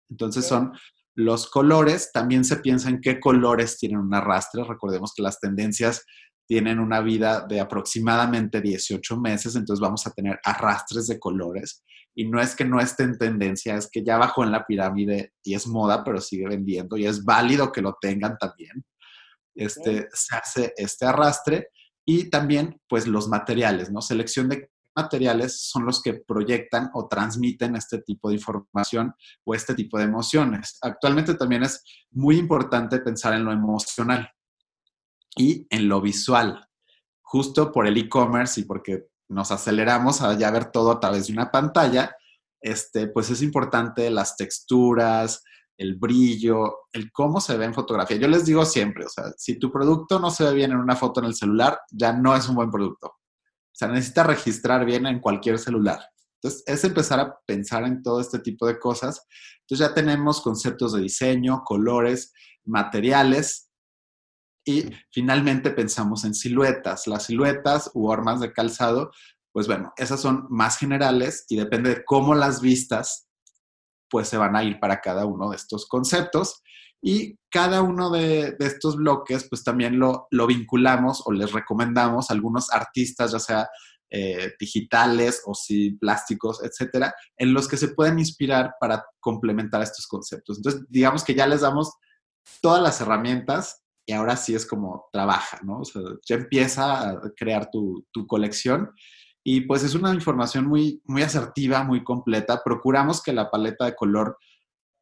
entonces 0.10 0.46
son 0.46 0.74
los 1.16 1.50
colores, 1.50 2.12
también 2.12 2.44
se 2.44 2.58
piensa 2.58 2.90
en 2.90 3.02
qué 3.02 3.20
colores 3.20 3.78
tienen 3.78 4.00
un 4.00 4.14
arrastre. 4.14 4.64
Recordemos 4.64 5.14
que 5.16 5.24
las 5.24 5.40
tendencias 5.40 6.06
tienen 6.48 6.80
una 6.80 7.02
vida 7.02 7.46
de 7.48 7.60
aproximadamente 7.60 8.62
18 8.62 9.18
meses, 9.20 9.56
entonces 9.56 9.82
vamos 9.82 10.06
a 10.06 10.12
tener 10.12 10.40
arrastres 10.44 11.08
de 11.08 11.20
colores. 11.20 11.84
Y 12.14 12.30
no 12.30 12.40
es 12.40 12.56
que 12.56 12.66
no 12.66 12.80
esté 12.80 13.04
en 13.04 13.18
tendencia, 13.18 13.76
es 13.76 13.90
que 13.92 14.04
ya 14.04 14.18
bajó 14.18 14.44
en 14.44 14.52
la 14.52 14.66
pirámide 14.66 15.34
y 15.44 15.56
es 15.56 15.68
moda, 15.68 16.04
pero 16.04 16.22
sigue 16.22 16.48
vendiendo 16.48 16.98
y 16.98 17.06
es 17.06 17.26
válido 17.26 17.72
que 17.72 17.82
lo 17.82 17.98
tengan 18.00 18.38
también. 18.38 18.86
Este, 19.56 20.08
Se 20.14 20.36
hace 20.36 20.74
este 20.78 21.06
arrastre 21.06 21.70
y 22.06 22.30
también 22.30 22.80
pues 22.88 23.08
los 23.08 23.28
materiales, 23.28 23.90
¿no? 23.92 24.02
Selección 24.02 24.50
de 24.50 24.70
materiales 24.96 25.62
son 25.62 25.86
los 25.86 26.02
que 26.02 26.14
proyectan 26.14 26.90
o 26.94 27.08
transmiten 27.08 27.76
este 27.76 28.00
tipo 28.00 28.30
de 28.30 28.36
información 28.36 29.14
o 29.44 29.54
este 29.54 29.76
tipo 29.76 29.98
de 29.98 30.06
emociones. 30.06 30.78
Actualmente 30.82 31.36
también 31.36 31.64
es 31.64 31.84
muy 32.12 32.38
importante 32.38 33.00
pensar 33.00 33.34
en 33.34 33.46
lo 33.46 33.52
emocional 33.52 34.30
y 35.38 35.68
en 35.70 35.90
lo 35.90 36.02
visual, 36.02 36.66
justo 37.22 37.72
por 37.72 37.88
el 37.88 37.98
e-commerce 37.98 38.62
y 38.62 38.64
porque 38.64 39.08
nos 39.28 39.52
aceleramos 39.52 40.22
a 40.22 40.38
ya 40.38 40.52
ver 40.52 40.72
todo 40.72 40.92
a 40.92 41.00
través 41.00 41.28
de 41.28 41.34
una 41.34 41.52
pantalla, 41.52 42.16
este, 42.62 43.08
pues 43.08 43.30
es 43.30 43.42
importante 43.42 44.10
las 44.10 44.38
texturas, 44.38 45.44
el 45.78 45.96
brillo, 45.96 46.88
el 46.94 47.12
cómo 47.12 47.42
se 47.42 47.58
ve 47.58 47.66
en 47.66 47.74
fotografía. 47.74 48.18
Yo 48.18 48.28
les 48.28 48.46
digo 48.46 48.66
siempre, 48.66 49.06
o 49.06 49.10
sea, 49.10 49.26
si 49.38 49.60
tu 49.60 49.72
producto 49.72 50.20
no 50.20 50.32
se 50.32 50.46
ve 50.46 50.54
bien 50.54 50.72
en 50.72 50.78
una 50.78 50.96
foto 50.96 51.20
en 51.20 51.28
el 51.28 51.36
celular, 51.36 51.80
ya 51.92 52.14
no 52.14 52.36
es 52.36 52.48
un 52.48 52.56
buen 52.56 52.72
producto. 52.72 53.16
O 53.76 53.78
sea, 53.78 53.90
necesita 53.90 54.24
registrar 54.24 54.86
bien 54.86 55.06
en 55.06 55.20
cualquier 55.20 55.60
celular. 55.60 56.00
Entonces, 56.42 56.64
es 56.66 56.86
empezar 56.86 57.20
a 57.20 57.38
pensar 57.46 57.84
en 57.84 58.02
todo 58.02 58.22
este 58.22 58.40
tipo 58.40 58.66
de 58.66 58.80
cosas. 58.80 59.28
Entonces, 59.60 59.86
ya 59.86 59.94
tenemos 59.94 60.40
conceptos 60.40 60.94
de 60.94 61.02
diseño, 61.02 61.62
colores, 61.66 62.32
materiales 62.64 63.70
y 64.64 64.86
finalmente 65.12 65.72
pensamos 65.72 66.24
en 66.24 66.34
siluetas. 66.34 67.06
Las 67.06 67.26
siluetas 67.26 67.92
u 67.94 68.08
hormas 68.08 68.40
de 68.40 68.54
calzado, 68.54 69.12
pues 69.52 69.68
bueno, 69.68 69.92
esas 69.98 70.22
son 70.22 70.48
más 70.50 70.78
generales 70.78 71.46
y 71.50 71.58
depende 71.58 71.90
de 71.90 72.06
cómo 72.06 72.34
las 72.34 72.62
vistas, 72.62 73.28
pues 74.10 74.30
se 74.30 74.38
van 74.38 74.56
a 74.56 74.64
ir 74.64 74.80
para 74.80 75.02
cada 75.02 75.26
uno 75.26 75.50
de 75.50 75.58
estos 75.58 75.86
conceptos. 75.86 76.64
Y 77.08 77.38
cada 77.52 77.84
uno 77.84 78.10
de, 78.10 78.56
estos 78.58 78.96
bloques, 78.96 79.48
pues 79.48 79.64
también 79.64 80.00
lo, 80.00 80.28
vinculamos 80.48 81.22
o 81.28 81.32
les 81.32 81.52
recomendamos 81.52 82.32
a 82.32 82.34
algunos 82.34 82.72
artistas, 82.72 83.32
ya 83.32 83.38
sea 83.38 83.70
eh, 84.10 84.54
digitales 84.60 85.44
o 85.46 85.54
si 85.54 85.92
plásticos, 85.98 86.64
etcétera, 86.64 87.14
en 87.38 87.54
los 87.54 87.68
que 87.68 87.78
se 87.78 87.90
pueden 87.90 88.18
inspirar 88.18 88.74
para 88.80 89.06
complementar 89.20 89.84
estos 89.84 90.08
conceptos. 90.08 90.58
Entonces, 90.58 90.84
digamos 90.90 91.24
que 91.24 91.36
ya 91.36 91.46
les 91.46 91.62
damos 91.62 91.94
todas 92.60 92.82
las 92.82 93.00
herramientas 93.00 93.84
y 94.04 94.14
ahora 94.14 94.36
sí 94.36 94.56
es 94.56 94.66
como 94.66 95.08
trabaja, 95.14 95.60
¿no? 95.62 95.82
O 95.82 95.86
sea, 95.86 96.02
ya 96.28 96.38
empieza 96.38 97.12
a 97.12 97.22
crear 97.38 97.70
tu, 97.70 98.04
tu 98.12 98.26
colección 98.26 98.90
y 99.44 99.62
pues 99.62 99.84
es 99.84 99.94
una 99.94 100.12
información 100.12 100.66
muy, 100.66 101.04
muy 101.06 101.22
asertiva, 101.22 101.84
muy 101.84 102.04
completa. 102.04 102.64
Procuramos 102.66 103.22
que 103.22 103.32
la 103.32 103.52
paleta 103.52 103.86
de 103.86 103.96
color 103.96 104.40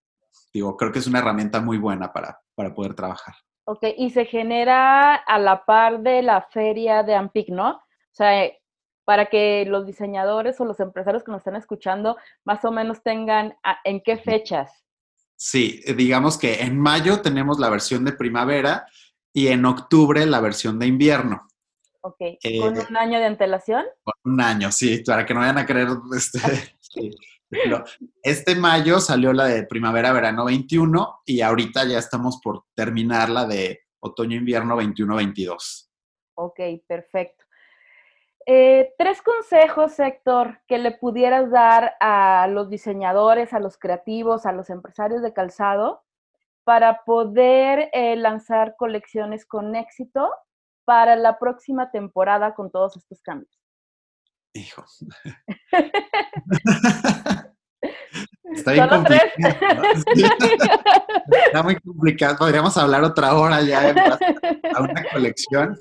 digo, 0.53 0.75
creo 0.75 0.91
que 0.91 0.99
es 0.99 1.07
una 1.07 1.19
herramienta 1.19 1.61
muy 1.61 1.77
buena 1.77 2.11
para, 2.11 2.39
para 2.55 2.73
poder 2.73 2.93
trabajar. 2.93 3.35
Ok, 3.65 3.85
y 3.97 4.09
se 4.09 4.25
genera 4.25 5.15
a 5.15 5.39
la 5.39 5.65
par 5.65 6.01
de 6.01 6.21
la 6.21 6.41
feria 6.41 7.03
de 7.03 7.15
Ampic, 7.15 7.49
¿no? 7.49 7.71
O 7.71 8.13
sea, 8.13 8.51
para 9.11 9.25
que 9.25 9.65
los 9.67 9.85
diseñadores 9.85 10.57
o 10.61 10.63
los 10.63 10.79
empresarios 10.79 11.21
que 11.21 11.31
nos 11.33 11.39
están 11.39 11.57
escuchando 11.57 12.15
más 12.45 12.63
o 12.63 12.71
menos 12.71 13.03
tengan 13.03 13.57
en 13.83 13.99
qué 13.99 14.15
fechas. 14.15 14.71
Sí, 15.35 15.81
digamos 15.97 16.37
que 16.37 16.61
en 16.61 16.79
mayo 16.79 17.19
tenemos 17.19 17.59
la 17.59 17.69
versión 17.69 18.05
de 18.05 18.13
primavera 18.13 18.85
y 19.33 19.47
en 19.47 19.65
octubre 19.65 20.25
la 20.25 20.39
versión 20.39 20.79
de 20.79 20.87
invierno. 20.87 21.45
Ok, 21.99 22.15
eh, 22.21 22.57
¿con 22.57 22.77
un 22.77 22.95
año 22.95 23.19
de 23.19 23.25
antelación? 23.25 23.83
Con 24.01 24.33
un 24.33 24.39
año, 24.39 24.71
sí, 24.71 25.03
para 25.05 25.25
que 25.25 25.33
no 25.33 25.41
vayan 25.41 25.57
a 25.57 25.65
creer. 25.65 25.89
Este, 27.51 27.99
este 28.23 28.55
mayo 28.55 29.01
salió 29.01 29.33
la 29.33 29.47
de 29.47 29.63
primavera-verano 29.63 30.45
21 30.45 31.23
y 31.25 31.41
ahorita 31.41 31.83
ya 31.83 31.99
estamos 31.99 32.39
por 32.41 32.63
terminar 32.73 33.27
la 33.27 33.45
de 33.45 33.81
otoño-invierno 33.99 34.77
21-22. 34.77 35.89
Ok, 36.35 36.59
perfecto. 36.87 37.43
Eh, 38.47 38.93
tres 38.97 39.21
consejos, 39.21 39.99
Héctor, 39.99 40.61
que 40.67 40.77
le 40.77 40.91
pudieras 40.91 41.51
dar 41.51 41.95
a 41.99 42.47
los 42.47 42.69
diseñadores, 42.69 43.53
a 43.53 43.59
los 43.59 43.77
creativos, 43.77 44.45
a 44.45 44.51
los 44.51 44.69
empresarios 44.69 45.21
de 45.21 45.33
calzado 45.33 46.03
para 46.63 47.03
poder 47.03 47.89
eh, 47.93 48.15
lanzar 48.15 48.75
colecciones 48.77 49.45
con 49.45 49.75
éxito 49.75 50.31
para 50.85 51.15
la 51.15 51.37
próxima 51.39 51.91
temporada 51.91 52.53
con 52.53 52.71
todos 52.71 52.97
estos 52.97 53.21
cambios? 53.21 53.59
Hijo. 54.53 54.85
Está 58.53 58.73
bien 58.73 58.89
complicado. 58.89 59.31
Está 61.45 61.63
muy 61.63 61.79
complicado. 61.79 62.37
Podríamos 62.37 62.77
hablar 62.77 63.03
otra 63.03 63.33
hora 63.35 63.61
ya 63.61 63.91
a 64.75 64.81
una 64.81 65.03
colección, 65.11 65.77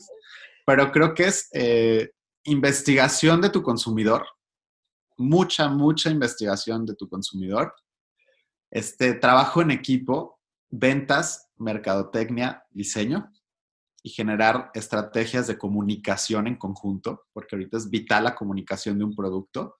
pero 0.64 0.92
creo 0.92 1.14
que 1.14 1.24
es 1.24 1.48
eh, 1.52 2.10
investigación 2.44 3.40
de 3.40 3.50
tu 3.50 3.62
consumidor, 3.62 4.26
mucha, 5.16 5.68
mucha 5.68 6.10
investigación 6.10 6.86
de 6.86 6.94
tu 6.94 7.08
consumidor, 7.08 7.74
este 8.70 9.14
trabajo 9.14 9.62
en 9.62 9.70
equipo, 9.70 10.40
ventas, 10.70 11.50
mercadotecnia, 11.56 12.64
diseño 12.70 13.30
y 14.02 14.10
generar 14.10 14.70
estrategias 14.74 15.46
de 15.46 15.58
comunicación 15.58 16.46
en 16.46 16.56
conjunto, 16.56 17.26
porque 17.32 17.56
ahorita 17.56 17.76
es 17.76 17.90
vital 17.90 18.24
la 18.24 18.34
comunicación 18.34 18.98
de 18.98 19.04
un 19.04 19.14
producto. 19.14 19.76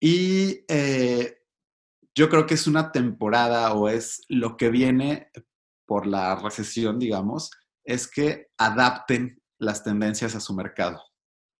Y 0.00 0.64
eh, 0.68 1.38
yo 2.14 2.28
creo 2.28 2.46
que 2.46 2.54
es 2.54 2.66
una 2.66 2.92
temporada 2.92 3.72
o 3.74 3.88
es 3.88 4.24
lo 4.28 4.56
que 4.56 4.68
viene 4.68 5.30
por 5.86 6.06
la 6.06 6.36
recesión, 6.36 6.98
digamos, 6.98 7.50
es 7.84 8.08
que 8.08 8.48
adapten 8.58 9.40
las 9.58 9.82
tendencias 9.82 10.34
a 10.34 10.40
su 10.40 10.54
mercado. 10.54 11.02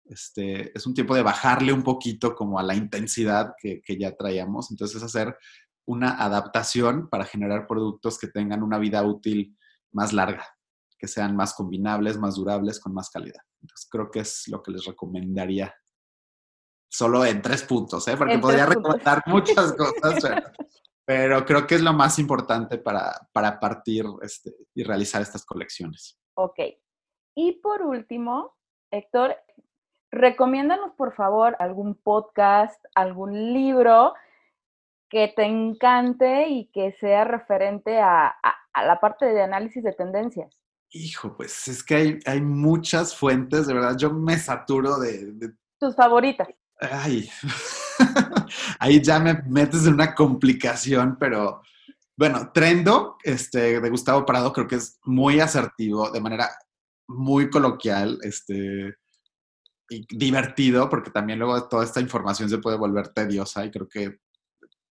Este, 0.04 0.76
es 0.76 0.86
un 0.86 0.94
tiempo 0.94 1.14
de 1.14 1.22
bajarle 1.22 1.72
un 1.72 1.82
poquito 1.82 2.34
como 2.34 2.58
a 2.58 2.62
la 2.62 2.74
intensidad 2.74 3.54
que, 3.60 3.80
que 3.82 3.98
ya 3.98 4.14
traíamos, 4.14 4.70
entonces 4.70 5.02
hacer 5.02 5.36
una 5.86 6.22
adaptación 6.22 7.08
para 7.08 7.24
generar 7.24 7.66
productos 7.66 8.18
que 8.18 8.28
tengan 8.28 8.62
una 8.62 8.78
vida 8.78 9.02
útil 9.02 9.56
más 9.92 10.12
larga, 10.12 10.46
que 10.98 11.08
sean 11.08 11.34
más 11.36 11.54
combinables, 11.54 12.18
más 12.18 12.36
durables, 12.36 12.80
con 12.80 12.92
más 12.92 13.10
calidad. 13.10 13.40
Entonces 13.62 13.88
creo 13.90 14.10
que 14.10 14.20
es 14.20 14.44
lo 14.48 14.62
que 14.62 14.72
les 14.72 14.84
recomendaría. 14.84 15.74
Solo 16.88 17.24
en 17.24 17.42
tres 17.42 17.62
puntos, 17.62 18.06
¿eh? 18.08 18.16
porque 18.16 18.38
podría 18.38 18.66
recomendar 18.66 19.22
muchas 19.26 19.72
cosas, 19.72 20.42
pero, 21.04 21.44
creo 21.44 21.66
que 21.66 21.76
es 21.76 21.82
lo 21.82 21.92
más 21.92 22.18
importante 22.18 22.78
para, 22.78 23.28
para 23.32 23.60
partir 23.60 24.04
este, 24.22 24.56
y 24.74 24.82
realizar 24.82 25.22
estas 25.22 25.44
colecciones. 25.44 26.18
Ok. 26.34 26.58
Y 27.38 27.52
por 27.60 27.82
último, 27.82 28.56
Héctor, 28.90 29.36
recomiéndanos 30.10 30.92
por 30.96 31.14
favor 31.14 31.54
algún 31.58 31.94
podcast, 31.94 32.82
algún 32.94 33.52
libro 33.52 34.14
que 35.10 35.32
te 35.36 35.44
encante 35.44 36.48
y 36.48 36.70
que 36.72 36.96
sea 36.98 37.24
referente 37.24 38.00
a, 38.00 38.34
la 38.74 39.00
parte 39.00 39.26
de 39.26 39.42
análisis 39.42 39.84
de 39.84 39.92
tendencias. 39.92 40.50
Hijo, 40.90 41.36
pues 41.36 41.68
es 41.68 41.84
que 41.84 41.94
hay, 41.94 42.18
hay 42.24 42.40
muchas 42.40 43.14
fuentes, 43.14 43.66
de 43.66 43.74
verdad, 43.74 43.98
yo 43.98 44.10
me 44.10 44.38
saturo 44.38 44.98
de... 44.98 45.52
Tus 45.78 45.94
favoritas. 45.94 46.48
Ay, 46.80 47.28
ahí 48.78 49.02
ya 49.02 49.18
me 49.18 49.34
metes 49.42 49.86
en 49.86 49.92
una 49.92 50.14
complicación, 50.14 51.18
pero 51.20 51.60
bueno, 52.16 52.50
Trendo, 52.54 53.18
este, 53.22 53.78
de 53.78 53.90
Gustavo 53.90 54.24
Prado, 54.24 54.54
creo 54.54 54.66
que 54.66 54.76
es 54.76 54.98
muy 55.04 55.38
asertivo, 55.40 56.10
de 56.10 56.20
manera 56.22 56.48
muy 57.08 57.50
coloquial, 57.50 58.18
este, 58.22 58.94
y 59.88 60.06
divertido, 60.16 60.88
porque 60.88 61.10
también 61.10 61.38
luego 61.38 61.68
toda 61.68 61.84
esta 61.84 62.00
información 62.00 62.50
se 62.50 62.58
puede 62.58 62.76
volver 62.76 63.08
tediosa 63.08 63.64
y 63.64 63.70
creo 63.70 63.88
que 63.88 64.18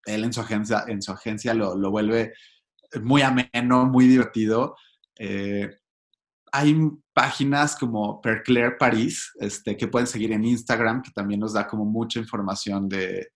él 0.05 0.23
en 0.23 0.33
su 0.33 0.41
agencia, 0.41 0.85
en 0.87 1.01
su 1.01 1.11
agencia 1.11 1.53
lo, 1.53 1.75
lo 1.75 1.91
vuelve 1.91 2.33
muy 3.01 3.21
ameno, 3.21 3.85
muy 3.85 4.07
divertido. 4.07 4.75
Eh, 5.17 5.69
hay 6.51 6.75
páginas 7.13 7.75
como 7.75 8.21
Perclair 8.21 8.77
Paris, 8.77 9.31
este, 9.39 9.75
que 9.75 9.87
pueden 9.87 10.07
seguir 10.07 10.31
en 10.31 10.45
Instagram, 10.45 11.01
que 11.01 11.11
también 11.11 11.39
nos 11.39 11.53
da 11.53 11.67
como 11.67 11.85
mucha 11.85 12.19
información 12.19 12.87
de, 12.87 13.29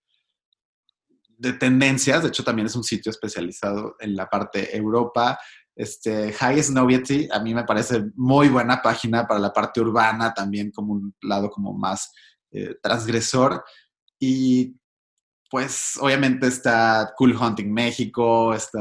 de 1.36 1.52
tendencias. 1.54 2.22
De 2.22 2.28
hecho, 2.28 2.44
también 2.44 2.66
es 2.66 2.76
un 2.76 2.84
sitio 2.84 3.10
especializado 3.10 3.96
en 4.00 4.16
la 4.16 4.28
parte 4.28 4.76
Europa. 4.76 5.38
Este, 5.76 6.32
High 6.32 6.62
Snowiety, 6.62 7.28
a 7.32 7.40
mí 7.40 7.54
me 7.54 7.64
parece 7.64 8.04
muy 8.14 8.48
buena 8.48 8.82
página 8.82 9.26
para 9.26 9.40
la 9.40 9.52
parte 9.52 9.80
urbana, 9.80 10.34
también 10.34 10.70
como 10.70 10.92
un 10.94 11.14
lado 11.22 11.50
como 11.50 11.72
más 11.72 12.12
eh, 12.50 12.74
transgresor. 12.82 13.64
Y 14.18 14.76
pues 15.50 15.98
obviamente 16.00 16.46
está 16.46 17.12
Cool 17.16 17.36
Hunting 17.36 17.72
México, 17.72 18.54
está, 18.54 18.80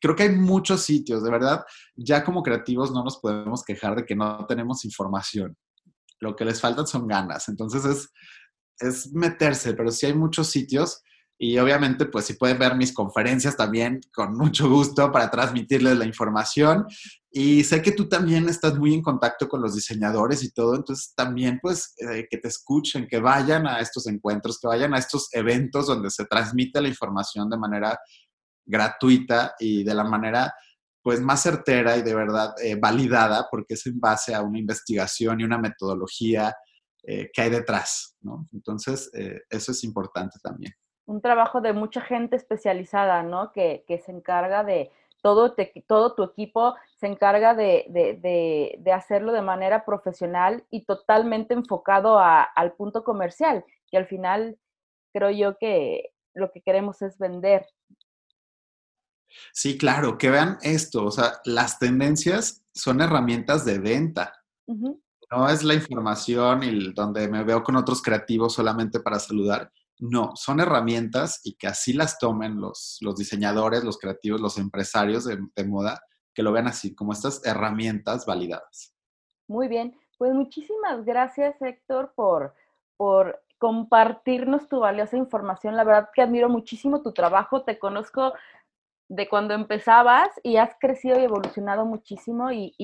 creo 0.00 0.14
que 0.14 0.24
hay 0.24 0.30
muchos 0.36 0.82
sitios, 0.82 1.24
de 1.24 1.30
verdad, 1.30 1.64
ya 1.96 2.22
como 2.22 2.42
creativos 2.42 2.92
no 2.92 3.02
nos 3.02 3.18
podemos 3.18 3.64
quejar 3.64 3.96
de 3.96 4.04
que 4.04 4.14
no 4.14 4.44
tenemos 4.46 4.84
información. 4.84 5.56
Lo 6.20 6.36
que 6.36 6.44
les 6.44 6.60
faltan 6.60 6.86
son 6.86 7.06
ganas, 7.06 7.48
entonces 7.48 7.86
es, 7.86 8.10
es 8.80 9.12
meterse, 9.14 9.72
pero 9.72 9.90
sí 9.90 10.04
hay 10.04 10.14
muchos 10.14 10.50
sitios 10.50 11.00
y 11.40 11.56
obviamente, 11.58 12.06
pues 12.06 12.24
si 12.24 12.34
pueden 12.34 12.58
ver 12.58 12.74
mis 12.74 12.92
conferencias 12.92 13.56
también, 13.56 14.00
con 14.12 14.36
mucho 14.36 14.68
gusto 14.68 15.12
para 15.12 15.30
transmitirles 15.30 15.96
la 15.96 16.04
información. 16.04 16.84
Y 17.30 17.62
sé 17.62 17.80
que 17.80 17.92
tú 17.92 18.08
también 18.08 18.48
estás 18.48 18.76
muy 18.76 18.92
en 18.92 19.02
contacto 19.02 19.48
con 19.48 19.62
los 19.62 19.76
diseñadores 19.76 20.42
y 20.42 20.50
todo, 20.50 20.74
entonces 20.74 21.12
también 21.14 21.60
pues 21.62 21.94
eh, 21.98 22.26
que 22.28 22.38
te 22.38 22.48
escuchen, 22.48 23.06
que 23.06 23.20
vayan 23.20 23.68
a 23.68 23.78
estos 23.78 24.08
encuentros, 24.08 24.58
que 24.58 24.66
vayan 24.66 24.94
a 24.94 24.98
estos 24.98 25.28
eventos 25.32 25.86
donde 25.86 26.10
se 26.10 26.24
transmite 26.24 26.80
la 26.80 26.88
información 26.88 27.48
de 27.48 27.58
manera 27.58 27.98
gratuita 28.66 29.54
y 29.60 29.84
de 29.84 29.94
la 29.94 30.04
manera 30.04 30.52
pues 31.02 31.20
más 31.20 31.42
certera 31.42 31.96
y 31.96 32.02
de 32.02 32.14
verdad 32.14 32.54
eh, 32.60 32.74
validada, 32.74 33.46
porque 33.48 33.74
es 33.74 33.86
en 33.86 34.00
base 34.00 34.34
a 34.34 34.42
una 34.42 34.58
investigación 34.58 35.40
y 35.40 35.44
una 35.44 35.58
metodología 35.58 36.52
eh, 37.04 37.30
que 37.32 37.42
hay 37.42 37.50
detrás, 37.50 38.16
¿no? 38.22 38.46
Entonces, 38.52 39.10
eso 39.48 39.72
es 39.72 39.84
importante 39.84 40.38
también 40.42 40.72
un 41.08 41.22
trabajo 41.22 41.62
de 41.62 41.72
mucha 41.72 42.02
gente 42.02 42.36
especializada, 42.36 43.22
¿no? 43.22 43.50
Que, 43.52 43.82
se 44.04 44.12
encarga 44.12 44.62
de, 44.62 44.90
todo, 45.22 45.56
todo 45.86 46.14
tu 46.14 46.22
equipo 46.22 46.76
se 47.00 47.06
encarga 47.06 47.54
de, 47.54 48.92
hacerlo 48.94 49.32
de 49.32 49.40
manera 49.40 49.86
profesional 49.86 50.64
y 50.70 50.84
totalmente 50.84 51.54
enfocado 51.54 52.20
al 52.20 52.72
punto 52.74 53.04
comercial. 53.04 53.64
Y 53.90 53.96
al 53.96 54.06
final 54.06 54.58
creo 55.14 55.30
yo 55.30 55.56
que 55.56 56.12
lo 56.34 56.52
que 56.52 56.60
queremos 56.60 57.00
es 57.00 57.16
vender. 57.16 57.66
Sí, 59.54 59.78
claro, 59.78 60.18
que 60.18 60.28
vean 60.28 60.58
esto, 60.60 61.06
o 61.06 61.10
sea, 61.10 61.40
las 61.44 61.78
tendencias 61.78 62.64
son 62.74 63.00
herramientas 63.00 63.64
de 63.64 63.78
venta. 63.78 64.34
No 64.66 65.48
es 65.48 65.64
la 65.64 65.72
información 65.72 66.62
y 66.64 66.92
donde 66.92 67.28
me 67.28 67.44
veo 67.44 67.62
con 67.62 67.76
otros 67.76 68.02
creativos 68.02 68.52
solamente 68.52 69.00
para 69.00 69.18
saludar, 69.18 69.72
no, 70.00 70.32
son 70.36 70.60
herramientas 70.60 71.40
y 71.44 71.56
que 71.56 71.66
así 71.66 71.92
las 71.92 72.18
tomen 72.18 72.60
los, 72.60 72.98
los 73.00 73.16
diseñadores, 73.16 73.84
los 73.84 73.98
creativos, 73.98 74.40
los 74.40 74.58
empresarios 74.58 75.24
de, 75.24 75.64
moda, 75.64 76.00
que 76.34 76.42
lo 76.42 76.52
vean 76.52 76.68
así, 76.68 76.94
como 76.94 77.12
estas 77.12 77.44
herramientas 77.44 78.24
validadas. 78.26 78.94
Muy 79.48 79.68
bien, 79.68 79.98
pues 80.18 80.32
muchísimas 80.34 81.04
gracias 81.04 81.60
Héctor 81.60 82.12
por, 82.14 82.54
por 82.96 83.42
compartirnos 83.58 84.68
tu 84.68 84.80
valiosa 84.80 85.16
información. 85.16 85.76
La 85.76 85.84
verdad 85.84 86.10
que 86.14 86.22
admiro 86.22 86.48
muchísimo 86.48 87.02
tu 87.02 87.12
trabajo, 87.12 87.62
te 87.62 87.78
conozco 87.78 88.34
de 89.08 89.28
cuando 89.28 89.54
empezabas 89.54 90.28
y 90.42 90.58
has 90.58 90.76
crecido 90.78 91.18
y 91.18 91.24
evolucionado 91.24 91.86
muchísimo 91.86 92.52
y, 92.52 92.74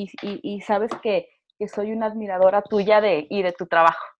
sabes 0.67 0.91
que, 1.03 1.29
que, 1.59 1.69
soy 1.69 1.93
una 1.93 2.07
admiradora 2.07 2.63
tuya 2.63 3.01
de, 3.01 3.27
y 3.29 3.43
de 3.43 3.53
tu 3.53 3.67
trabajo. 3.67 4.14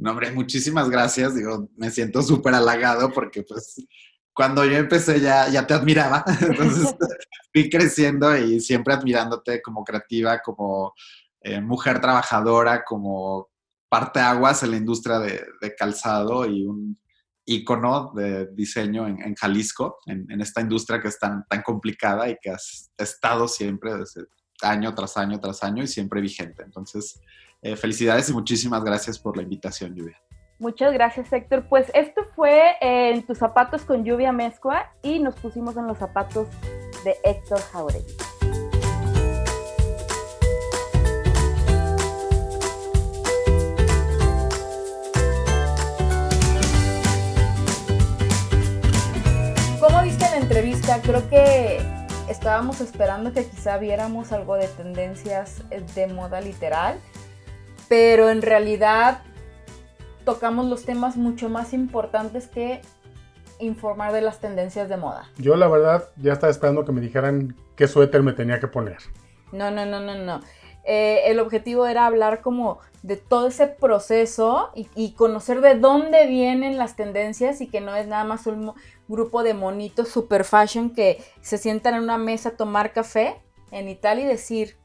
No, 0.00 0.12
hombre, 0.12 0.32
muchísimas 0.32 0.88
gracias. 0.88 1.34
Digo, 1.34 1.68
me 1.76 1.90
siento 1.90 2.22
súper 2.22 2.54
halagado 2.54 3.12
porque 3.12 3.42
pues 3.42 3.86
cuando 4.32 4.64
yo 4.64 4.78
empecé 4.78 5.20
ya, 5.20 5.46
ya 5.50 5.66
te 5.66 5.74
admiraba. 5.74 6.24
Entonces 6.40 6.94
fui 7.52 7.68
creciendo 7.68 8.34
y 8.34 8.60
siempre 8.60 8.94
admirándote 8.94 9.60
como 9.60 9.84
creativa, 9.84 10.40
como 10.40 10.94
eh, 11.42 11.60
mujer 11.60 12.00
trabajadora, 12.00 12.82
como 12.82 13.50
parte 13.90 14.20
aguas 14.20 14.62
en 14.62 14.70
la 14.70 14.78
industria 14.78 15.18
de, 15.18 15.74
calzado 15.76 16.46
y 16.46 16.64
un 16.64 16.98
ícono 17.44 18.12
de 18.14 18.46
diseño 18.54 19.06
en, 19.06 19.34
Jalisco, 19.34 19.98
en, 20.06 20.24
en, 20.30 20.40
esta 20.40 20.62
industria 20.62 21.02
que 21.02 21.08
es 21.08 21.18
tan, 21.18 21.44
tan 21.46 21.60
complicada 21.60 22.26
y 22.30 22.38
que 22.40 22.50
has 22.50 22.90
estado 22.96 23.48
siempre 23.48 23.94
desde 23.96 24.22
año 24.62 24.94
tras 24.94 25.18
año 25.18 25.40
tras 25.40 25.62
año 25.62 25.82
y 25.82 25.88
siempre 25.88 26.22
vigente. 26.22 26.62
Entonces, 26.62 27.20
eh, 27.62 27.76
felicidades 27.76 28.28
y 28.30 28.32
muchísimas 28.32 28.82
gracias 28.82 29.18
por 29.18 29.36
la 29.36 29.42
invitación, 29.42 29.94
Lluvia. 29.94 30.20
Muchas 30.58 30.92
gracias, 30.92 31.32
Héctor. 31.32 31.66
Pues 31.68 31.90
esto 31.94 32.22
fue 32.34 32.74
En 32.80 33.22
tus 33.22 33.38
zapatos 33.38 33.82
con 33.82 34.04
Lluvia 34.04 34.32
Mezcua 34.32 34.92
y 35.02 35.18
nos 35.18 35.34
pusimos 35.36 35.76
en 35.76 35.86
los 35.86 35.98
zapatos 35.98 36.48
de 37.04 37.16
Héctor 37.24 37.60
Jauregui. 37.60 38.14
¿Cómo 49.80 50.02
viste 50.02 50.26
la 50.30 50.36
entrevista? 50.36 51.00
Creo 51.02 51.28
que 51.30 51.78
estábamos 52.28 52.82
esperando 52.82 53.32
que 53.32 53.46
quizá 53.46 53.78
viéramos 53.78 54.32
algo 54.32 54.56
de 54.56 54.68
tendencias 54.68 55.62
de 55.94 56.06
moda 56.06 56.40
literal 56.40 56.98
pero 57.90 58.30
en 58.30 58.40
realidad 58.40 59.22
tocamos 60.24 60.66
los 60.66 60.84
temas 60.84 61.16
mucho 61.16 61.48
más 61.48 61.72
importantes 61.74 62.46
que 62.46 62.82
informar 63.58 64.12
de 64.12 64.20
las 64.20 64.38
tendencias 64.38 64.88
de 64.88 64.96
moda. 64.96 65.28
Yo 65.38 65.56
la 65.56 65.66
verdad 65.66 66.08
ya 66.16 66.34
estaba 66.34 66.52
esperando 66.52 66.84
que 66.84 66.92
me 66.92 67.00
dijeran 67.00 67.56
qué 67.74 67.88
suéter 67.88 68.22
me 68.22 68.32
tenía 68.32 68.60
que 68.60 68.68
poner. 68.68 68.98
No, 69.50 69.72
no, 69.72 69.86
no, 69.86 69.98
no, 69.98 70.14
no. 70.14 70.40
Eh, 70.84 71.22
el 71.26 71.40
objetivo 71.40 71.84
era 71.88 72.06
hablar 72.06 72.42
como 72.42 72.78
de 73.02 73.16
todo 73.16 73.48
ese 73.48 73.66
proceso 73.66 74.70
y, 74.76 74.88
y, 74.94 75.14
conocer 75.14 75.60
de 75.60 75.74
dónde 75.74 76.28
vienen 76.28 76.78
las 76.78 76.94
tendencias 76.94 77.60
y 77.60 77.66
que 77.66 77.80
no 77.80 77.96
es 77.96 78.06
nada 78.06 78.22
más 78.22 78.46
un 78.46 78.72
grupo 79.08 79.42
de 79.42 79.54
monitos 79.54 80.08
super 80.08 80.44
fashion 80.44 80.90
que 80.90 81.24
se 81.40 81.58
sientan 81.58 81.94
en 81.94 82.04
una 82.04 82.18
mesa 82.18 82.50
a 82.50 82.56
tomar 82.56 82.92
café 82.92 83.42
en 83.72 83.88
Italia 83.88 84.26
y 84.26 84.28
decir, 84.28 84.79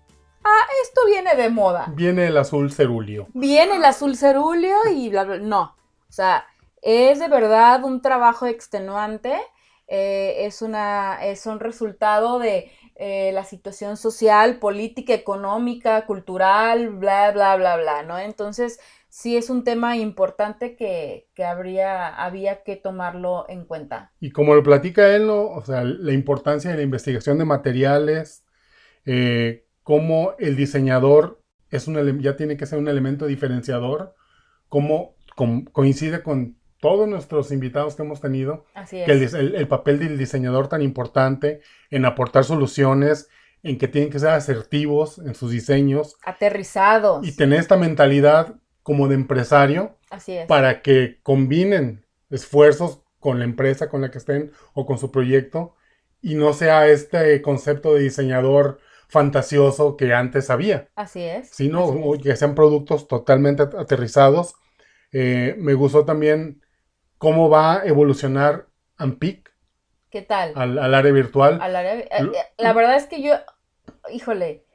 ah, 0.45 0.65
esto 0.83 1.01
viene 1.07 1.35
de 1.35 1.49
moda. 1.49 1.91
Viene 1.95 2.27
el 2.27 2.37
azul 2.37 2.71
cerúleo. 2.71 3.27
Viene 3.33 3.77
el 3.77 3.85
azul 3.85 4.15
cerúleo 4.15 4.77
y 4.93 5.09
bla, 5.09 5.23
bla. 5.23 5.37
No, 5.39 5.75
o 6.07 6.11
sea, 6.11 6.45
es 6.81 7.19
de 7.19 7.27
verdad 7.27 7.83
un 7.83 8.01
trabajo 8.01 8.45
extenuante. 8.45 9.35
Eh, 9.87 10.45
es, 10.45 10.61
una, 10.61 11.23
es 11.23 11.45
un 11.45 11.59
resultado 11.59 12.39
de 12.39 12.71
eh, 12.95 13.31
la 13.33 13.43
situación 13.43 13.97
social, 13.97 14.57
política, 14.57 15.13
económica, 15.13 16.05
cultural, 16.05 16.89
bla, 16.89 17.31
bla, 17.31 17.55
bla, 17.55 17.77
bla, 17.77 18.03
¿no? 18.03 18.17
Entonces, 18.17 18.79
sí 19.09 19.37
es 19.37 19.49
un 19.49 19.63
tema 19.63 19.95
importante 19.95 20.75
que, 20.75 21.29
que, 21.35 21.45
habría, 21.45 22.07
había 22.07 22.63
que 22.63 22.75
tomarlo 22.75 23.45
en 23.47 23.65
cuenta. 23.65 24.11
Y 24.19 24.31
como 24.31 24.55
lo 24.55 24.63
platica 24.63 25.15
él, 25.15 25.27
¿no? 25.27 25.45
o 25.45 25.63
sea, 25.63 25.83
la 25.83 26.11
importancia 26.11 26.71
de 26.71 26.77
la 26.77 26.83
investigación 26.83 27.37
de 27.37 27.45
materiales, 27.45 28.43
eh, 29.05 29.64
cómo 29.86 30.33
el 30.39 30.55
diseñador 30.55 31.43
es 31.69 31.88
un, 31.88 32.19
ya 32.19 32.36
tiene 32.36 32.57
que 32.57 32.65
ser 32.65 32.79
un 32.79 32.88
elemento 32.88 33.27
diferenciador, 33.27 34.15
cómo 34.67 35.15
coincide 35.71 36.23
con 36.23 36.57
todos 36.81 37.07
nuestros 37.07 37.51
invitados 37.51 37.95
que 37.95 38.01
hemos 38.01 38.19
tenido, 38.19 38.65
Así 38.73 38.99
es. 38.99 39.05
que 39.05 39.11
el, 39.11 39.55
el, 39.55 39.67
papel 39.67 39.99
del 39.99 40.17
diseñador 40.17 40.69
tan 40.69 40.81
importante 40.81 41.61
en 41.91 42.05
aportar 42.05 42.45
soluciones, 42.45 43.29
en 43.61 43.77
que 43.77 43.88
tienen 43.88 44.09
que 44.09 44.17
ser 44.17 44.29
asertivos 44.29 45.19
en 45.19 45.36
sus 45.36 45.51
diseños. 45.51 46.15
Aterrizados. 46.25 47.25
Y 47.25 47.36
tener 47.36 47.59
esta 47.59 47.77
mentalidad 47.77 48.55
como 48.81 49.07
de 49.07 49.13
empresario 49.13 49.99
Así 50.09 50.33
es. 50.33 50.47
para 50.47 50.81
que 50.81 51.19
combinen 51.21 52.07
esfuerzos 52.31 53.03
con 53.19 53.38
la 53.38 53.45
empresa 53.45 53.88
con 53.88 54.01
la 54.01 54.09
que 54.09 54.17
estén 54.17 54.51
o 54.73 54.88
con 54.88 54.97
su 54.97 55.11
proyecto 55.11 55.75
y 56.21 56.33
no 56.33 56.53
sea 56.53 56.88
este 56.88 57.39
concepto 57.43 57.93
de 57.93 58.01
diseñador 58.01 58.79
fantasioso 59.08 59.97
que 59.97 60.14
antes 60.14 60.49
había. 60.49 60.89
Así 60.95 61.22
es. 61.24 61.49
Sino 61.49 61.84
así 61.89 62.01
es. 62.16 62.24
que 62.24 62.36
sean 62.36 62.56
productos 62.56 63.08
totalmente 63.08 63.64
aterrizados. 63.64 64.56
Eh, 65.12 65.56
me 65.58 65.74
gustó 65.74 66.06
también 66.06 66.62
cómo 67.18 67.49
va 67.49 67.82
a 67.82 67.86
evolucionar 67.86 68.68
Ampic 68.97 69.51
¿Qué 70.10 70.22
tal? 70.22 70.53
al, 70.56 70.78
al 70.80 70.93
área 70.93 71.12
virtual. 71.12 71.60
Al 71.62 71.76
área- 71.76 71.95
eh, 71.99 72.08
eh, 72.12 72.34
La 72.58 72.74
verdad 72.74 72.95
es 72.95 73.06
que 73.08 73.22
yo, 73.22 73.36
híjole, 74.12 74.66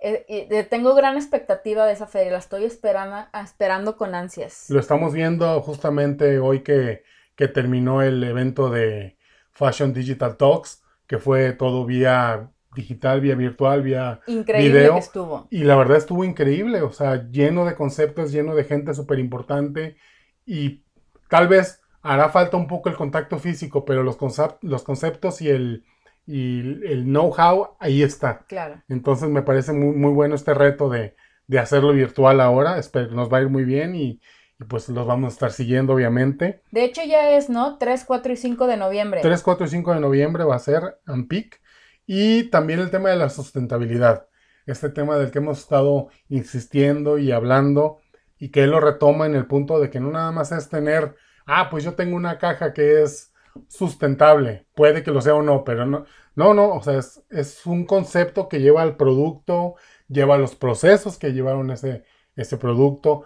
eh, 0.00 0.24
eh, 0.28 0.64
tengo 0.64 0.94
gran 0.94 1.16
expectativa 1.16 1.86
de 1.86 1.92
esa 1.92 2.06
feria. 2.06 2.32
La 2.32 2.38
estoy 2.38 2.64
esperando, 2.64 3.16
esperando 3.42 3.96
con 3.96 4.14
ansias. 4.14 4.66
Lo 4.70 4.78
estamos 4.80 5.12
viendo 5.12 5.60
justamente 5.62 6.38
hoy 6.38 6.60
que, 6.62 7.02
que 7.34 7.48
terminó 7.48 8.02
el 8.02 8.22
evento 8.24 8.70
de 8.70 9.16
Fashion 9.52 9.92
Digital 9.92 10.36
Talks, 10.36 10.82
que 11.06 11.18
fue 11.18 11.52
todo 11.52 11.86
vía 11.86 12.50
digital, 12.76 13.20
vía 13.20 13.34
virtual, 13.34 13.82
vía 13.82 14.20
Increíble 14.28 14.78
video. 14.80 14.92
que 14.94 15.00
estuvo. 15.00 15.48
Y 15.50 15.64
la 15.64 15.74
verdad 15.74 15.96
estuvo 15.96 16.22
increíble, 16.24 16.82
o 16.82 16.92
sea, 16.92 17.28
lleno 17.30 17.64
de 17.64 17.74
conceptos, 17.74 18.30
lleno 18.30 18.54
de 18.54 18.62
gente 18.64 18.94
súper 18.94 19.18
importante 19.18 19.96
y 20.44 20.84
tal 21.28 21.48
vez 21.48 21.80
hará 22.02 22.28
falta 22.28 22.56
un 22.56 22.68
poco 22.68 22.88
el 22.88 22.94
contacto 22.94 23.38
físico, 23.40 23.84
pero 23.84 24.04
los, 24.04 24.16
concep- 24.16 24.58
los 24.62 24.84
conceptos 24.84 25.42
y 25.42 25.48
el, 25.48 25.84
y 26.24 26.60
el 26.86 27.04
know-how 27.04 27.76
ahí 27.80 28.02
está. 28.02 28.44
Claro. 28.46 28.80
Entonces 28.88 29.28
me 29.28 29.42
parece 29.42 29.72
muy, 29.72 29.96
muy 29.96 30.12
bueno 30.12 30.36
este 30.36 30.54
reto 30.54 30.88
de, 30.88 31.16
de 31.48 31.58
hacerlo 31.58 31.92
virtual 31.92 32.40
ahora, 32.40 32.78
espero 32.78 33.10
nos 33.10 33.32
va 33.32 33.38
a 33.38 33.42
ir 33.42 33.48
muy 33.48 33.64
bien 33.64 33.94
y, 33.96 34.20
y 34.60 34.64
pues 34.68 34.88
los 34.88 35.06
vamos 35.06 35.32
a 35.32 35.34
estar 35.34 35.50
siguiendo 35.52 35.94
obviamente. 35.94 36.62
De 36.70 36.84
hecho 36.84 37.02
ya 37.04 37.30
es, 37.36 37.48
¿no? 37.50 37.76
3, 37.78 38.04
4 38.04 38.32
y 38.32 38.36
5 38.36 38.66
de 38.68 38.76
noviembre. 38.76 39.20
3, 39.22 39.42
4 39.42 39.66
y 39.66 39.68
5 39.70 39.94
de 39.94 40.00
noviembre 40.00 40.44
va 40.44 40.54
a 40.56 40.60
ser 40.60 40.98
AMPIC. 41.06 41.60
Y 42.06 42.44
también 42.44 42.80
el 42.80 42.90
tema 42.90 43.10
de 43.10 43.16
la 43.16 43.28
sustentabilidad. 43.28 44.28
Este 44.64 44.88
tema 44.88 45.16
del 45.16 45.30
que 45.30 45.38
hemos 45.38 45.58
estado 45.58 46.08
insistiendo 46.28 47.18
y 47.18 47.32
hablando 47.32 47.98
y 48.38 48.50
que 48.50 48.64
él 48.64 48.70
lo 48.70 48.80
retoma 48.80 49.26
en 49.26 49.34
el 49.34 49.46
punto 49.46 49.78
de 49.80 49.90
que 49.90 50.00
no 50.00 50.10
nada 50.10 50.32
más 50.32 50.52
es 50.52 50.68
tener, 50.68 51.16
ah, 51.46 51.68
pues 51.70 51.84
yo 51.84 51.94
tengo 51.94 52.16
una 52.16 52.38
caja 52.38 52.72
que 52.72 53.02
es 53.02 53.32
sustentable. 53.68 54.66
Puede 54.74 55.02
que 55.02 55.10
lo 55.10 55.20
sea 55.20 55.34
o 55.34 55.42
no, 55.42 55.64
pero 55.64 55.86
no, 55.86 56.04
no, 56.34 56.54
no, 56.54 56.74
o 56.74 56.82
sea, 56.82 56.98
es, 56.98 57.22
es 57.30 57.64
un 57.66 57.86
concepto 57.86 58.48
que 58.48 58.60
lleva 58.60 58.82
al 58.82 58.96
producto, 58.96 59.76
lleva 60.08 60.38
los 60.38 60.54
procesos 60.54 61.18
que 61.18 61.32
llevaron 61.32 61.70
ese, 61.70 62.04
ese 62.34 62.58
producto. 62.58 63.24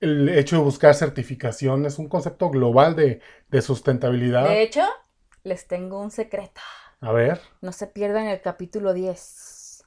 El 0.00 0.28
hecho 0.28 0.56
de 0.56 0.62
buscar 0.62 0.94
certificación 0.94 1.86
es 1.86 1.98
un 1.98 2.08
concepto 2.08 2.50
global 2.50 2.94
de, 2.94 3.20
de 3.48 3.62
sustentabilidad. 3.62 4.44
De 4.48 4.62
hecho, 4.62 4.82
les 5.42 5.66
tengo 5.66 6.00
un 6.00 6.10
secreto. 6.10 6.60
A 7.04 7.12
ver, 7.12 7.40
No 7.60 7.72
se 7.72 7.86
pierdan 7.86 8.26
el 8.28 8.40
capítulo 8.40 8.94
10. 8.94 9.84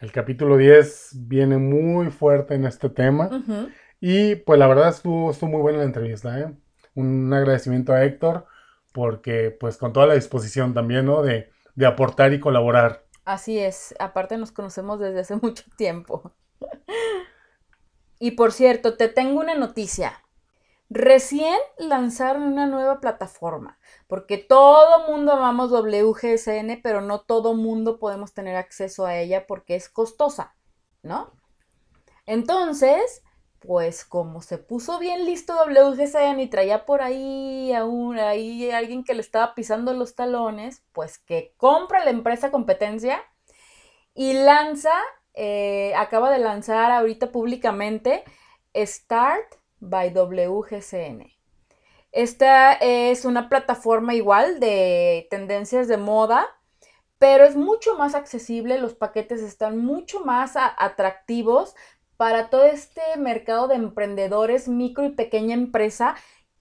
el 0.00 0.12
capítulo 0.12 0.56
10 0.56 1.10
viene 1.28 1.56
muy 1.56 2.10
fuerte 2.10 2.54
en 2.54 2.66
este 2.66 2.90
tema. 2.90 3.30
Y 4.00 4.36
pues 4.36 4.58
la 4.58 4.66
verdad 4.68 4.90
estuvo, 4.90 5.30
estuvo 5.30 5.50
muy 5.50 5.60
buena 5.62 5.78
la 5.78 5.84
entrevista, 5.84 6.38
¿eh? 6.38 6.54
Un 6.94 7.32
agradecimiento 7.32 7.92
a 7.92 8.04
Héctor 8.04 8.46
porque 8.92 9.56
pues 9.58 9.76
con 9.76 9.92
toda 9.92 10.06
la 10.06 10.14
disposición 10.14 10.74
también, 10.74 11.06
¿no? 11.06 11.22
De, 11.22 11.50
de 11.74 11.86
aportar 11.86 12.32
y 12.32 12.40
colaborar. 12.40 13.04
Así 13.24 13.58
es. 13.58 13.94
Aparte 13.98 14.36
nos 14.36 14.52
conocemos 14.52 15.00
desde 15.00 15.20
hace 15.20 15.36
mucho 15.42 15.64
tiempo. 15.76 16.34
Y 18.18 18.32
por 18.32 18.52
cierto, 18.52 18.96
te 18.96 19.08
tengo 19.08 19.40
una 19.40 19.54
noticia. 19.54 20.12
Recién 20.90 21.58
lanzaron 21.76 22.44
una 22.44 22.66
nueva 22.66 22.98
plataforma, 22.98 23.78
porque 24.06 24.38
todo 24.38 25.06
mundo 25.10 25.32
amamos 25.32 25.70
WGSN, 25.70 26.80
pero 26.82 27.02
no 27.02 27.20
todo 27.20 27.54
mundo 27.54 27.98
podemos 27.98 28.32
tener 28.32 28.56
acceso 28.56 29.04
a 29.04 29.16
ella 29.16 29.46
porque 29.46 29.74
es 29.74 29.90
costosa, 29.90 30.54
¿no? 31.02 31.32
Entonces, 32.24 33.22
pues 33.58 34.06
como 34.06 34.40
se 34.40 34.56
puso 34.56 34.98
bien 34.98 35.26
listo 35.26 35.54
WGSN 35.54 36.40
y 36.40 36.48
traía 36.48 36.86
por 36.86 37.02
ahí 37.02 37.72
a 37.74 37.84
un, 37.84 38.18
ahí 38.18 38.70
alguien 38.70 39.04
que 39.04 39.14
le 39.14 39.20
estaba 39.20 39.54
pisando 39.54 39.92
los 39.92 40.14
talones, 40.14 40.84
pues 40.92 41.18
que 41.18 41.54
compra 41.58 42.02
la 42.02 42.10
empresa 42.10 42.50
competencia 42.50 43.22
y 44.14 44.32
lanza, 44.32 44.92
eh, 45.34 45.92
acaba 45.96 46.30
de 46.30 46.38
lanzar 46.38 46.90
ahorita 46.92 47.30
públicamente 47.30 48.24
Start 48.74 49.57
by 49.80 50.10
WGCN. 50.10 51.32
Esta 52.12 52.72
es 52.72 53.24
una 53.24 53.48
plataforma 53.48 54.14
igual 54.14 54.60
de 54.60 55.26
tendencias 55.30 55.88
de 55.88 55.98
moda, 55.98 56.46
pero 57.18 57.44
es 57.44 57.56
mucho 57.56 57.96
más 57.96 58.14
accesible, 58.14 58.78
los 58.78 58.94
paquetes 58.94 59.42
están 59.42 59.78
mucho 59.78 60.24
más 60.24 60.54
atractivos 60.56 61.74
para 62.16 62.50
todo 62.50 62.64
este 62.64 63.02
mercado 63.16 63.68
de 63.68 63.76
emprendedores, 63.76 64.68
micro 64.68 65.04
y 65.04 65.10
pequeña 65.10 65.54
empresa 65.54 66.16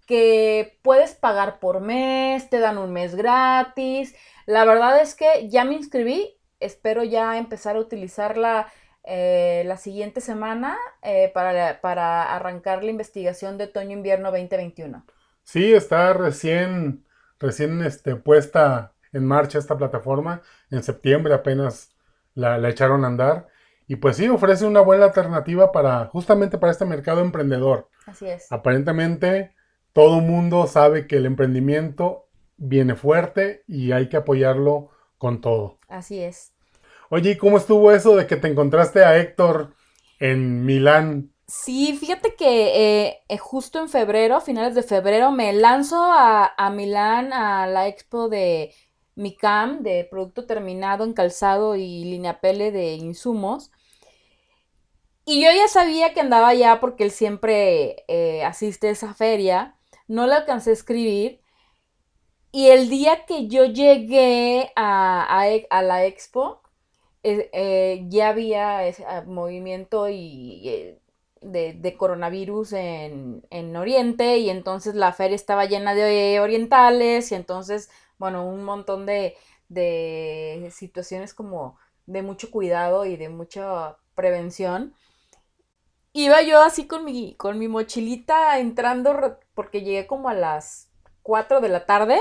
que 0.05 0.80
puedes 0.84 1.13
pagar 1.15 1.59
por 1.59 1.82
mes, 1.82 2.49
te 2.49 2.59
dan 2.59 2.78
un 2.78 2.93
mes 2.93 3.15
gratis. 3.15 4.15
La 4.45 4.65
verdad 4.65 5.01
es 5.01 5.15
que 5.15 5.49
ya 5.49 5.65
me 5.65 5.74
inscribí, 5.74 6.38
espero 6.59 7.03
ya 7.03 7.38
empezar 7.38 7.76
a 7.76 7.82
utilizarla 7.82 8.72
eh, 9.08 9.64
la 9.66 9.78
siguiente 9.78 10.22
semana 10.22 10.78
eh, 11.01 11.32
para, 11.34 11.82
para 11.82 12.36
arrancar 12.36 12.84
la 12.84 12.91
investigación 12.91 13.58
de 13.58 13.66
otoño-invierno 13.66 14.32
2021. 14.32 15.05
Sí, 15.43 15.74
está 15.74 16.14
recién, 16.14 17.05
recién 17.39 17.82
este, 17.82 18.16
puesta 18.16 18.93
en 19.14 19.26
marcha 19.26 19.60
esta 19.60 19.78
plataforma. 19.78 20.41
En 20.70 20.84
septiembre 20.84 21.34
apenas 21.34 21.95
la, 22.34 22.58
la 22.58 22.70
echaron 22.70 23.03
a 23.05 23.08
andar. 23.08 23.47
Y 23.88 23.95
pues 23.97 24.18
sí, 24.18 24.28
ofrece 24.28 24.66
una 24.66 24.82
buena 24.82 25.05
alternativa 25.05 25.72
para, 25.72 26.08
justamente 26.08 26.58
para 26.58 26.72
este 26.72 26.86
mercado 26.86 27.22
emprendedor. 27.22 27.89
Así 28.05 28.28
es. 28.28 28.47
Aparentemente, 28.51 29.53
todo 29.93 30.20
mundo 30.20 30.68
sabe 30.68 31.08
que 31.08 31.18
el 31.18 31.26
emprendimiento 31.26 32.28
viene 32.58 32.95
fuerte 32.95 33.64
y 33.68 33.93
hay 33.93 34.10
que 34.10 34.18
apoyarlo 34.18 34.89
con 35.18 35.39
todo. 35.41 35.80
Así 35.88 36.20
es. 36.22 36.53
Oye, 37.10 37.32
¿y 37.32 37.38
cómo 37.38 37.58
estuvo 37.58 37.91
eso 37.91 38.16
de 38.16 38.28
que 38.28 38.36
te 38.38 38.47
encontraste 38.47 39.03
a 39.03 39.18
Héctor 39.18 39.76
en 40.20 40.66
Milán? 40.66 41.32
Sí, 41.47 41.95
fíjate 41.97 42.36
que 42.36 43.05
eh, 43.08 43.24
eh, 43.30 43.38
justo 43.38 43.80
en 43.80 43.88
febrero, 43.89 44.41
finales 44.41 44.76
de 44.76 44.84
febrero, 44.84 45.32
me 45.32 45.53
lanzo 45.53 45.95
a, 46.03 46.53
a 46.58 46.70
Milán 46.72 47.32
a 47.32 47.68
la 47.68 47.88
expo 47.88 48.28
de 48.28 48.74
MICAM, 49.16 49.82
de 49.82 50.05
producto 50.12 50.45
terminado 50.45 51.05
en 51.05 51.14
calzado 51.14 51.76
y 51.76 52.03
línea 52.03 52.41
pele 52.41 52.72
de 52.72 52.93
insumos. 52.95 53.72
Y 55.26 55.43
yo 55.43 55.49
ya 55.51 55.68
sabía 55.68 56.14
que 56.14 56.22
andaba 56.22 56.47
allá 56.49 56.80
porque 56.80 57.03
él 57.03 57.12
siempre 57.12 58.05
eh, 58.08 58.43
asiste 58.45 58.88
a 58.88 58.91
esa 58.91 59.14
feria. 59.14 59.76
No 60.08 60.26
le 60.26 60.36
alcancé 60.36 60.70
a 60.70 60.74
escribir. 60.74 61.41
Y 62.51 62.70
el 62.70 62.89
día 62.89 63.26
que 63.26 63.47
yo 63.47 63.66
llegué 63.66 64.72
a, 64.76 65.41
a 65.70 65.82
la 65.82 66.05
expo, 66.05 66.62
eh, 67.53 68.05
ya 68.09 68.30
había 68.30 68.86
ese, 68.88 69.05
ah, 69.05 69.23
movimiento 69.25 70.09
y, 70.09 70.67
eh, 70.69 70.99
de, 71.41 71.95
coronavirus 71.97 72.73
en, 72.73 73.45
en 73.49 73.75
Oriente 73.75 74.38
y 74.38 74.49
entonces 74.49 74.95
la 74.95 75.13
feria 75.13 75.36
estaba 75.36 75.65
llena 75.65 75.93
de 75.95 76.39
orientales 76.39 77.32
y 77.32 77.36
entonces, 77.36 77.89
bueno, 78.17 78.45
un 78.47 78.63
montón 78.63 79.05
de, 79.05 79.36
de 79.69 80.69
situaciones 80.73 81.34
como 81.34 81.78
de 82.05 82.21
mucho 82.21 82.51
cuidado 82.51 83.05
y 83.05 83.17
de 83.17 83.30
mucha 83.30 83.97
prevención. 84.15 84.93
Iba 86.13 86.41
yo 86.41 86.61
así 86.61 86.88
con 86.88 87.05
mi, 87.05 87.36
con 87.36 87.59
mi 87.59 87.67
mochilita 87.67 88.59
entrando 88.59 89.39
porque 89.53 89.82
llegué 89.82 90.07
como 90.07 90.30
a 90.30 90.34
las 90.34 90.89
4 91.21 91.61
de 91.61 91.69
la 91.69 91.86
tarde 91.86 92.19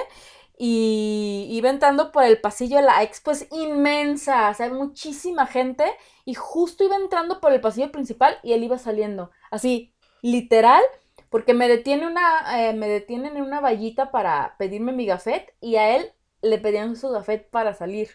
y 0.59 1.49
iba 1.51 1.69
entrando 1.69 2.13
por 2.13 2.25
el 2.25 2.41
pasillo 2.41 2.77
de 2.77 2.83
la 2.83 3.03
expo, 3.03 3.31
es 3.31 3.47
inmensa, 3.53 4.51
o 4.51 4.55
sea, 4.55 4.67
hay 4.67 4.73
muchísima 4.73 5.47
gente 5.47 5.85
y 6.25 6.35
justo 6.35 6.85
iba 6.85 6.97
entrando 6.97 7.41
por 7.41 7.53
el 7.53 7.61
pasillo 7.61 7.93
principal 7.93 8.39
y 8.43 8.53
él 8.53 8.65
iba 8.65 8.79
saliendo, 8.79 9.31
así, 9.51 9.95
literal, 10.23 10.83
porque 11.31 11.55
me 11.55 11.69
detiene 11.69 12.07
una, 12.07 12.69
eh, 12.69 12.75
me 12.75 12.89
detienen 12.89 13.37
en 13.37 13.43
una 13.43 13.61
vallita 13.61 14.11
para 14.11 14.57
pedirme 14.59 14.93
mi 14.93 15.07
gafet 15.07 15.55
y 15.61 15.77
a 15.77 15.97
él 15.97 16.13
le 16.43 16.59
pedían 16.59 16.97
su 16.97 17.11
gafet 17.11 17.51
para 17.51 17.75
salir. 17.75 18.11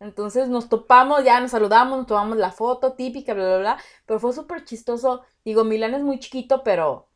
Entonces 0.00 0.48
nos 0.48 0.68
topamos, 0.68 1.24
ya 1.24 1.40
nos 1.40 1.52
saludamos, 1.52 1.98
nos 1.98 2.06
tomamos 2.08 2.36
la 2.36 2.50
foto 2.50 2.94
típica, 2.94 3.34
bla, 3.34 3.44
bla, 3.44 3.58
bla. 3.58 3.78
Pero 4.04 4.18
fue 4.18 4.32
súper 4.32 4.64
chistoso. 4.64 5.22
Digo, 5.44 5.64
Milán 5.64 5.94
es 5.94 6.02
muy 6.02 6.18
chiquito, 6.18 6.64
pero, 6.64 7.08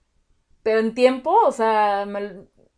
pero 0.63 0.79
en 0.81 0.95
tiempo, 0.95 1.33
o 1.33 1.53
sea, 1.53 2.07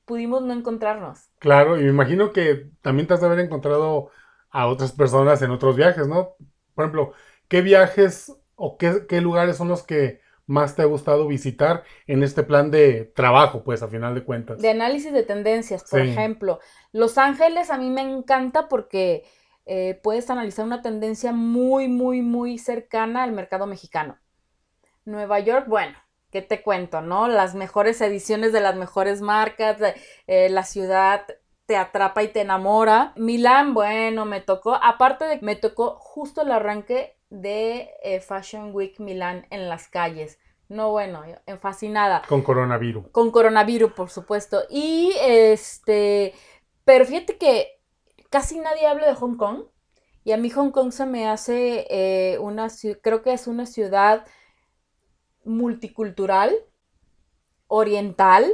pudimos 0.08 0.42
no 0.42 0.52
encontrarnos. 0.52 1.30
Claro, 1.38 1.78
y 1.78 1.84
me 1.84 1.90
imagino 1.90 2.32
que 2.32 2.70
también 2.82 3.06
te 3.06 3.14
has 3.14 3.20
de 3.20 3.26
haber 3.26 3.38
encontrado 3.38 4.10
a 4.50 4.66
otras 4.66 4.90
personas 4.90 5.40
en 5.42 5.52
otros 5.52 5.76
viajes, 5.76 6.08
¿no? 6.08 6.34
Por 6.74 6.84
ejemplo, 6.84 7.12
¿qué 7.46 7.62
viajes 7.62 8.32
o 8.56 8.76
qué, 8.76 9.06
qué 9.08 9.20
lugares 9.20 9.56
son 9.56 9.68
los 9.68 9.84
que 9.84 10.20
más 10.46 10.74
te 10.74 10.82
ha 10.82 10.86
gustado 10.86 11.28
visitar 11.28 11.84
en 12.06 12.22
este 12.22 12.42
plan 12.42 12.70
de 12.70 13.12
trabajo, 13.14 13.62
pues 13.62 13.82
a 13.82 13.88
final 13.88 14.14
de 14.14 14.24
cuentas? 14.24 14.60
De 14.60 14.70
análisis 14.70 15.12
de 15.12 15.22
tendencias, 15.22 15.84
por 15.88 16.00
ejemplo. 16.00 16.58
Los 16.90 17.18
Ángeles 17.18 17.70
a 17.70 17.78
mí 17.78 17.90
me 17.90 18.00
encanta 18.00 18.66
porque 18.66 19.24
eh, 19.66 20.00
puedes 20.02 20.30
analizar 20.30 20.64
una 20.64 20.80
tendencia 20.80 21.32
muy, 21.32 21.86
muy, 21.86 22.22
muy 22.22 22.56
cercana 22.56 23.22
al 23.22 23.32
mercado 23.32 23.66
mexicano. 23.66 24.18
Nueva 25.04 25.38
York, 25.40 25.66
bueno, 25.68 25.96
¿qué 26.30 26.42
te 26.42 26.62
cuento, 26.62 27.00
no? 27.00 27.28
Las 27.28 27.54
mejores 27.54 28.00
ediciones 28.00 28.52
de 28.52 28.60
las 28.60 28.76
mejores 28.76 29.20
marcas, 29.20 29.78
eh, 30.26 30.48
la 30.48 30.64
ciudad 30.64 31.26
te 31.66 31.76
atrapa 31.76 32.22
y 32.22 32.28
te 32.28 32.40
enamora. 32.40 33.12
Milán, 33.16 33.74
bueno, 33.74 34.24
me 34.24 34.40
tocó, 34.40 34.74
aparte 34.74 35.26
de 35.26 35.38
que 35.38 35.44
me 35.44 35.56
tocó 35.56 35.96
justo 36.00 36.42
el 36.42 36.52
arranque 36.52 37.18
de 37.30 37.90
eh, 38.02 38.20
Fashion 38.20 38.74
Week 38.74 38.98
Milán 39.00 39.46
en 39.50 39.68
las 39.68 39.88
calles. 39.88 40.38
No, 40.68 40.90
bueno, 40.90 41.22
fascinada. 41.60 42.22
Con 42.28 42.42
coronavirus. 42.42 43.08
Con 43.08 43.30
coronavirus, 43.30 43.92
por 43.92 44.10
supuesto. 44.10 44.64
Y 44.68 45.12
este, 45.22 46.34
pero 46.84 47.06
fíjate 47.06 47.38
que 47.38 47.80
casi 48.28 48.58
nadie 48.58 48.86
habla 48.86 49.06
de 49.06 49.14
Hong 49.14 49.36
Kong. 49.36 49.64
Y 50.24 50.32
a 50.32 50.36
mí 50.36 50.50
Hong 50.50 50.70
Kong 50.70 50.92
se 50.92 51.06
me 51.06 51.26
hace 51.26 51.86
eh, 51.88 52.38
una, 52.38 52.68
creo 53.02 53.22
que 53.22 53.32
es 53.32 53.46
una 53.46 53.64
ciudad 53.64 54.26
multicultural, 55.48 56.54
oriental, 57.66 58.46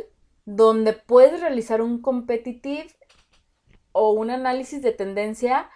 donde 0.45 0.92
puedes 0.92 1.40
realizar 1.40 1.82
un 1.82 2.01
competitive 2.01 2.88
o 3.92 4.12
un 4.12 4.30
análisis 4.30 4.82
de 4.82 4.92
tendencia 4.92 5.70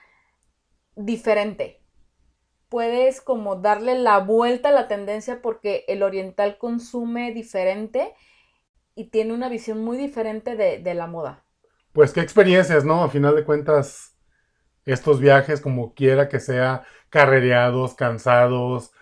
diferente. 0.96 1.82
Puedes 2.68 3.20
como 3.20 3.56
darle 3.56 3.98
la 3.98 4.18
vuelta 4.18 4.70
a 4.70 4.72
la 4.72 4.88
tendencia 4.88 5.42
porque 5.42 5.84
el 5.88 6.02
oriental 6.02 6.58
consume 6.58 7.32
diferente 7.32 8.14
y 8.94 9.10
tiene 9.10 9.32
una 9.32 9.48
visión 9.48 9.82
muy 9.82 9.96
diferente 9.96 10.56
de 10.56 10.94
la 10.94 11.06
moda 11.06 11.44
pues 11.98 12.12
qué 12.12 12.20
experiencias, 12.20 12.84
¿no? 12.84 13.02
A 13.02 13.10
final 13.10 13.34
de 13.34 13.44
cuentas, 13.44 14.16
estos 14.84 15.18
viajes, 15.18 15.60
como 15.60 15.94
quiera 15.94 16.28
que 16.28 16.38
sea, 16.38 16.84
carrereados, 17.10 17.94
cansados, 17.94 18.92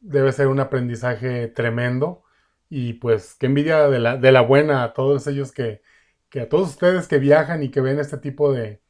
debe 0.00 0.32
ser 0.32 0.48
un 0.48 0.60
aprendizaje 0.60 1.48
tremendo. 1.48 2.22
Y 2.70 2.94
pues 2.94 3.34
qué 3.34 3.46
envidia 3.46 3.88
de 3.88 3.98
la, 3.98 4.16
de 4.16 4.32
la 4.32 4.42
buena 4.42 4.84
a 4.84 4.92
todos 4.92 5.26
ellos 5.26 5.52
que, 5.52 5.82
que, 6.28 6.42
a 6.42 6.48
todos 6.48 6.70
ustedes 6.70 7.08
que 7.08 7.18
viajan 7.18 7.62
y 7.62 7.70
que 7.70 7.80
ven 7.80 7.98
este 7.98 8.18
tipo 8.18 8.52
de, 8.52 8.82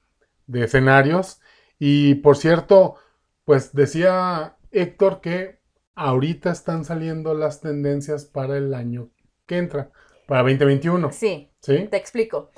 de 0.46 0.64
escenarios. 0.64 1.40
Y 1.78 2.16
por 2.16 2.36
cierto, 2.36 2.96
pues 3.44 3.72
decía 3.72 4.56
Héctor 4.72 5.20
que 5.20 5.61
ahorita 5.94 6.50
están 6.50 6.84
saliendo 6.84 7.34
las 7.34 7.61
tendencias 7.61 8.24
para 8.24 8.56
el 8.56 8.74
año 8.74 9.11
que 9.46 9.59
entra, 9.59 9.90
para 10.26 10.42
2021. 10.42 11.12
Sí, 11.12 11.50
¿Sí? 11.61 11.88
te 11.90 11.96
explico. 11.96 12.50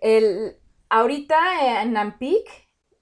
El, 0.00 0.56
ahorita 0.90 1.82
en 1.82 1.92
Nampic, 1.92 2.46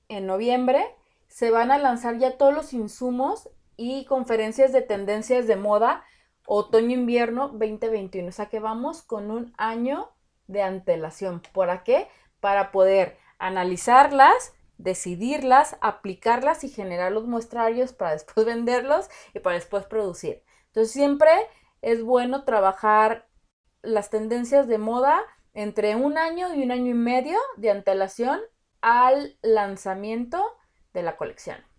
en 0.09 0.27
noviembre, 0.27 0.85
se 1.29 1.51
van 1.51 1.71
a 1.71 1.79
lanzar 1.79 2.19
ya 2.19 2.37
todos 2.37 2.55
los 2.55 2.73
insumos 2.73 3.49
y 3.77 4.05
conferencias 4.07 4.73
de 4.73 4.83
tendencias 4.83 5.47
de 5.47 5.57
moda 5.57 6.05
otoño-invierno 6.47 7.49
2021. 7.49 8.29
O 8.29 8.33
sea 8.33 8.47
que 8.47 8.61
vamos 8.61 9.03
con 9.03 9.31
un 9.31 9.55
año 9.57 10.11
de 10.47 10.63
antelación. 10.63 11.43
¿Para 11.53 11.85
qué? 11.85 12.09
Para 12.41 12.73
poder 12.73 13.19
analizarlas, 13.39 14.55
decidirlas, 14.79 15.77
aplicarlas 15.81 16.65
y 16.65 16.69
generar 16.69 17.13
los 17.13 17.27
muestrarios 17.27 17.93
para 17.93 18.13
después 18.13 18.47
venderlos 18.47 19.09
y 19.35 19.41
para 19.41 19.57
después 19.57 19.85
producir. 19.87 20.43
Entonces 20.67 20.93
siempre 20.93 21.31
es 21.81 22.03
bueno 22.03 22.45
trabajar 22.45 23.29
las 23.83 24.11
tendencias 24.11 24.69
de 24.69 24.79
moda 24.79 25.21
entre 25.55 25.97
un 25.97 26.17
año 26.17 26.55
y 26.55 26.63
un 26.63 26.71
año 26.71 26.91
y 26.91 26.95
medio 26.95 27.39
de 27.57 27.71
antelación 27.71 28.41
al 28.81 29.37
lanzamiento 29.43 30.43
de 30.93 31.03
la 31.03 31.17
colección. 31.17 31.72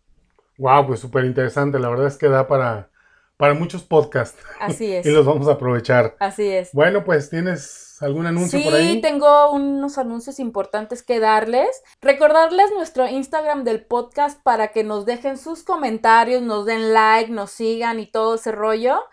Wow, 0.58 0.88
pues 0.88 1.00
súper 1.00 1.26
interesante. 1.26 1.80
La 1.80 1.90
verdad 1.90 2.08
es 2.08 2.18
que 2.18 2.30
da 2.30 2.48
para, 2.48 2.90
para 3.38 3.54
muchos 3.54 3.84
podcasts. 3.84 4.42
Así 4.60 4.94
es. 4.96 5.06
y 5.06 5.12
los 5.12 5.26
vamos 5.26 5.48
a 5.48 5.54
aprovechar. 5.54 6.16
Así 6.20 6.48
es. 6.48 6.72
Bueno, 6.74 7.04
pues 7.04 7.30
tienes 7.30 7.98
algún 8.02 8.26
anuncio 8.26 8.62
por 8.64 8.74
ahí. 8.74 8.94
Sí, 8.94 9.02
tengo 9.02 9.52
unos 9.52 9.98
anuncios 9.98 10.40
importantes 10.40 11.04
que 11.04 11.20
darles. 11.20 11.84
Recordarles 12.02 12.72
nuestro 12.74 13.08
Instagram 13.08 13.64
del 13.64 13.86
podcast 13.86 14.42
para 14.42 14.70
que 14.70 14.84
nos 14.84 15.06
dejen 15.06 15.38
sus 15.38 15.64
comentarios, 15.64 16.42
nos 16.42 16.66
den 16.66 16.94
like, 16.94 17.32
nos 17.32 17.52
sigan 17.52 18.00
y 18.00 18.06
todo 18.06 18.36
ese 18.36 18.52
rollo. 18.52 19.04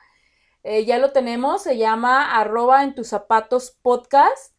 Eh, 0.62 0.84
ya 0.84 0.99
lo 0.99 1.12
tenemos, 1.12 1.62
se 1.62 1.78
llama 1.78 2.38
arroba 2.38 2.84
en 2.84 2.95
tus 2.95 3.09
zapatos 3.09 3.78
podcast. 3.82 4.55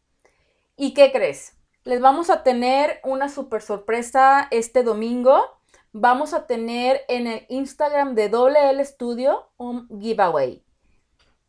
¿Y 0.76 0.94
qué 0.94 1.12
crees? 1.12 1.58
Les 1.84 2.02
vamos 2.02 2.30
a 2.30 2.44
tener 2.44 3.00
una 3.04 3.30
super 3.30 3.62
sorpresa 3.62 4.48
este 4.52 4.84
domingo. 4.84 5.61
Vamos 5.94 6.34
a 6.34 6.48
tener 6.48 7.02
en 7.10 7.28
el 7.28 7.46
Instagram 7.50 8.16
de 8.16 8.30
WL 8.30 8.86
Studio 8.86 9.50
un 9.58 9.90
giveaway 10.00 10.64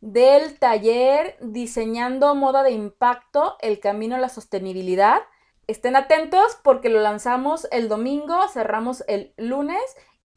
del 0.01 0.59
taller 0.59 1.37
Diseñando 1.39 2.35
Moda 2.35 2.61
de 2.61 2.71
Impacto, 2.71 3.55
el 3.61 3.79
camino 3.79 4.15
a 4.15 4.19
la 4.19 4.27
sostenibilidad. 4.27 5.21
Estén 5.67 5.95
atentos 5.95 6.57
porque 6.61 6.89
lo 6.89 6.99
lanzamos 6.99 7.69
el 7.71 7.87
domingo, 7.87 8.49
cerramos 8.49 9.05
el 9.07 9.33
lunes 9.37 9.81